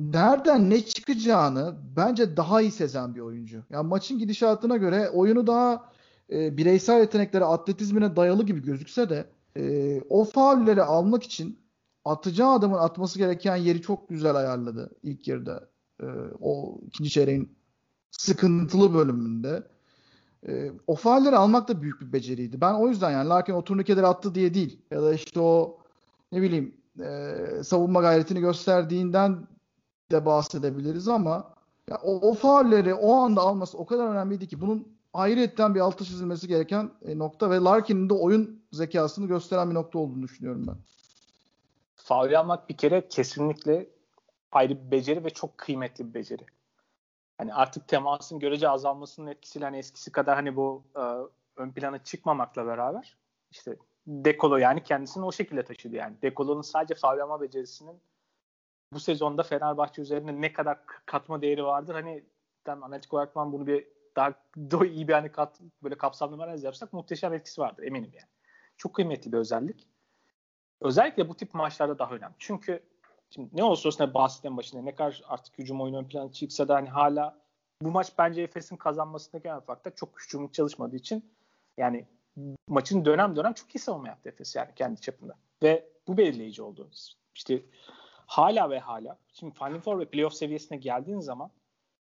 nereden 0.00 0.70
ne 0.70 0.80
çıkacağını 0.80 1.76
bence 1.96 2.36
daha 2.36 2.60
iyi 2.60 2.70
sezen 2.70 3.14
bir 3.14 3.20
oyuncu. 3.20 3.62
Yani 3.70 3.88
maçın 3.88 4.18
gidişatına 4.18 4.76
göre 4.76 5.08
oyunu 5.10 5.46
daha 5.46 5.90
e, 6.30 6.56
bireysel 6.56 7.00
yeteneklere, 7.00 7.44
atletizmine 7.44 8.16
dayalı 8.16 8.46
gibi 8.46 8.62
gözükse 8.62 9.10
de 9.10 9.26
e, 9.56 10.02
o 10.08 10.24
faulleri 10.24 10.82
almak 10.82 11.22
için 11.22 11.58
atacağı 12.04 12.50
adamın 12.50 12.78
atması 12.78 13.18
gereken 13.18 13.56
yeri 13.56 13.82
çok 13.82 14.08
güzel 14.08 14.34
ayarladı 14.34 14.90
ilk 15.02 15.28
yarıda. 15.28 15.68
E, 16.02 16.06
o 16.40 16.80
ikinci 16.86 17.10
çeyreğin 17.10 17.56
sıkıntılı 18.10 18.94
bölümünde. 18.94 19.62
E, 20.48 20.72
o 20.86 20.94
faulleri 20.94 21.36
almak 21.36 21.68
da 21.68 21.82
büyük 21.82 22.00
bir 22.00 22.12
beceriydi. 22.12 22.60
Ben 22.60 22.74
o 22.74 22.88
yüzden 22.88 23.10
yani 23.10 23.28
Larkin 23.28 23.52
o 23.52 23.64
turnikeleri 23.64 24.06
attı 24.06 24.34
diye 24.34 24.54
değil 24.54 24.82
ya 24.90 25.02
da 25.02 25.14
işte 25.14 25.40
o 25.40 25.78
ne 26.32 26.42
bileyim 26.42 26.74
e, 27.00 27.34
savunma 27.64 28.00
gayretini 28.00 28.40
gösterdiğinden 28.40 29.46
de 30.10 30.26
bahsedebiliriz 30.26 31.08
ama 31.08 31.54
ya 31.90 31.98
o, 32.02 32.30
o 32.30 32.34
faulleri 32.34 32.94
o 32.94 33.14
anda 33.14 33.40
alması 33.40 33.78
o 33.78 33.86
kadar 33.86 34.06
önemliydi 34.06 34.48
ki 34.48 34.60
bunun 34.60 34.96
ayrıyetten 35.14 35.74
bir 35.74 35.80
altı 35.80 36.04
çizilmesi 36.04 36.48
gereken 36.48 36.90
e, 37.02 37.18
nokta 37.18 37.50
ve 37.50 37.56
Larkin'in 37.56 38.08
de 38.08 38.14
oyun 38.14 38.62
zekasını 38.72 39.26
gösteren 39.26 39.70
bir 39.70 39.74
nokta 39.74 39.98
olduğunu 39.98 40.22
düşünüyorum 40.22 40.66
ben. 40.66 40.76
Faul 41.96 42.32
almak 42.32 42.68
bir 42.68 42.76
kere 42.76 43.08
kesinlikle 43.08 43.90
ayrı 44.52 44.86
bir 44.86 44.90
beceri 44.90 45.24
ve 45.24 45.30
çok 45.30 45.58
kıymetli 45.58 46.08
bir 46.08 46.14
beceri. 46.14 46.46
Hani 47.38 47.54
artık 47.54 47.88
temasın 47.88 48.38
görece 48.38 48.68
azalmasının 48.68 49.26
etkisiyle 49.26 49.64
hani 49.64 49.78
eskisi 49.78 50.12
kadar 50.12 50.34
hani 50.34 50.56
bu 50.56 50.82
e, 50.96 51.02
ön 51.56 51.70
plana 51.70 52.04
çıkmamakla 52.04 52.66
beraber 52.66 53.16
işte 53.50 53.76
Dekolo 54.06 54.56
yani 54.56 54.82
kendisini 54.82 55.24
o 55.24 55.32
şekilde 55.32 55.64
taşıdı 55.64 55.96
yani. 55.96 56.16
Dekolo'nun 56.22 56.62
sadece 56.62 56.94
faul 56.94 57.18
alma 57.18 57.40
becerisinin 57.40 58.00
bu 58.92 59.00
sezonda 59.00 59.42
Fenerbahçe 59.42 60.02
üzerinde 60.02 60.40
ne 60.40 60.52
kadar 60.52 60.78
katma 61.06 61.42
değeri 61.42 61.64
vardır. 61.64 61.94
Hani 61.94 62.24
tam 62.64 62.82
analitik 62.82 63.14
olarak 63.14 63.36
ben 63.36 63.52
bunu 63.52 63.66
bir 63.66 63.86
daha, 64.16 64.34
daha 64.56 64.86
iyi 64.86 65.08
bir 65.08 65.12
hani 65.12 65.32
kat, 65.32 65.60
böyle 65.82 65.94
kapsamlı 65.94 66.38
bir 66.38 66.42
analiz 66.42 66.64
yapsak 66.64 66.92
muhteşem 66.92 67.34
etkisi 67.34 67.60
vardır 67.60 67.82
eminim 67.82 68.10
yani. 68.14 68.28
Çok 68.76 68.94
kıymetli 68.94 69.32
bir 69.32 69.38
özellik. 69.38 69.86
Özellikle 70.80 71.28
bu 71.28 71.36
tip 71.36 71.54
maçlarda 71.54 71.98
daha 71.98 72.14
önemli. 72.14 72.34
Çünkü 72.38 72.82
şimdi 73.30 73.48
ne 73.52 73.64
olursa 73.64 73.88
olsun 73.88 74.14
bahsettiğim 74.14 74.56
başında 74.56 74.82
ne 74.82 74.94
kadar 74.94 75.22
artık 75.28 75.58
hücum 75.58 75.80
oyunu 75.80 75.98
ön 75.98 76.04
plana 76.04 76.32
çıksa 76.32 76.68
da 76.68 76.74
hani 76.74 76.88
hala 76.88 77.40
bu 77.82 77.90
maç 77.90 78.12
bence 78.18 78.42
Efes'in 78.42 78.76
kazanmasındaki 78.76 79.48
en 79.48 79.60
faktör 79.60 79.90
çok 79.90 80.22
hücumluk 80.22 80.54
çalışmadığı 80.54 80.96
için 80.96 81.32
yani 81.76 82.06
maçın 82.68 83.04
dönem 83.04 83.36
dönem 83.36 83.52
çok 83.52 83.74
iyi 83.74 83.78
savunma 83.78 84.08
yaptı 84.08 84.28
Efes 84.28 84.56
yani 84.56 84.68
kendi 84.76 85.00
çapında. 85.00 85.34
Ve 85.62 85.88
bu 86.08 86.16
belirleyici 86.16 86.62
oldu. 86.62 86.90
İşte 87.34 87.62
hala 88.30 88.70
ve 88.70 88.78
hala 88.78 89.18
şimdi 89.32 89.54
Final 89.54 89.80
Four 89.80 89.98
ve 89.98 90.04
playoff 90.04 90.34
seviyesine 90.34 90.78
geldiğin 90.78 91.20
zaman 91.20 91.50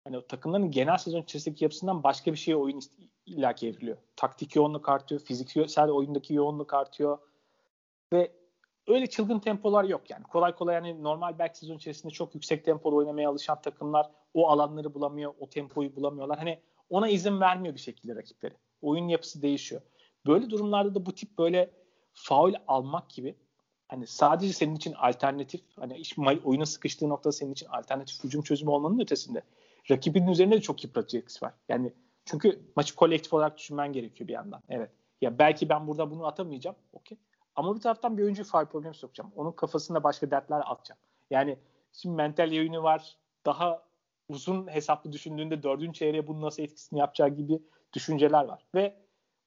hani 0.04 0.18
o 0.18 0.26
takımların 0.26 0.70
genel 0.70 0.96
sezon 0.96 1.22
içerisindeki 1.22 1.64
yapısından 1.64 2.02
başka 2.02 2.32
bir 2.32 2.36
şeye 2.36 2.56
oyun 2.56 2.80
illaki 3.26 3.68
evriliyor. 3.68 3.96
Taktik 4.16 4.56
yoğunluk 4.56 4.88
artıyor, 4.88 5.20
fiziksel 5.20 5.90
oyundaki 5.90 6.34
yoğunluk 6.34 6.74
artıyor 6.74 7.18
ve 8.12 8.32
öyle 8.88 9.06
çılgın 9.06 9.38
tempolar 9.38 9.84
yok 9.84 10.10
yani. 10.10 10.22
Kolay 10.22 10.54
kolay 10.54 10.74
yani 10.74 11.02
normal 11.02 11.38
belki 11.38 11.58
sezon 11.58 11.76
içerisinde 11.76 12.12
çok 12.12 12.34
yüksek 12.34 12.64
tempolu 12.64 12.96
oynamaya 12.96 13.30
alışan 13.30 13.60
takımlar 13.60 14.10
o 14.34 14.48
alanları 14.48 14.94
bulamıyor, 14.94 15.34
o 15.38 15.48
tempoyu 15.48 15.96
bulamıyorlar. 15.96 16.38
Hani 16.38 16.60
ona 16.90 17.08
izin 17.08 17.40
vermiyor 17.40 17.74
bir 17.74 17.80
şekilde 17.80 18.16
rakipleri. 18.16 18.54
Oyun 18.82 19.08
yapısı 19.08 19.42
değişiyor. 19.42 19.82
Böyle 20.26 20.50
durumlarda 20.50 20.94
da 20.94 21.06
bu 21.06 21.14
tip 21.14 21.38
böyle 21.38 21.70
faul 22.12 22.54
almak 22.68 23.10
gibi 23.10 23.36
hani 23.93 24.07
sadece 24.07 24.53
senin 24.53 24.74
için 24.74 24.93
alternatif 24.93 25.61
hani 25.76 25.97
iş, 25.97 26.18
oyuna 26.45 26.66
sıkıştığı 26.66 27.09
nokta 27.09 27.32
senin 27.32 27.53
için 27.53 27.66
alternatif 27.66 28.24
hücum 28.24 28.43
çözümü 28.43 28.70
olmanın 28.70 29.01
ötesinde 29.01 29.43
rakibinin 29.90 30.26
üzerinde 30.26 30.57
de 30.57 30.61
çok 30.61 30.84
yıpratıcı 30.84 31.18
etkisi 31.18 31.45
var. 31.45 31.53
Yani 31.68 31.93
çünkü 32.24 32.61
maçı 32.76 32.97
kolektif 32.97 33.32
olarak 33.32 33.59
düşünmen 33.59 33.93
gerekiyor 33.93 34.28
bir 34.28 34.32
yandan. 34.32 34.62
Evet. 34.68 34.90
Ya 35.20 35.38
belki 35.38 35.68
ben 35.68 35.86
burada 35.86 36.11
bunu 36.11 36.26
atamayacağım. 36.26 36.76
Okey. 36.93 37.18
Ama 37.57 37.76
bir 37.76 37.80
taraftan 37.80 38.18
bir 38.18 38.22
oyuncuyu 38.22 38.47
faal 38.47 38.66
problemi 38.66 38.95
sokacağım. 38.95 39.32
Onun 39.36 39.53
kafasında 39.53 40.05
başka 40.05 40.30
dertler 40.30 40.62
atacağım. 40.66 41.01
Yani 41.30 41.59
şimdi 41.93 42.16
mental 42.16 42.53
yayını 42.53 42.82
var. 42.82 43.16
Daha 43.47 43.82
uzun 44.28 44.68
hesaplı 44.68 45.12
düşündüğünde 45.12 45.62
dördüncü 45.62 45.99
çeyreğe 45.99 46.26
bunun 46.26 46.43
nasıl 46.43 46.62
etkisini 46.62 46.99
yapacağı 46.99 47.28
gibi 47.28 47.62
düşünceler 47.93 48.45
var. 48.45 48.64
Ve 48.74 48.97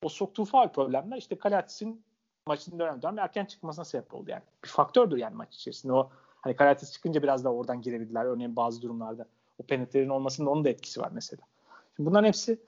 o 0.03 0.09
soktuğu 0.09 0.45
faal 0.45 0.71
problemler 0.71 1.17
işte 1.17 1.37
Kalatis'in 1.37 2.05
maçın 2.47 2.79
dönem 2.79 3.01
dönem 3.01 3.19
erken 3.19 3.45
çıkmasına 3.45 3.85
sebep 3.85 4.13
oldu 4.13 4.31
yani. 4.31 4.43
Bir 4.63 4.69
faktördür 4.69 5.17
yani 5.17 5.35
maç 5.35 5.55
içerisinde. 5.55 5.93
O 5.93 6.11
hani 6.41 6.55
Karatis 6.55 6.91
çıkınca 6.91 7.23
biraz 7.23 7.43
da 7.43 7.53
oradan 7.53 7.81
girebildiler. 7.81 8.25
Örneğin 8.25 8.55
bazı 8.55 8.81
durumlarda 8.81 9.27
o 9.57 9.63
penetrenin 9.63 10.09
olmasında 10.09 10.49
onun 10.49 10.65
da 10.65 10.69
etkisi 10.69 11.01
var 11.01 11.09
mesela. 11.13 11.43
Şimdi 11.95 12.09
bunların 12.09 12.27
hepsi 12.27 12.61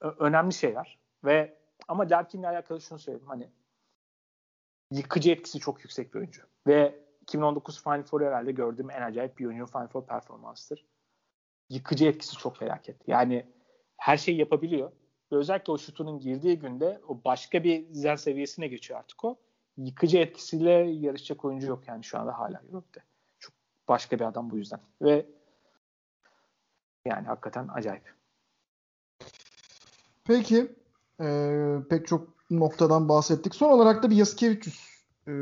önemli 0.00 0.54
şeyler 0.54 0.98
ve 1.24 1.56
ama 1.88 2.10
Larkin'le 2.10 2.44
alakalı 2.44 2.80
şunu 2.80 2.98
söyleyeyim 2.98 3.28
hani 3.28 3.48
yıkıcı 4.90 5.30
etkisi 5.30 5.58
çok 5.58 5.80
yüksek 5.80 6.14
bir 6.14 6.18
oyuncu. 6.18 6.42
Ve 6.66 7.00
2019 7.22 7.82
Final 7.82 8.02
Four 8.02 8.20
herhalde 8.20 8.52
gördüğüm 8.52 8.90
en 8.90 9.02
acayip 9.02 9.38
bir 9.38 9.46
oyuncu 9.46 9.66
Final 9.66 9.88
Four 9.88 10.06
performansıdır. 10.06 10.86
Yıkıcı 11.68 12.06
etkisi 12.06 12.36
çok 12.36 12.56
felaket. 12.56 13.08
Yani 13.08 13.46
her 13.96 14.16
şeyi 14.16 14.38
yapabiliyor. 14.38 14.92
Ve 15.32 15.36
özellikle 15.36 15.72
o 15.72 15.78
şutunun 15.78 16.20
girdiği 16.20 16.58
günde 16.58 17.00
o 17.08 17.18
başka 17.24 17.64
bir 17.64 17.86
zen 17.92 18.16
seviyesine 18.16 18.68
geçiyor 18.68 19.00
artık 19.00 19.24
o. 19.24 19.36
Yıkıcı 19.76 20.18
etkisiyle 20.18 20.70
yarışacak 20.70 21.44
oyuncu 21.44 21.66
yok 21.66 21.88
yani 21.88 22.04
şu 22.04 22.18
anda 22.18 22.38
hala 22.38 22.62
Euroleague'de. 22.62 23.02
Çok 23.38 23.54
başka 23.88 24.18
bir 24.18 24.24
adam 24.24 24.50
bu 24.50 24.56
yüzden. 24.56 24.80
Ve 25.02 25.26
yani 27.04 27.26
hakikaten 27.26 27.68
acayip. 27.74 28.14
Peki. 30.24 30.72
Ee, 31.20 31.76
pek 31.90 32.06
çok 32.06 32.28
noktadan 32.50 33.08
bahsettik. 33.08 33.54
Son 33.54 33.70
olarak 33.70 34.02
da 34.02 34.10
bir 34.10 34.16
Yaskevicius 34.16 35.04
e, 35.28 35.32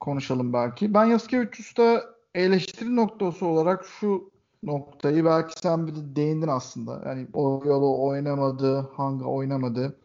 konuşalım 0.00 0.52
belki. 0.52 0.94
Ben 0.94 1.04
Yaskevicius'ta 1.04 2.04
eleştiri 2.34 2.96
noktası 2.96 3.46
olarak 3.46 3.84
şu 3.84 4.30
noktayı 4.62 5.24
belki 5.24 5.60
sen 5.60 5.86
bir 5.86 5.94
de 5.94 6.16
değindin 6.16 6.48
aslında. 6.48 7.02
Yani 7.06 7.28
o 7.32 7.62
yolu 7.64 8.06
oynamadı, 8.06 8.80
hangi 8.96 9.24
oynamadı. 9.24 9.96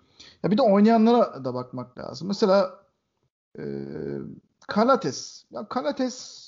Ya 0.43 0.51
bir 0.51 0.57
de 0.57 0.61
oynayanlara 0.61 1.45
da 1.45 1.53
bakmak 1.53 1.97
lazım. 1.97 2.27
Mesela 2.27 2.79
e, 3.59 3.63
Kalates. 4.67 5.45
Ya 5.51 5.67
Kalates 5.67 6.47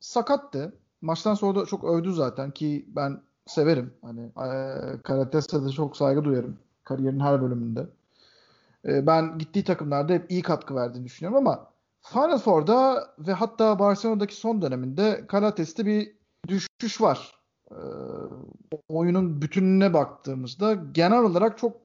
sakattı. 0.00 0.78
Maçtan 1.00 1.34
sonra 1.34 1.60
da 1.60 1.66
çok 1.66 1.84
övdü 1.84 2.12
zaten 2.12 2.50
ki 2.50 2.86
ben 2.88 3.22
severim. 3.46 3.94
Hani 4.02 4.20
e, 4.20 5.02
Kalates'e 5.02 5.64
de 5.64 5.70
çok 5.70 5.96
saygı 5.96 6.24
duyarım 6.24 6.58
kariyerin 6.84 7.20
her 7.20 7.42
bölümünde. 7.42 7.86
E, 8.88 9.06
ben 9.06 9.38
gittiği 9.38 9.64
takımlarda 9.64 10.12
hep 10.12 10.30
iyi 10.30 10.42
katkı 10.42 10.74
verdiğini 10.74 11.04
düşünüyorum 11.04 11.48
ama 11.48 11.72
Final 12.02 12.38
Four'da 12.38 13.08
ve 13.18 13.32
hatta 13.32 13.78
Barcelona'daki 13.78 14.34
son 14.36 14.62
döneminde 14.62 15.26
Kalates'te 15.26 15.86
bir 15.86 16.16
düşüş 16.48 17.00
var 17.00 17.41
e, 17.72 17.82
oyunun 18.88 19.42
bütününe 19.42 19.94
baktığımızda 19.94 20.74
genel 20.74 21.22
olarak 21.22 21.58
çok 21.58 21.76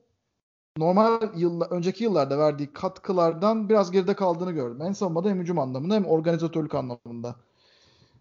normal 0.78 1.22
yıl, 1.36 1.62
önceki 1.62 2.04
yıllarda 2.04 2.38
verdiği 2.40 2.74
katkılardan 2.74 3.70
biraz 3.70 3.92
geride 3.92 4.14
kaldığını 4.16 4.52
gördüm. 4.52 4.86
Hem 4.86 4.96
savunmada 4.96 5.30
hem 5.30 5.40
hücum 5.40 5.60
anlamında 5.60 5.96
hem 5.96 6.06
organizatörlük 6.06 6.76
anlamında. 6.76 7.36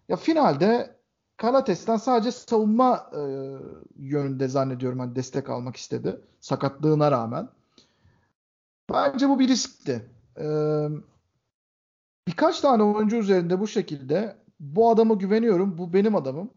Ya 0.09 0.15
finalde 0.15 0.97
Kalates'ten 1.37 1.97
sadece 1.97 2.31
savunma 2.31 3.11
e, 3.13 3.21
yönünde 3.95 4.47
zannediyorum 4.47 4.99
hani 4.99 5.15
destek 5.15 5.49
almak 5.49 5.75
istedi. 5.75 6.21
Sakatlığına 6.39 7.11
rağmen. 7.11 7.49
Bence 8.93 9.29
bu 9.29 9.39
bir 9.39 9.47
riskti. 9.47 10.09
Ee, 10.39 10.87
birkaç 12.27 12.61
tane 12.61 12.83
oyuncu 12.83 13.15
üzerinde 13.15 13.59
bu 13.59 13.67
şekilde 13.67 14.35
bu 14.59 14.89
adama 14.89 15.13
güveniyorum. 15.13 15.77
Bu 15.77 15.93
benim 15.93 16.15
adamım. 16.15 16.49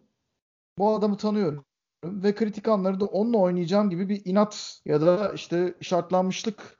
Bu 0.79 0.95
adamı 0.95 1.17
tanıyorum. 1.17 1.65
Ve 2.05 2.35
kritik 2.35 2.69
anları 2.69 3.01
da 3.01 3.05
onunla 3.05 3.39
oynayacağım 3.39 3.91
gibi 3.91 4.09
bir 4.09 4.23
inat 4.25 4.81
ya 4.85 5.01
da 5.01 5.33
işte 5.33 5.75
şartlanmışlık 5.81 6.79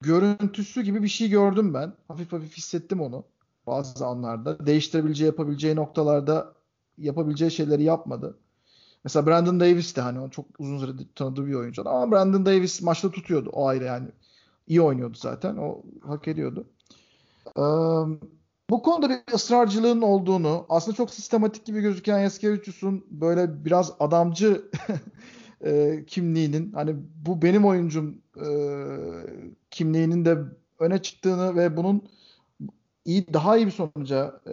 görüntüsü 0.00 0.82
gibi 0.82 1.02
bir 1.02 1.08
şey 1.08 1.28
gördüm 1.28 1.74
ben. 1.74 1.92
Hafif 2.08 2.32
hafif 2.32 2.56
hissettim 2.56 3.00
onu 3.00 3.24
bazı 3.66 4.06
anlarda. 4.06 4.66
Değiştirebileceği, 4.66 5.26
yapabileceği 5.26 5.76
noktalarda 5.76 6.54
yapabileceği 6.98 7.50
şeyleri 7.50 7.82
yapmadı. 7.82 8.38
Mesela 9.04 9.26
Brandon 9.26 9.60
Davis 9.60 9.96
de 9.96 10.00
hani 10.00 10.30
çok 10.30 10.46
uzun 10.58 10.78
süredir 10.78 11.08
tanıdığı 11.14 11.46
bir 11.46 11.54
oyuncu. 11.54 11.88
Ama 11.88 12.12
Brandon 12.12 12.46
Davis 12.46 12.82
maçta 12.82 13.10
tutuyordu. 13.10 13.50
O 13.52 13.66
ayrı 13.66 13.84
yani. 13.84 14.08
İyi 14.66 14.80
oynuyordu 14.80 15.16
zaten. 15.20 15.56
O 15.56 15.82
hak 16.02 16.28
ediyordu. 16.28 16.66
Ee, 17.56 17.62
bu 18.70 18.82
konuda 18.82 19.10
bir 19.10 19.34
ısrarcılığın 19.34 20.00
olduğunu, 20.00 20.66
aslında 20.68 20.96
çok 20.96 21.10
sistematik 21.10 21.64
gibi 21.64 21.80
gözüken 21.80 22.18
Yaskevicius'un 22.18 23.06
böyle 23.10 23.64
biraz 23.64 23.92
adamcı 24.00 24.70
e, 25.64 26.04
kimliğinin, 26.06 26.72
hani 26.72 26.96
bu 27.26 27.42
benim 27.42 27.64
oyuncum 27.64 28.22
e, 28.36 28.48
kimliğinin 29.70 30.24
de 30.24 30.38
öne 30.78 31.02
çıktığını 31.02 31.56
ve 31.56 31.76
bunun 31.76 32.08
iyi 33.04 33.32
daha 33.32 33.56
iyi 33.56 33.66
bir 33.66 33.70
sonuca 33.70 34.40
e, 34.46 34.52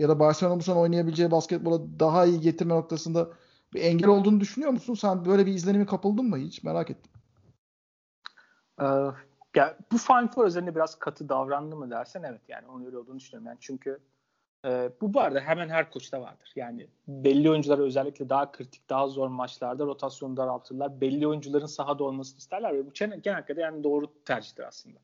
ya 0.00 0.08
da 0.08 0.18
Barcelona 0.18 0.58
bu 0.58 0.62
sene 0.62 0.76
oynayabileceği 0.76 1.30
basketbola 1.30 2.00
daha 2.00 2.26
iyi 2.26 2.40
getirme 2.40 2.74
noktasında 2.74 3.28
bir 3.74 3.80
engel 3.80 4.08
olduğunu 4.08 4.40
düşünüyor 4.40 4.70
musun? 4.70 4.94
Sen 4.94 5.24
böyle 5.24 5.46
bir 5.46 5.54
izlenimi 5.54 5.86
kapıldın 5.86 6.24
mı 6.24 6.36
hiç? 6.36 6.62
Merak 6.62 6.90
ettim. 6.90 7.12
Ya 9.56 9.76
bu 9.92 9.98
Final 9.98 10.28
Four 10.28 10.46
üzerinde 10.46 10.74
biraz 10.74 10.98
katı 10.98 11.28
davrandı 11.28 11.76
mı 11.76 11.90
dersen 11.90 12.22
evet 12.22 12.40
yani 12.48 12.68
onun 12.68 12.84
öyle 12.84 12.98
olduğunu 12.98 13.18
düşünüyorum. 13.18 13.46
Yani 13.46 13.58
çünkü 13.60 14.00
e, 14.64 14.90
bu 15.00 15.20
arada 15.20 15.40
hemen 15.40 15.68
her 15.68 15.90
koçta 15.90 16.20
vardır. 16.20 16.52
Yani 16.56 16.86
belli 17.08 17.50
oyuncuları 17.50 17.82
özellikle 17.82 18.28
daha 18.28 18.52
kritik, 18.52 18.90
daha 18.90 19.08
zor 19.08 19.28
maçlarda 19.28 19.86
rotasyonu 19.86 20.36
daraltırlar. 20.36 21.00
Belli 21.00 21.26
oyuncuların 21.28 21.66
sahada 21.66 22.04
olmasını 22.04 22.38
isterler 22.38 22.74
ve 22.74 22.86
bu 22.86 22.92
genellikle 22.92 23.56
de 23.56 23.60
yani 23.60 23.84
doğru 23.84 24.24
tercihtir 24.24 24.62
aslında. 24.62 24.98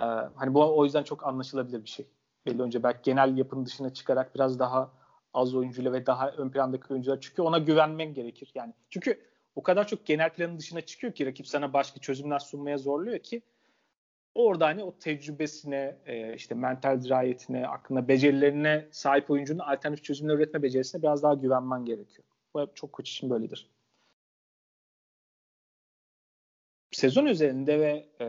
Ee, 0.00 0.04
hani 0.34 0.54
bu 0.54 0.78
o 0.78 0.84
yüzden 0.84 1.02
çok 1.02 1.26
anlaşılabilir 1.26 1.84
bir 1.84 1.88
şey. 1.88 2.06
Belli 2.46 2.62
önce 2.62 2.82
belki 2.82 3.02
genel 3.02 3.38
yapının 3.38 3.66
dışına 3.66 3.92
çıkarak 3.92 4.34
biraz 4.34 4.58
daha 4.58 4.90
az 5.34 5.54
oyuncuyla 5.54 5.92
ve 5.92 6.06
daha 6.06 6.30
ön 6.30 6.50
plandaki 6.50 6.92
oyuncular 6.92 7.20
çünkü 7.20 7.42
ona 7.42 7.58
güvenmen 7.58 8.14
gerekir. 8.14 8.52
Yani 8.54 8.74
çünkü 8.90 9.31
o 9.56 9.62
kadar 9.62 9.86
çok 9.86 10.06
genel 10.06 10.30
planın 10.30 10.58
dışına 10.58 10.80
çıkıyor 10.80 11.14
ki 11.14 11.26
rakip 11.26 11.48
sana 11.48 11.72
başka 11.72 12.00
çözümler 12.00 12.38
sunmaya 12.38 12.78
zorluyor 12.78 13.18
ki 13.18 13.42
orada 14.34 14.66
hani 14.66 14.84
o 14.84 14.98
tecrübesine, 14.98 15.98
e, 16.06 16.34
işte 16.34 16.54
mental 16.54 17.02
dirayetine, 17.02 17.66
aklına, 17.66 18.08
becerilerine 18.08 18.88
sahip 18.90 19.30
oyuncunun 19.30 19.58
alternatif 19.58 20.04
çözümler 20.04 20.34
üretme 20.34 20.62
becerisine 20.62 21.02
biraz 21.02 21.22
daha 21.22 21.34
güvenmen 21.34 21.84
gerekiyor. 21.84 22.24
Bu 22.54 22.60
hep 22.60 22.76
çok 22.76 22.92
koç 22.92 23.10
için 23.10 23.30
böyledir. 23.30 23.70
Sezon 26.90 27.26
üzerinde 27.26 27.80
ve 27.80 28.08
e, 28.20 28.26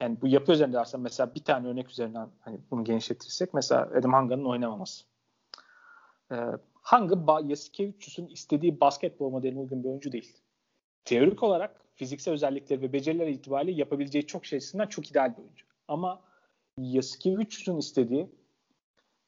yani 0.00 0.20
bu 0.22 0.28
yapı 0.28 0.52
üzerinde 0.52 0.76
dersen 0.76 1.00
mesela 1.00 1.34
bir 1.34 1.44
tane 1.44 1.68
örnek 1.68 1.90
üzerinden 1.90 2.28
hani 2.40 2.60
bunu 2.70 2.84
genişletirsek 2.84 3.54
mesela 3.54 3.82
Adam 3.82 4.12
Hanga'nın 4.12 4.44
oynamaması. 4.44 5.04
Ee, 6.84 6.96
Hanga 6.96 7.40
Yasikevicius'un 7.44 8.26
istediği 8.26 8.80
basketbol 8.80 9.30
modeline 9.30 9.60
uygun 9.60 9.84
bir 9.84 9.88
oyuncu 9.88 10.12
değil. 10.12 10.36
Teorik 11.04 11.42
olarak 11.42 11.80
fiziksel 11.94 12.34
özellikleri 12.34 12.82
ve 12.82 12.92
beceriler 12.92 13.26
itibariyle 13.26 13.72
yapabileceği 13.72 14.26
çok 14.26 14.46
şey 14.46 14.56
açısından 14.56 14.86
çok 14.86 15.10
ideal 15.10 15.36
bir 15.36 15.42
oyuncu. 15.42 15.66
Ama 15.88 16.20
Yasikevicius'un 16.78 17.78
istediği 17.78 18.30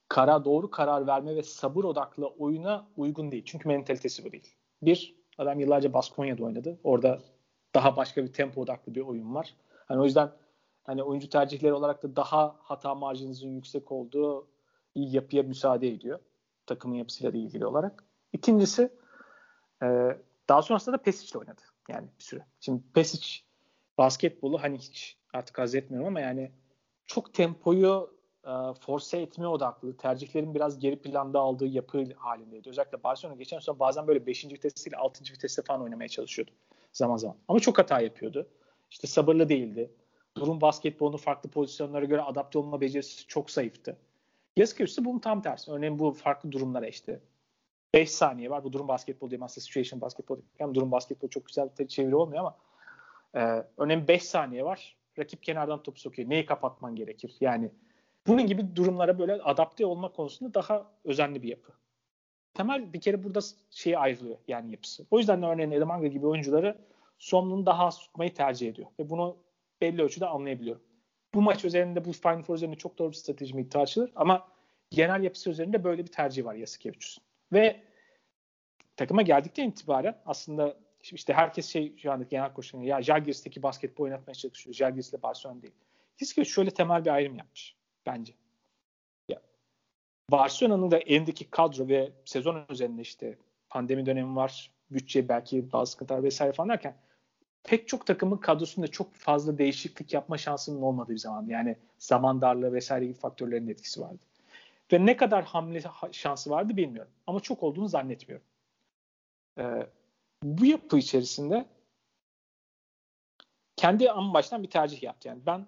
kara 0.09 0.44
doğru 0.44 0.70
karar 0.70 1.07
verme 1.07 1.36
ve 1.36 1.42
sabır 1.42 1.84
odaklı 1.84 2.26
oyuna 2.26 2.86
uygun 2.96 3.32
değil. 3.32 3.42
Çünkü 3.46 3.68
mentalitesi 3.68 4.24
bu 4.24 4.32
değil. 4.32 4.54
Bir, 4.82 5.16
adam 5.38 5.61
yıllarca 5.61 5.92
Baskonya'da 5.92 6.44
oynadı. 6.44 6.78
Orada 6.84 7.22
daha 7.74 7.96
başka 7.96 8.24
bir 8.24 8.32
tempo 8.32 8.61
odaklı 8.61 8.94
bir 8.94 9.00
oyun 9.00 9.34
var. 9.34 9.54
Hani 9.86 10.00
o 10.00 10.04
yüzden 10.04 10.30
hani 10.84 11.02
oyuncu 11.02 11.28
tercihleri 11.28 11.72
olarak 11.72 12.02
da 12.02 12.16
daha 12.16 12.57
hata 12.59 12.94
marjınızın 12.94 13.48
yüksek 13.48 13.92
olduğu 13.92 14.48
yapıya 14.94 15.42
müsaade 15.42 15.88
ediyor. 15.88 16.18
Takımın 16.66 16.96
yapısıyla 16.96 17.32
da 17.32 17.36
ilgili 17.36 17.66
olarak. 17.66 18.04
İkincisi 18.32 18.92
e, 19.82 19.86
daha 20.48 20.62
sonrasında 20.62 20.98
da 20.98 21.02
Pesic 21.02 21.38
oynadı. 21.38 21.60
Yani 21.88 22.08
bir 22.18 22.24
süre. 22.24 22.46
Şimdi 22.60 22.82
Pesic 22.94 23.40
basketbolu 23.98 24.62
hani 24.62 24.78
hiç 24.78 25.18
artık 25.32 25.58
haz 25.58 25.74
etmiyorum 25.74 26.08
ama 26.08 26.20
yani 26.20 26.52
çok 27.06 27.34
tempoyu 27.34 28.16
e, 28.44 28.50
force 28.80 29.18
etmeye 29.18 29.46
odaklı, 29.46 29.96
tercihlerin 29.96 30.54
biraz 30.54 30.78
geri 30.78 31.02
planda 31.02 31.40
aldığı 31.40 31.66
yapı 31.66 32.04
halindeydi. 32.16 32.68
Özellikle 32.68 33.02
Barcelona 33.02 33.36
geçen 33.36 33.58
sene 33.58 33.78
bazen 33.78 34.06
böyle 34.06 34.26
5. 34.26 34.44
vitesiyle 34.44 34.96
6. 34.96 35.24
viteste 35.32 35.62
falan 35.62 35.82
oynamaya 35.82 36.08
çalışıyordu 36.08 36.50
zaman 36.96 37.16
zaman. 37.16 37.36
Ama 37.48 37.60
çok 37.60 37.78
hata 37.78 38.00
yapıyordu. 38.00 38.48
İşte 38.90 39.06
sabırlı 39.06 39.48
değildi. 39.48 39.90
Durum 40.36 40.60
basketbolunu 40.60 41.16
farklı 41.16 41.50
pozisyonlara 41.50 42.04
göre 42.04 42.22
adapte 42.22 42.58
olma 42.58 42.80
becerisi 42.80 43.26
çok 43.26 43.50
zayıftı. 43.50 43.96
İse 44.57 45.04
bunun 45.04 45.18
tam 45.18 45.42
tersi. 45.42 45.72
Örneğin 45.72 45.98
bu 45.98 46.12
farklı 46.12 46.52
durumlara 46.52 46.86
işte 46.86 47.20
5 47.94 48.11
saniye 48.11 48.50
var. 48.50 48.64
Bu 48.64 48.72
durum 48.72 48.88
basketbol 48.88 49.30
değil 49.30 49.42
aslında 49.42 49.64
situation 49.64 50.00
basketbol 50.00 50.36
değil. 50.36 50.48
Yani 50.59 50.74
durum 50.74 50.90
basketbol 50.90 51.28
çok 51.28 51.46
güzel 51.46 51.68
bir 51.78 51.88
çeviri 51.88 52.16
olmuyor 52.16 52.40
ama 52.40 52.57
e, 53.34 53.64
örneğin 53.76 54.09
5 54.09 54.22
saniye 54.22 54.64
var. 54.64 54.96
Rakip 55.18 55.42
kenardan 55.42 55.82
topu 55.82 56.00
sokuyor. 56.00 56.30
Neyi 56.30 56.46
kapatman 56.46 56.96
gerekir? 56.96 57.36
Yani 57.40 57.70
bunun 58.26 58.46
gibi 58.46 58.76
durumlara 58.76 59.18
böyle 59.18 59.32
adapte 59.32 59.86
olma 59.86 60.12
konusunda 60.12 60.54
daha 60.54 60.90
özenli 61.04 61.42
bir 61.42 61.48
yapı. 61.48 61.72
Temel 62.54 62.92
bir 62.92 63.00
kere 63.00 63.24
burada 63.24 63.40
şeyi 63.70 63.98
ayrılıyor 63.98 64.36
yani 64.48 64.72
yapısı. 64.72 65.07
O 65.11 65.18
yüzden 65.18 65.42
de 65.42 65.46
örneğin 65.46 65.70
Edemanga 65.70 66.07
gibi 66.07 66.26
oyuncuları 66.26 66.78
sonunu 67.18 67.66
daha 67.66 67.86
az 67.86 67.98
tutmayı 67.98 68.34
tercih 68.34 68.68
ediyor. 68.68 68.88
Ve 68.98 69.11
bunu 69.11 69.36
belli 69.80 70.02
ölçüde 70.02 70.26
anlayabiliyorum. 70.26 70.82
Bu 71.37 71.43
maç 71.43 71.64
üzerinde 71.64 72.05
bu 72.05 72.12
Final 72.12 72.43
Four 72.43 72.55
üzerinde 72.55 72.76
çok 72.76 72.99
doğru 72.99 73.11
bir 73.11 73.16
strateji 73.16 73.55
mi 73.55 73.68
tartışılır 73.68 74.12
ama 74.14 74.49
genel 74.91 75.22
yapısı 75.22 75.51
üzerinde 75.51 75.84
böyle 75.84 76.03
bir 76.03 76.12
tercih 76.12 76.45
var 76.45 76.55
Yasikevicius'un. 76.55 77.24
Ve 77.53 77.80
takıma 78.97 79.22
geldikten 79.22 79.68
itibaren 79.68 80.18
aslında 80.26 80.76
işte 81.03 81.32
herkes 81.32 81.66
şey 81.66 81.97
şu 81.97 82.12
anda 82.12 82.24
genel 82.24 82.53
koşulun 82.53 82.82
ya 82.82 83.03
Jalgiris'teki 83.03 83.62
basketbol 83.62 84.05
oynatmaya 84.05 84.34
çalışıyor. 84.34 84.74
Jalgiris'le 84.74 85.22
Barcelona 85.22 85.62
değil. 85.62 85.74
Yasikevicius 86.20 86.55
şöyle 86.55 86.70
temel 86.70 87.05
bir 87.05 87.11
ayrım 87.11 87.37
yapmış 87.37 87.76
bence. 88.07 88.32
Ya, 89.28 89.41
Barcelona'nın 90.30 90.91
da 90.91 90.99
elindeki 90.99 91.51
kadro 91.51 91.89
ve 91.89 92.12
sezon 92.24 92.64
üzerinde 92.70 93.03
işte 93.03 93.39
pandemi 93.68 94.07
dönemi 94.07 94.37
var. 94.37 94.70
Bütçe 94.91 95.28
belki 95.28 95.72
bazı 95.72 95.93
sıkıntılar 95.93 96.22
vesaire 96.22 96.53
falan 96.53 96.68
derken 96.68 96.97
pek 97.66 97.88
çok 97.88 98.06
takımın 98.06 98.36
kadrosunda 98.36 98.88
çok 98.88 99.14
fazla 99.14 99.58
değişiklik 99.58 100.12
yapma 100.12 100.38
şansının 100.38 100.82
olmadığı 100.82 101.12
bir 101.12 101.18
zaman. 101.18 101.46
Yani 101.46 101.76
zaman 101.98 102.40
darlığı 102.40 102.72
vesaire 102.72 103.04
gibi 103.04 103.18
faktörlerin 103.18 103.68
etkisi 103.68 104.00
vardı. 104.00 104.18
Ve 104.92 105.06
ne 105.06 105.16
kadar 105.16 105.44
hamle 105.44 105.82
şansı 106.12 106.50
vardı 106.50 106.76
bilmiyorum. 106.76 107.12
Ama 107.26 107.40
çok 107.40 107.62
olduğunu 107.62 107.88
zannetmiyorum. 107.88 108.46
Ee, 109.58 109.86
bu 110.42 110.66
yapı 110.66 110.98
içerisinde 110.98 111.66
kendi 113.76 114.10
ama 114.10 114.34
baştan 114.34 114.62
bir 114.62 114.70
tercih 114.70 115.02
yaptı. 115.02 115.28
Yani 115.28 115.40
ben 115.46 115.66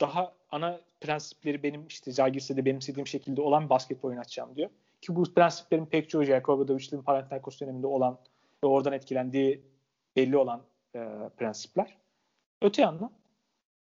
daha 0.00 0.34
ana 0.50 0.80
prensipleri 1.00 1.62
benim 1.62 1.86
işte 1.86 2.12
Zalgiris'te 2.12 2.56
de 2.56 2.64
benimsediğim 2.64 3.06
şekilde 3.06 3.40
olan 3.40 3.70
basketbol 3.70 4.08
oynatacağım 4.08 4.56
diyor. 4.56 4.70
Ki 5.02 5.16
bu 5.16 5.34
prensiplerin 5.34 5.86
pek 5.86 6.10
çoğu 6.10 6.24
Jakob 6.24 6.68
Davic'in 6.68 7.02
Panathinaikos 7.02 7.60
döneminde 7.60 7.86
olan 7.86 8.18
ve 8.64 8.66
oradan 8.66 8.92
etkilendiği 8.92 9.62
belli 10.16 10.36
olan 10.36 10.62
e, 10.96 11.28
prensipler. 11.36 11.96
Öte 12.62 12.82
yandan 12.82 13.10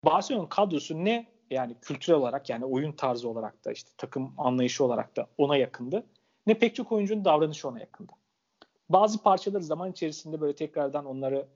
Barcelona'nın 0.06 0.48
kadrosu 0.48 1.06
ne 1.06 1.28
yani 1.50 1.76
kültürel 1.82 2.20
olarak 2.20 2.50
yani 2.50 2.66
oyun 2.66 2.92
tarzı 2.92 3.30
olarak 3.30 3.66
da 3.66 3.72
işte 3.72 3.90
takım 3.98 4.34
anlayışı 4.38 4.84
olarak 4.84 5.16
da 5.16 5.28
ona 5.38 5.58
yakındı. 5.58 6.04
Ne 6.48 6.54
pek 6.54 6.76
çok 6.76 6.92
oyuncunun 6.92 7.26
davranışı 7.26 7.68
ona 7.68 7.80
yakındı. 7.80 8.12
Bazı 8.90 9.24
parçaları 9.24 9.64
zaman 9.64 9.92
içerisinde 9.92 10.42
böyle 10.42 10.56
tekrardan 10.56 11.06
onları 11.06 11.48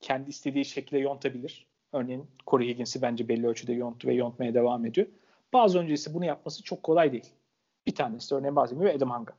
kendi 0.00 0.30
istediği 0.30 0.64
şekilde 0.64 0.98
yontabilir. 0.98 1.66
Örneğin 1.92 2.26
Corey 2.46 2.68
Higgins'i 2.68 3.02
bence 3.02 3.28
belli 3.28 3.46
ölçüde 3.46 3.72
yonttu 3.72 4.08
ve 4.08 4.14
yontmaya 4.14 4.54
devam 4.54 4.86
ediyor. 4.86 5.06
Bazı 5.52 5.84
ise 5.84 6.14
bunu 6.14 6.24
yapması 6.24 6.62
çok 6.62 6.82
kolay 6.82 7.12
değil. 7.12 7.32
Bir 7.86 7.94
tanesi 7.94 8.34
örneğin 8.34 8.56
bazen 8.56 8.78
gibi 8.78 8.90
Adam 8.90 9.10
Hanga. 9.10 9.32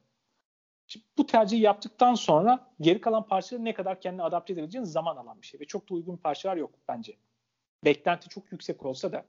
Şimdi 0.88 1.06
bu 1.18 1.26
tercihi 1.26 1.62
yaptıktan 1.62 2.14
sonra 2.14 2.72
geri 2.82 3.02
kalan 3.02 3.28
parçaları 3.28 3.66
ne 3.66 3.74
kadar 3.74 4.02
kendine 4.02 4.24
adapte 4.24 4.54
edebileceğin 4.54 4.86
zaman 4.86 5.18
alan 5.18 5.42
bir 5.42 5.48
şey. 5.48 5.60
Ve 5.60 5.66
çok 5.66 5.90
da 5.90 5.94
uygun 5.94 6.18
parçalar 6.18 6.58
yok 6.58 6.72
bence. 6.88 7.18
Beklenti 7.86 8.30
çok 8.30 8.52
yüksek 8.52 8.86
olsa 8.86 9.12
da 9.12 9.26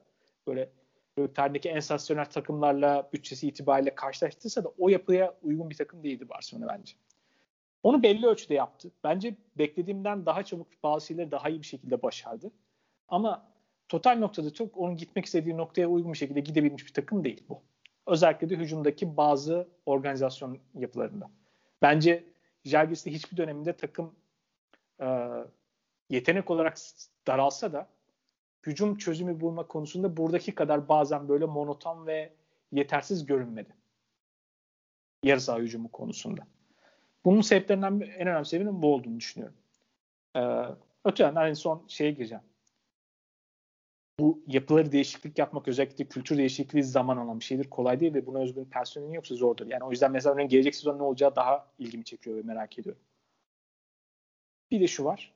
böyle, 0.47 0.69
tarihindeki 1.33 1.69
en 1.69 1.79
sansasyonel 1.79 2.25
takımlarla 2.25 3.09
bütçesi 3.13 3.47
itibariyle 3.47 3.95
karşılaştırsa 3.95 4.63
da 4.63 4.71
o 4.77 4.89
yapıya 4.89 5.35
uygun 5.43 5.69
bir 5.69 5.75
takım 5.75 6.03
değildi 6.03 6.29
Barcelona 6.29 6.67
bence. 6.67 6.93
Onu 7.83 8.03
belli 8.03 8.25
ölçüde 8.25 8.53
yaptı. 8.53 8.91
Bence 9.03 9.35
beklediğimden 9.57 10.25
daha 10.25 10.43
çabuk 10.43 10.67
bazı 10.83 11.07
şeyleri 11.07 11.31
daha 11.31 11.49
iyi 11.49 11.61
bir 11.61 11.67
şekilde 11.67 12.01
başardı. 12.01 12.51
Ama 13.07 13.51
total 13.89 14.17
noktada 14.17 14.53
çok 14.53 14.77
onun 14.77 14.97
gitmek 14.97 15.25
istediği 15.25 15.57
noktaya 15.57 15.87
uygun 15.87 16.13
bir 16.13 16.17
şekilde 16.17 16.39
gidebilmiş 16.39 16.85
bir 16.85 16.93
takım 16.93 17.23
değil 17.23 17.43
bu. 17.49 17.61
Özellikle 18.07 18.49
de 18.49 18.55
hücumdaki 18.55 19.17
bazı 19.17 19.67
organizasyon 19.85 20.59
yapılarında. 20.73 21.29
Bence 21.81 22.23
Jalgiris'te 22.65 23.11
hiçbir 23.11 23.37
döneminde 23.37 23.77
takım 23.77 24.15
e, 25.01 25.29
yetenek 26.09 26.51
olarak 26.51 26.77
daralsa 27.27 27.73
da 27.73 27.87
hücum 28.65 28.97
çözümü 28.97 29.39
bulma 29.41 29.67
konusunda 29.67 30.17
buradaki 30.17 30.55
kadar 30.55 30.89
bazen 30.89 31.29
böyle 31.29 31.45
monoton 31.45 32.07
ve 32.07 32.33
yetersiz 32.71 33.25
görünmedi. 33.25 33.75
Yarı 35.23 35.41
saha 35.41 35.59
hücumu 35.59 35.91
konusunda. 35.91 36.47
Bunun 37.25 37.41
sebeplerinden 37.41 37.99
en 37.99 38.27
önemli 38.27 38.45
sebebinin 38.45 38.81
bu 38.81 38.93
olduğunu 38.93 39.19
düşünüyorum. 39.19 39.57
Ee, 40.35 40.65
öte 41.05 41.23
yandan 41.23 41.49
en 41.49 41.53
son 41.53 41.85
şeye 41.87 42.11
gireceğim. 42.11 42.43
Bu 44.19 44.43
yapıları 44.47 44.91
değişiklik 44.91 45.39
yapmak 45.39 45.67
özellikle 45.67 46.05
kültür 46.05 46.37
değişikliği 46.37 46.83
zaman 46.83 47.17
alan 47.17 47.39
bir 47.39 47.45
şeydir. 47.45 47.69
Kolay 47.69 47.99
değil 47.99 48.13
ve 48.13 48.25
buna 48.25 48.39
özgün 48.39 48.65
personelin 48.65 49.13
yoksa 49.13 49.35
zordur. 49.35 49.67
Yani 49.67 49.83
o 49.83 49.91
yüzden 49.91 50.11
mesela 50.11 50.41
gelecek 50.41 50.75
sezon 50.75 50.99
ne 50.99 51.03
olacağı 51.03 51.35
daha 51.35 51.67
ilgimi 51.79 52.03
çekiyor 52.03 52.37
ve 52.37 52.41
merak 52.41 52.79
ediyorum. 52.79 53.01
Bir 54.71 54.81
de 54.81 54.87
şu 54.87 55.05
var. 55.05 55.33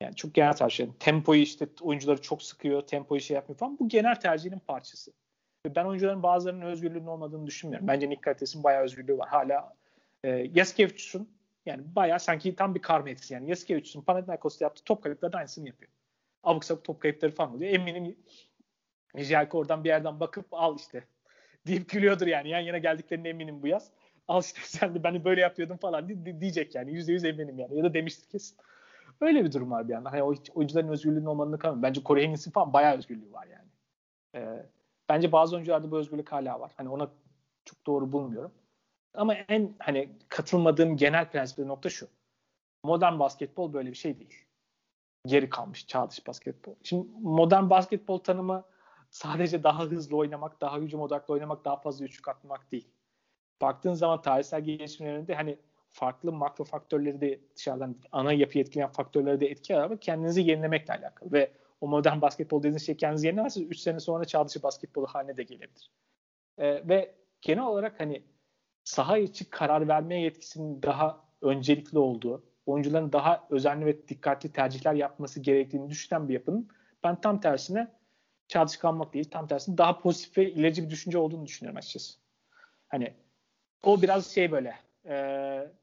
Yani 0.00 0.14
çok 0.14 0.34
genel 0.34 0.52
tercih. 0.52 0.88
Tempoyu 0.98 1.40
işte 1.40 1.68
oyuncuları 1.80 2.22
çok 2.22 2.42
sıkıyor, 2.42 2.82
tempoyu 2.82 3.20
şey 3.20 3.34
yapmıyor 3.34 3.58
falan. 3.58 3.78
Bu 3.78 3.88
genel 3.88 4.20
tercihinin 4.20 4.58
parçası. 4.58 5.12
Ve 5.66 5.74
ben 5.74 5.84
oyuncuların 5.84 6.22
bazılarının 6.22 6.66
özgürlüğünün 6.66 7.06
olmadığını 7.06 7.46
düşünmüyorum. 7.46 7.88
Bence 7.88 8.08
Nick 8.08 8.20
Kalites'in 8.20 8.64
bayağı 8.64 8.82
özgürlüğü 8.82 9.18
var. 9.18 9.28
Hala 9.28 9.74
e, 10.24 10.28
Yaskevicius'un 10.30 11.28
yani 11.66 11.82
bayağı 11.96 12.20
sanki 12.20 12.56
tam 12.56 12.74
bir 12.74 12.82
karma 12.82 13.10
etkisi. 13.10 13.34
Yani 13.34 13.50
Yaskevicius'un 13.50 14.00
Panathinaikos'ta 14.00 14.64
yaptığı 14.64 14.84
top 14.84 15.02
kayıpları 15.02 15.36
aynısını 15.36 15.66
yapıyor. 15.66 15.92
Abuk 16.44 16.64
sabuk 16.64 16.84
top 16.84 17.00
kayıpları 17.00 17.32
falan 17.32 17.54
oluyor. 17.54 17.72
Eminim 17.72 18.16
Jelko 19.16 19.58
oradan 19.58 19.84
bir 19.84 19.88
yerden 19.88 20.20
bakıp 20.20 20.46
al 20.52 20.76
işte 20.78 21.04
deyip 21.66 21.90
gülüyordur 21.90 22.26
yani. 22.26 22.48
Yan 22.48 22.60
yana 22.60 22.78
geldiklerine 22.78 23.28
eminim 23.28 23.62
bu 23.62 23.66
yaz. 23.66 23.90
Al 24.28 24.42
işte 24.42 24.60
sen 24.64 24.94
de 24.94 25.04
beni 25.04 25.24
böyle 25.24 25.40
yapıyordun 25.40 25.76
falan 25.76 26.08
diyecek 26.40 26.74
yani. 26.74 26.92
Yüzde 26.92 27.12
yüz 27.12 27.24
eminim 27.24 27.58
yani. 27.58 27.76
Ya 27.76 27.84
da 27.84 27.94
demiştir 27.94 28.28
kesin. 28.28 28.56
Öyle 29.20 29.44
bir 29.44 29.52
durum 29.52 29.70
var 29.70 29.88
bir 29.88 29.92
yandan. 29.92 30.10
Hani 30.10 30.22
oyuncuların 30.54 30.88
özgürlüğünün 30.88 31.26
olmadığını 31.26 31.58
kalmıyor. 31.58 31.82
Bence 31.82 32.02
Corey 32.04 32.24
Higgins'in 32.24 32.50
falan 32.50 32.72
bayağı 32.72 32.96
özgürlüğü 32.96 33.32
var 33.32 33.46
yani. 33.46 33.68
Ee, 34.34 34.66
bence 35.08 35.32
bazı 35.32 35.56
oyuncularda 35.56 35.90
bu 35.90 35.98
özgürlük 35.98 36.32
hala 36.32 36.60
var. 36.60 36.72
Hani 36.76 36.88
ona 36.88 37.10
çok 37.64 37.86
doğru 37.86 38.12
bulmuyorum. 38.12 38.52
Ama 39.14 39.34
en 39.34 39.74
hani 39.78 40.08
katılmadığım 40.28 40.96
genel 40.96 41.30
prensipli 41.30 41.68
nokta 41.68 41.90
şu. 41.90 42.08
Modern 42.82 43.18
basketbol 43.18 43.72
böyle 43.72 43.90
bir 43.90 43.96
şey 43.96 44.18
değil. 44.18 44.43
Geri 45.26 45.50
kalmış 45.50 45.86
çağdaş 45.86 46.26
basketbol. 46.26 46.74
Şimdi 46.82 47.08
modern 47.22 47.70
basketbol 47.70 48.18
tanımı 48.18 48.64
sadece 49.10 49.62
daha 49.62 49.84
hızlı 49.84 50.16
oynamak, 50.16 50.60
daha 50.60 50.78
hücum 50.78 51.00
odaklı 51.00 51.34
oynamak, 51.34 51.64
daha 51.64 51.76
fazla 51.76 52.04
üçlük 52.04 52.28
atmak 52.28 52.72
değil. 52.72 52.88
Baktığın 53.60 53.94
zaman 53.94 54.22
tarihsel 54.22 54.64
gelişimlerinde 54.64 55.34
hani 55.34 55.58
farklı 55.88 56.32
makro 56.32 56.64
faktörleri 56.64 57.20
de 57.20 57.40
dışarıdan 57.56 57.96
ana 58.12 58.32
yapı 58.32 58.58
etkileyen 58.58 58.90
faktörleri 58.90 59.40
de 59.40 59.46
etki 59.46 59.76
ama 59.76 59.96
kendinizi 59.96 60.42
yenilemekle 60.42 60.94
alakalı 60.94 61.32
ve 61.32 61.52
o 61.80 61.88
modern 61.88 62.20
basketbol 62.20 62.58
dediğiniz 62.58 62.86
şey 62.86 62.96
kendinizi 62.96 63.26
yenilemezseniz 63.26 63.70
3 63.70 63.78
sene 63.78 64.00
sonra 64.00 64.24
çağdaşı 64.24 64.62
basketbolu 64.62 65.06
haline 65.06 65.36
de 65.36 65.42
gelebilir. 65.42 65.90
Ee, 66.58 66.88
ve 66.88 67.14
genel 67.40 67.64
olarak 67.64 68.00
hani 68.00 68.22
saha 68.84 69.18
içi 69.18 69.50
karar 69.50 69.88
vermeye 69.88 70.20
yetkisinin 70.20 70.82
daha 70.82 71.24
öncelikli 71.42 71.98
olduğu, 71.98 72.42
oyuncuların 72.66 73.12
daha 73.12 73.46
özenli 73.50 73.86
ve 73.86 74.08
dikkatli 74.08 74.52
tercihler 74.52 74.94
yapması 74.94 75.40
gerektiğini 75.40 75.90
düşünen 75.90 76.28
bir 76.28 76.34
yapının 76.34 76.68
ben 77.04 77.20
tam 77.20 77.40
tersine 77.40 77.92
çağdaşı 78.48 78.80
kalmak 78.80 79.14
değil, 79.14 79.30
tam 79.30 79.46
tersine 79.46 79.78
daha 79.78 79.98
pozitif 79.98 80.38
ve 80.38 80.50
ilerici 80.50 80.84
bir 80.84 80.90
düşünce 80.90 81.18
olduğunu 81.18 81.46
düşünüyorum 81.46 81.78
açıkçası. 81.78 82.14
Hani 82.88 83.14
o 83.82 84.02
biraz 84.02 84.26
şey 84.26 84.52
böyle 84.52 84.74
e, 85.06 85.14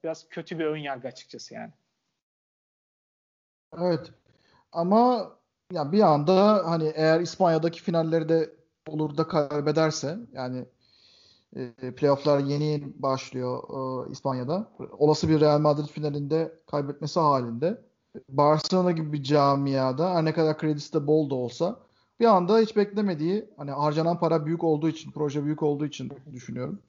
biraz 0.03 0.29
kötü 0.29 0.59
bir 0.59 0.65
ön 0.65 0.77
yargı 0.77 1.07
açıkçası 1.07 1.53
yani. 1.53 1.71
Evet. 3.77 4.11
Ama 4.71 5.31
ya 5.71 5.91
bir 5.91 6.01
anda 6.01 6.61
hani 6.65 6.91
eğer 6.95 7.19
İspanya'daki 7.19 7.81
finalleri 7.81 8.29
de 8.29 8.49
olur 8.87 9.17
da 9.17 9.27
kaybederse 9.27 10.17
yani 10.33 10.65
e, 11.55 11.95
playofflar 11.95 12.39
yeni 12.39 12.83
başlıyor 12.95 13.63
e, 14.07 14.11
İspanya'da. 14.11 14.67
Olası 14.97 15.29
bir 15.29 15.39
Real 15.39 15.59
Madrid 15.59 15.87
finalinde 15.87 16.53
kaybetmesi 16.71 17.19
halinde 17.19 17.81
Barcelona 18.29 18.91
gibi 18.91 19.13
bir 19.13 19.23
camiada 19.23 20.15
her 20.15 20.25
ne 20.25 20.33
kadar 20.33 20.57
kredisi 20.57 20.93
de 20.93 21.07
bol 21.07 21.29
da 21.29 21.35
olsa 21.35 21.79
bir 22.19 22.25
anda 22.25 22.59
hiç 22.59 22.75
beklemediği 22.75 23.49
hani 23.57 23.71
harcanan 23.71 24.19
para 24.19 24.45
büyük 24.45 24.63
olduğu 24.63 24.89
için, 24.89 25.11
proje 25.11 25.45
büyük 25.45 25.63
olduğu 25.63 25.85
için 25.85 26.11
düşünüyorum. 26.33 26.79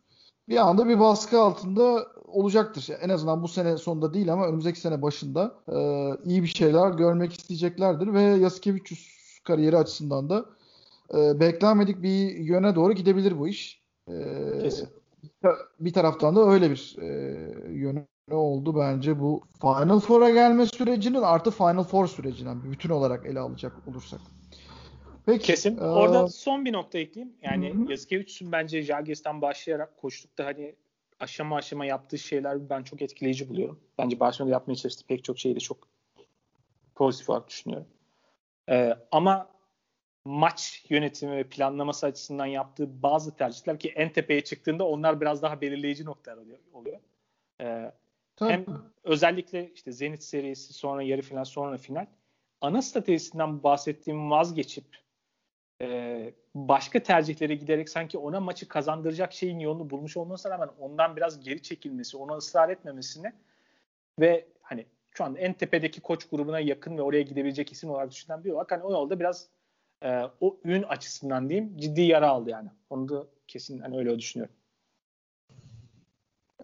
Bir 0.49 0.57
anda 0.57 0.89
bir 0.89 1.01
baskı 1.01 1.41
altında 1.41 2.07
olacaktır. 2.27 2.89
En 3.01 3.09
azından 3.09 3.43
bu 3.43 3.49
sene 3.49 3.77
sonunda 3.77 4.15
değil 4.15 4.33
ama 4.33 4.47
önümüzdeki 4.47 4.81
sene 4.81 5.03
başında 5.03 5.55
e, 5.69 5.79
iyi 6.25 6.43
bir 6.43 6.49
şeyler 6.49 6.91
görmek 6.91 7.33
isteyeceklerdir 7.33 8.13
ve 8.13 8.23
Yasikevicius 8.23 9.39
kariyeri 9.45 9.77
açısından 9.77 10.31
da 10.31 10.45
e, 11.15 11.41
beklenmedik 11.41 12.03
bir 12.03 12.35
yöne 12.35 12.75
doğru 12.75 12.93
gidebilir 12.93 13.39
bu 13.39 13.49
iş. 13.49 13.82
Ee, 14.09 14.63
Kesin. 14.63 14.89
Bir 15.81 15.93
taraftan 15.93 16.37
da 16.37 16.41
öyle 16.51 16.71
bir 16.71 16.97
e, 16.99 17.07
yönü 17.73 18.07
oldu 18.31 18.77
bence 18.79 19.21
bu 19.21 19.43
Final 19.61 20.01
Four'a 20.01 20.31
gelme 20.31 20.67
sürecinin 20.67 21.23
artı 21.23 21.51
Final 21.51 21.85
Four 21.85 22.07
sürecinden 22.07 22.73
bütün 22.73 22.91
olarak 22.91 23.27
ele 23.27 23.41
alacak 23.41 23.73
olursak. 23.87 24.21
Peki, 25.27 25.47
Kesin. 25.47 25.79
Ee, 25.79 25.81
Orada 25.81 26.29
son 26.29 26.65
bir 26.65 26.73
nokta 26.73 26.99
ekleyeyim. 26.99 27.37
Yani 27.43 27.77
Yazıkevicius'un 27.89 28.53
bence 28.53 28.83
Jalgiris'ten 28.83 29.43
başlayarak 29.43 29.97
koştukta 29.97 30.47
hani 30.47 30.75
aşama 31.21 31.57
aşama 31.57 31.85
yaptığı 31.85 32.19
şeyler 32.19 32.71
ben 32.71 32.83
çok 32.83 33.03
etkileyici 33.03 33.49
buluyorum. 33.49 33.81
Bence 33.99 34.21
Barcelona'da 34.21 34.53
yapmaya 34.53 34.77
çalıştığı 34.77 35.07
pek 35.07 35.25
çok 35.25 35.39
şeyi 35.39 35.55
de 35.55 35.61
çok 35.61 35.79
pozitif 36.95 37.31
olarak 37.31 37.49
düşünüyorum. 37.49 37.87
Ee, 38.69 38.95
ama 39.13 39.52
maç 40.25 40.85
yönetimi 40.89 41.37
ve 41.37 41.45
planlaması 41.45 42.07
açısından 42.07 42.47
yaptığı 42.47 43.03
bazı 43.03 43.37
tercihler 43.37 43.79
ki 43.79 43.89
en 43.89 44.13
tepeye 44.13 44.45
çıktığında 44.45 44.89
onlar 44.89 45.21
biraz 45.21 45.43
daha 45.43 45.61
belirleyici 45.61 46.05
noktalar 46.05 46.45
oluyor. 46.73 46.99
Ee, 47.61 47.93
hem 48.39 48.65
özellikle 49.05 49.71
işte 49.75 49.93
Zenit 49.93 50.23
serisi 50.23 50.73
sonra 50.73 51.03
yarı 51.03 51.23
final 51.23 51.45
sonra 51.45 51.77
final. 51.77 52.07
Ana 52.61 52.83
stratejisinden 52.83 53.63
bahsettiğim 53.63 54.31
vazgeçip 54.31 54.85
e, 55.83 56.33
başka 56.55 57.03
tercihlere 57.03 57.55
giderek 57.55 57.89
sanki 57.89 58.19
ona 58.19 58.41
maçı 58.41 58.69
kazandıracak 58.69 59.33
şeyin 59.33 59.59
yolunu 59.59 59.91
bulmuş 59.91 60.17
olmasına 60.17 60.53
rağmen 60.53 60.71
ondan 60.79 61.17
biraz 61.17 61.41
geri 61.41 61.63
çekilmesi, 61.63 62.17
ona 62.17 62.37
ısrar 62.37 62.69
etmemesini 62.69 63.33
ve 64.21 64.47
hani 64.63 64.87
şu 65.11 65.25
an 65.25 65.37
en 65.37 65.53
tepedeki 65.53 66.01
koç 66.01 66.29
grubuna 66.29 66.61
yakın 66.61 66.99
ve 66.99 67.03
oraya 67.03 67.23
gidebilecek 67.23 67.73
isim 67.73 67.91
olarak 67.91 68.11
düşünen 68.11 68.45
bir 68.45 68.51
olarak 68.51 68.73
hani 68.73 68.83
o 68.83 68.93
yolda 68.93 69.21
biraz 69.21 69.49
e, 70.03 70.23
o 70.41 70.57
ün 70.65 70.83
açısından 70.83 71.49
diyeyim 71.49 71.77
ciddi 71.77 72.01
yara 72.01 72.29
aldı 72.29 72.51
yani. 72.51 72.69
Onu 72.91 73.09
da 73.09 73.27
kesin 73.49 73.79
hani 73.79 73.99
öyle 73.99 74.19
düşünüyorum. 74.19 74.55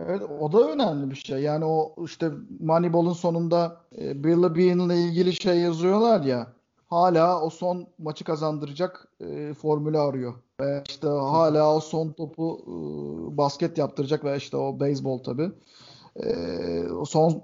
Evet 0.00 0.22
o 0.40 0.52
da 0.52 0.70
önemli 0.70 1.10
bir 1.10 1.16
şey. 1.16 1.40
Yani 1.40 1.64
o 1.64 2.04
işte 2.04 2.30
Moneyball'un 2.60 3.12
sonunda 3.12 3.80
e, 3.98 4.24
Billy 4.24 4.56
Bean'la 4.56 4.94
ilgili 4.94 5.32
şey 5.32 5.58
yazıyorlar 5.58 6.20
ya 6.20 6.52
hala 6.88 7.42
o 7.42 7.50
son 7.50 7.86
maçı 7.98 8.24
kazandıracak 8.24 9.08
e, 9.20 9.54
formülü 9.54 9.98
arıyor. 9.98 10.34
Ve 10.60 10.82
işte 10.88 11.08
hala 11.08 11.74
o 11.74 11.80
son 11.80 12.12
topu 12.12 12.60
e, 12.66 13.36
basket 13.36 13.78
yaptıracak 13.78 14.24
ve 14.24 14.36
işte 14.36 14.56
o 14.56 14.80
beyzbol 14.80 15.18
tabi. 15.18 15.50
E, 16.16 16.32
o 16.82 17.04
son 17.04 17.42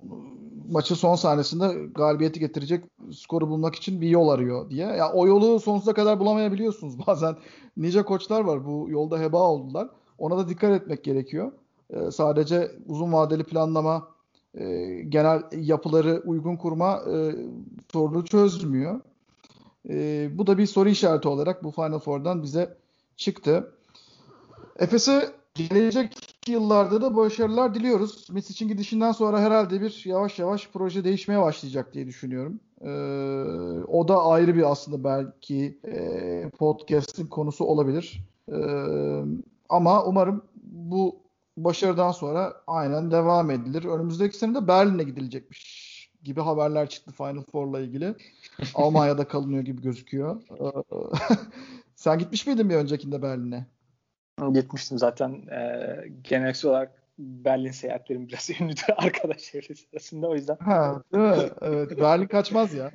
maçı 0.70 0.96
son 0.96 1.14
sahnesinde 1.14 1.86
galibiyeti 1.94 2.40
getirecek 2.40 2.84
skoru 3.12 3.48
bulmak 3.48 3.74
için 3.74 4.00
bir 4.00 4.08
yol 4.08 4.28
arıyor 4.28 4.70
diye. 4.70 4.86
Ya 4.86 5.12
o 5.12 5.26
yolu 5.26 5.60
sonsuza 5.60 5.94
kadar 5.94 6.20
bulamayabiliyorsunuz. 6.20 6.98
Bazen 7.06 7.36
nice 7.76 8.02
koçlar 8.02 8.40
var 8.40 8.66
bu 8.66 8.86
yolda 8.90 9.20
heba 9.20 9.42
oldular. 9.50 9.88
Ona 10.18 10.38
da 10.38 10.48
dikkat 10.48 10.82
etmek 10.82 11.04
gerekiyor. 11.04 11.52
E, 11.90 12.10
sadece 12.10 12.70
uzun 12.86 13.12
vadeli 13.12 13.44
planlama, 13.44 14.08
e, 14.54 14.86
genel 15.08 15.42
yapıları 15.52 16.22
uygun 16.26 16.56
kurma 16.56 17.02
e, 17.12 17.34
sorunu 17.92 18.24
çözmüyor. 18.24 19.00
E, 19.88 20.28
bu 20.38 20.46
da 20.46 20.58
bir 20.58 20.66
soru 20.66 20.88
işareti 20.88 21.28
olarak 21.28 21.64
bu 21.64 21.70
Final 21.70 21.98
Four'dan 21.98 22.42
bize 22.42 22.76
çıktı. 23.16 23.74
Efes'e 24.78 25.30
gelecek 25.54 26.33
yıllarda 26.48 27.02
da 27.02 27.16
başarılar 27.16 27.74
diliyoruz. 27.74 28.26
Mesic'in 28.30 28.68
gidişinden 28.68 29.12
sonra 29.12 29.40
herhalde 29.40 29.80
bir 29.80 30.02
yavaş 30.04 30.38
yavaş 30.38 30.68
proje 30.72 31.04
değişmeye 31.04 31.40
başlayacak 31.40 31.94
diye 31.94 32.06
düşünüyorum. 32.06 32.60
Ee, 32.80 32.88
o 33.88 34.08
da 34.08 34.24
ayrı 34.24 34.54
bir 34.54 34.70
aslında 34.70 35.04
belki 35.04 35.78
e, 35.84 36.50
podcast'in 36.58 37.26
konusu 37.26 37.64
olabilir. 37.64 38.24
Ee, 38.48 38.54
ama 39.68 40.04
umarım 40.04 40.44
bu 40.62 41.20
başarıdan 41.56 42.12
sonra 42.12 42.54
aynen 42.66 43.10
devam 43.10 43.50
edilir. 43.50 43.84
Önümüzdeki 43.84 44.38
sene 44.38 44.54
de 44.54 44.68
Berlin'e 44.68 45.02
gidilecekmiş 45.02 45.94
gibi 46.22 46.40
haberler 46.40 46.88
çıktı 46.88 47.12
Final 47.12 47.42
Four'la 47.42 47.80
ilgili. 47.80 48.14
Almanya'da 48.74 49.28
kalınıyor 49.28 49.62
gibi 49.62 49.82
gözüküyor. 49.82 50.42
Ee, 50.60 50.96
sen 51.96 52.18
gitmiş 52.18 52.46
miydin 52.46 52.70
bir 52.70 52.74
öncekinde 52.74 53.22
Berlin'e? 53.22 53.66
Gitmiştim 54.52 54.98
zaten 54.98 55.30
e, 55.30 55.96
genel 56.22 56.54
olarak 56.64 57.02
Berlin 57.18 57.70
seyahatlerim 57.70 58.28
biraz 58.28 58.50
ünlüdür 58.60 58.84
arkadaş 58.96 59.38
çevresi 59.38 59.86
arasında 59.92 60.28
o 60.28 60.34
yüzden. 60.34 60.56
Ha, 60.56 61.02
değil 61.12 61.24
mi? 61.24 61.50
Evet, 61.60 62.00
Berlin 62.00 62.26
kaçmaz 62.26 62.74
ya. 62.74 62.90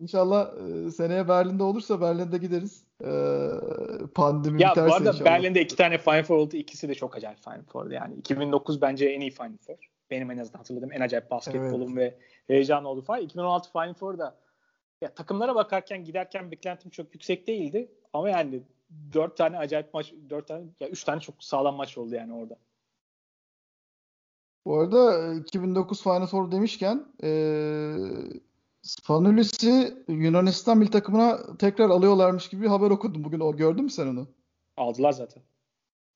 İnşallah 0.00 0.50
e, 0.86 0.90
seneye 0.90 1.28
Berlin'de 1.28 1.62
olursa 1.62 2.00
Berlin'de 2.00 2.38
gideriz. 2.38 2.84
E, 3.04 3.10
pandemi 4.14 4.62
ya, 4.62 4.70
biterse 4.70 4.90
bu 4.90 4.94
arada 4.94 5.10
inşallah. 5.10 5.24
Berlin'de 5.24 5.60
iki 5.60 5.76
tane 5.76 5.98
Final 5.98 6.22
Four 6.22 6.36
oldu. 6.36 6.56
İkisi 6.56 6.88
de 6.88 6.94
çok 6.94 7.16
acayip 7.16 7.38
Final 7.38 7.62
Four'du. 7.62 7.92
Yani 7.92 8.14
2009 8.14 8.82
bence 8.82 9.06
en 9.06 9.20
iyi 9.20 9.30
Final 9.30 9.56
Four. 9.66 9.76
Benim 10.10 10.30
en 10.30 10.38
azından 10.38 10.58
hatırladığım 10.58 10.92
en 10.92 11.00
acayip 11.00 11.30
basketbolum 11.30 11.98
evet. 11.98 12.18
ve 12.48 12.54
heyecan 12.54 12.84
oldu 12.84 13.02
falan. 13.02 13.20
2016 13.20 13.72
Final 13.72 13.94
Four'da 13.94 14.36
ya 15.00 15.14
takımlara 15.14 15.54
bakarken 15.54 16.04
giderken 16.04 16.50
beklentim 16.50 16.90
çok 16.90 17.14
yüksek 17.14 17.46
değildi. 17.46 17.88
Ama 18.12 18.30
yani 18.30 18.60
dört 19.12 19.36
tane 19.36 19.58
acayip 19.58 19.94
maç, 19.94 20.12
dört 20.30 20.48
tane 20.48 20.64
ya 20.80 20.88
üç 20.88 21.04
tane 21.04 21.20
çok 21.20 21.44
sağlam 21.44 21.76
maç 21.76 21.98
oldu 21.98 22.14
yani 22.14 22.34
orada. 22.34 22.56
Bu 24.66 24.78
arada 24.78 25.34
2009 25.34 26.02
Final 26.02 26.26
Four 26.26 26.50
demişken 26.50 27.06
ee, 27.22 27.94
Spanulis'i 28.82 30.04
Yunanistan 30.08 30.78
milli 30.78 30.90
takımına 30.90 31.56
tekrar 31.56 31.90
alıyorlarmış 31.90 32.48
gibi 32.48 32.62
bir 32.62 32.68
haber 32.68 32.90
okudum 32.90 33.24
bugün. 33.24 33.40
O 33.40 33.56
gördün 33.56 33.84
mü 33.84 33.90
sen 33.90 34.06
onu? 34.06 34.26
Aldılar 34.76 35.12
zaten. 35.12 35.42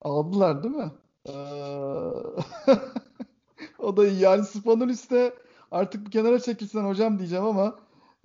Aldılar 0.01 0.63
değil 0.63 0.75
mi? 0.75 0.93
Ee, 1.29 1.33
o 3.79 3.97
da 3.97 4.07
iyi. 4.07 4.21
Yani 4.21 4.45
Spanulis 4.45 5.11
de 5.11 5.35
artık 5.71 6.07
bir 6.07 6.11
kenara 6.11 6.41
çekilsen 6.41 6.85
hocam 6.85 7.19
diyeceğim 7.19 7.45
ama 7.45 7.67
e, 7.67 7.73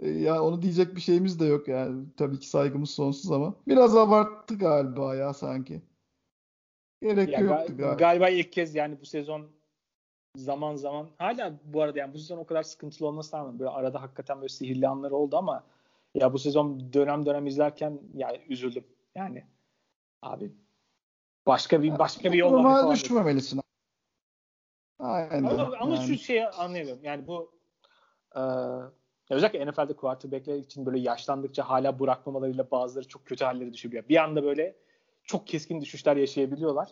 ya 0.02 0.44
onu 0.44 0.62
diyecek 0.62 0.96
bir 0.96 1.02
şeyimiz 1.02 1.40
de 1.40 1.46
yok 1.46 1.68
yani. 1.68 2.06
Tabii 2.18 2.40
ki 2.40 2.50
saygımız 2.50 2.90
sonsuz 2.90 3.32
ama. 3.32 3.56
Biraz 3.68 3.98
abarttı 3.98 4.58
galiba 4.58 5.16
ya 5.16 5.34
sanki. 5.34 5.82
Gerek 7.02 7.30
ya 7.30 7.40
yoktu 7.40 7.78
galiba. 7.78 7.94
Galiba 7.94 8.30
ilk 8.30 8.52
kez 8.52 8.76
yani 8.76 9.02
bu 9.02 9.06
sezon 9.06 9.48
zaman 10.36 10.76
zaman 10.76 11.10
hala 11.18 11.60
bu 11.64 11.82
arada 11.82 12.00
yani 12.00 12.14
bu 12.14 12.18
sezon 12.18 12.38
o 12.38 12.46
kadar 12.46 12.64
sıkıntılı 12.64 13.08
olmasına 13.08 13.40
rağmen 13.40 13.60
böyle 13.60 13.70
arada 13.70 14.02
hakikaten 14.02 14.38
böyle 14.38 14.50
sihirli 14.50 14.88
anları 14.88 15.16
oldu 15.16 15.38
ama 15.38 15.64
ya 16.16 16.34
bu 16.34 16.40
sezon 16.40 16.94
dönem 16.94 17.26
dönem 17.26 17.48
izlerken 17.48 18.02
ya 18.14 18.38
üzüldüm. 18.50 18.86
Yani 19.16 19.46
abi 20.22 20.54
başka 21.48 21.84
bir 21.84 22.00
başka 22.00 22.34
bir 22.34 22.38
yol 22.38 22.64
var. 22.64 22.96
düşmemelisin. 22.96 23.62
Aynen. 25.00 25.44
Ama, 25.44 25.78
ama 25.80 25.96
yani. 25.96 26.08
şu 26.08 26.18
şeyi 26.18 26.48
anlayamıyorum. 26.48 27.04
Yani 27.04 27.28
bu 27.28 27.52
e, 28.36 28.42
özellikle 29.30 29.72
NFL'de 29.72 29.94
quarterback'ler 29.94 30.56
için 30.56 30.86
böyle 30.86 31.00
yaşlandıkça 31.00 31.70
hala 31.70 32.00
bırakmamalarıyla 32.00 32.72
bazıları 32.72 33.08
çok 33.08 33.26
kötü 33.26 33.46
halleri 33.46 33.74
düşebiliyor. 33.74 34.10
Bir 34.10 34.24
anda 34.24 34.44
böyle 34.44 34.76
çok 35.24 35.48
keskin 35.48 35.82
düşüşler 35.82 36.18
yaşayabiliyorlar. 36.18 36.90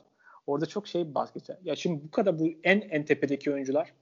Orada 0.47 0.65
çok 0.65 0.88
şey 0.88 1.15
bahsediyor. 1.15 1.57
Ya 1.63 1.75
şimdi 1.75 2.03
bu 2.03 2.11
kadar 2.11 2.39
bu 2.39 2.47
en 2.63 2.82
en 2.82 3.05
tepedeki 3.05 3.53
oyuncular 3.53 3.93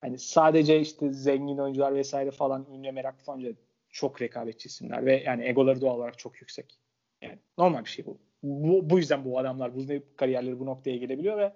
hani 0.00 0.18
sadece 0.18 0.80
işte 0.80 1.12
zengin 1.12 1.58
oyuncular 1.58 1.94
vesaire 1.94 2.30
falan 2.30 2.66
ünlü 2.72 2.92
meraklı 2.92 3.24
falan 3.24 3.56
çok 3.88 4.22
rekabetçi 4.22 4.66
isimler 4.66 5.06
ve 5.06 5.22
yani 5.26 5.44
egoları 5.44 5.80
doğal 5.80 5.96
olarak 5.96 6.18
çok 6.18 6.40
yüksek. 6.40 6.78
Yani 7.22 7.38
normal 7.58 7.84
bir 7.84 7.90
şey 7.90 8.06
bu. 8.06 8.18
Bu, 8.42 8.90
bu 8.90 8.98
yüzden 8.98 9.24
bu 9.24 9.38
adamlar 9.38 9.74
bu 9.76 9.80
kariyerleri 10.16 10.60
bu 10.60 10.66
noktaya 10.66 10.96
gelebiliyor 10.96 11.38
ve 11.38 11.52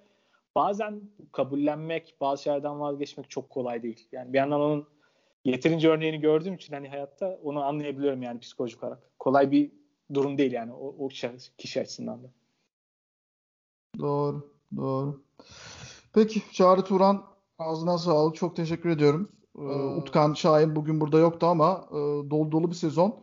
bazen 0.54 1.00
kabullenmek, 1.32 2.14
bazı 2.20 2.42
şeylerden 2.42 2.80
vazgeçmek 2.80 3.30
çok 3.30 3.50
kolay 3.50 3.82
değil. 3.82 4.08
Yani 4.12 4.32
bir 4.32 4.38
yandan 4.38 4.60
onun 4.60 4.88
yeterince 5.44 5.88
örneğini 5.88 6.20
gördüğüm 6.20 6.54
için 6.54 6.74
hani 6.74 6.88
hayatta 6.88 7.38
onu 7.42 7.64
anlayabiliyorum 7.64 8.22
yani 8.22 8.40
psikolojik 8.40 8.84
olarak. 8.84 9.10
Kolay 9.18 9.50
bir 9.50 9.72
durum 10.14 10.38
değil 10.38 10.52
yani 10.52 10.72
o, 10.72 10.94
o 10.98 11.08
kişi 11.58 11.80
açısından 11.80 12.22
da. 12.22 12.28
Doğru, 13.98 14.50
doğru. 14.76 15.22
Peki 16.12 16.42
Çağrı 16.52 16.84
Turan 16.84 17.24
ağzına 17.58 17.98
sağlık. 17.98 18.36
Çok 18.36 18.56
teşekkür 18.56 18.88
ediyorum. 18.88 19.32
Ee, 19.58 19.62
Utkan 19.98 20.34
Şahin 20.34 20.76
bugün 20.76 21.00
burada 21.00 21.18
yoktu 21.18 21.46
ama 21.46 21.84
e, 21.90 21.94
dolu 22.30 22.52
dolu 22.52 22.70
bir 22.70 22.76
sezon. 22.76 23.20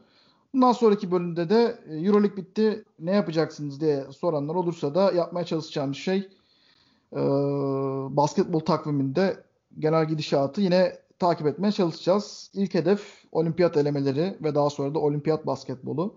Bundan 0.54 0.72
sonraki 0.72 1.12
bölümde 1.12 1.50
de 1.50 1.80
e, 1.90 1.96
Euroleague 1.96 2.38
bitti 2.38 2.86
ne 3.00 3.12
yapacaksınız 3.12 3.82
diye 3.82 4.06
soranlar 4.12 4.56
olursa 4.56 4.96
da 4.96 5.12
yapmaya 5.12 5.46
çalışacağımız 5.46 5.98
şey 5.98 6.30
e, 7.14 7.20
basketbol 8.10 8.60
takviminde 8.60 9.44
genel 9.80 10.08
gidişatı 10.08 10.62
yine 10.62 11.01
takip 11.22 11.48
etmeye 11.48 11.72
çalışacağız. 11.72 12.52
İlk 12.54 12.74
hedef 12.74 13.24
olimpiyat 13.32 13.78
elemeleri 13.78 14.38
ve 14.44 14.56
daha 14.56 14.70
sonra 14.70 14.96
da 14.96 15.00
olimpiyat 15.00 15.48
basketbolu. 15.48 16.16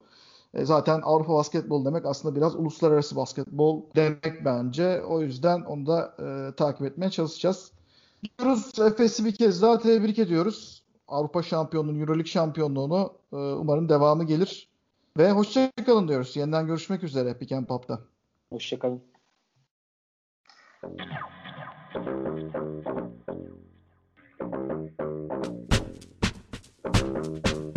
E, 0.54 0.64
zaten 0.64 1.00
Avrupa 1.04 1.34
basketbol 1.34 1.84
demek 1.84 2.06
aslında 2.06 2.36
biraz 2.36 2.56
uluslararası 2.56 3.16
basketbol 3.16 3.82
demek 3.96 4.44
bence. 4.44 5.02
O 5.02 5.20
yüzden 5.22 5.60
onu 5.60 5.86
da 5.86 6.16
e, 6.18 6.54
takip 6.54 6.86
etmeye 6.86 7.10
çalışacağız. 7.10 7.72
Diyoruz 8.38 8.78
Efes'i 8.78 9.24
bir 9.24 9.34
kez 9.34 9.62
daha 9.62 9.78
tebrik 9.78 10.18
ediyoruz. 10.18 10.84
Avrupa 11.08 11.42
şampiyonluğu, 11.42 11.98
Euroleague 11.98 12.26
şampiyonluğunu 12.30 13.12
e, 13.32 13.36
umarım 13.36 13.88
devamı 13.88 14.24
gelir. 14.24 14.68
Ve 15.18 15.30
hoşçakalın 15.30 16.08
diyoruz. 16.08 16.36
Yeniden 16.36 16.66
görüşmek 16.66 17.04
üzere 17.04 17.38
Pick 17.38 17.52
and 17.52 17.66
Pop'ta. 17.66 18.00
Hoşçakalın. 18.50 19.02
Thank 20.82 21.00
you. 23.28 23.73
Thank 24.44 24.92
you. 27.48 27.73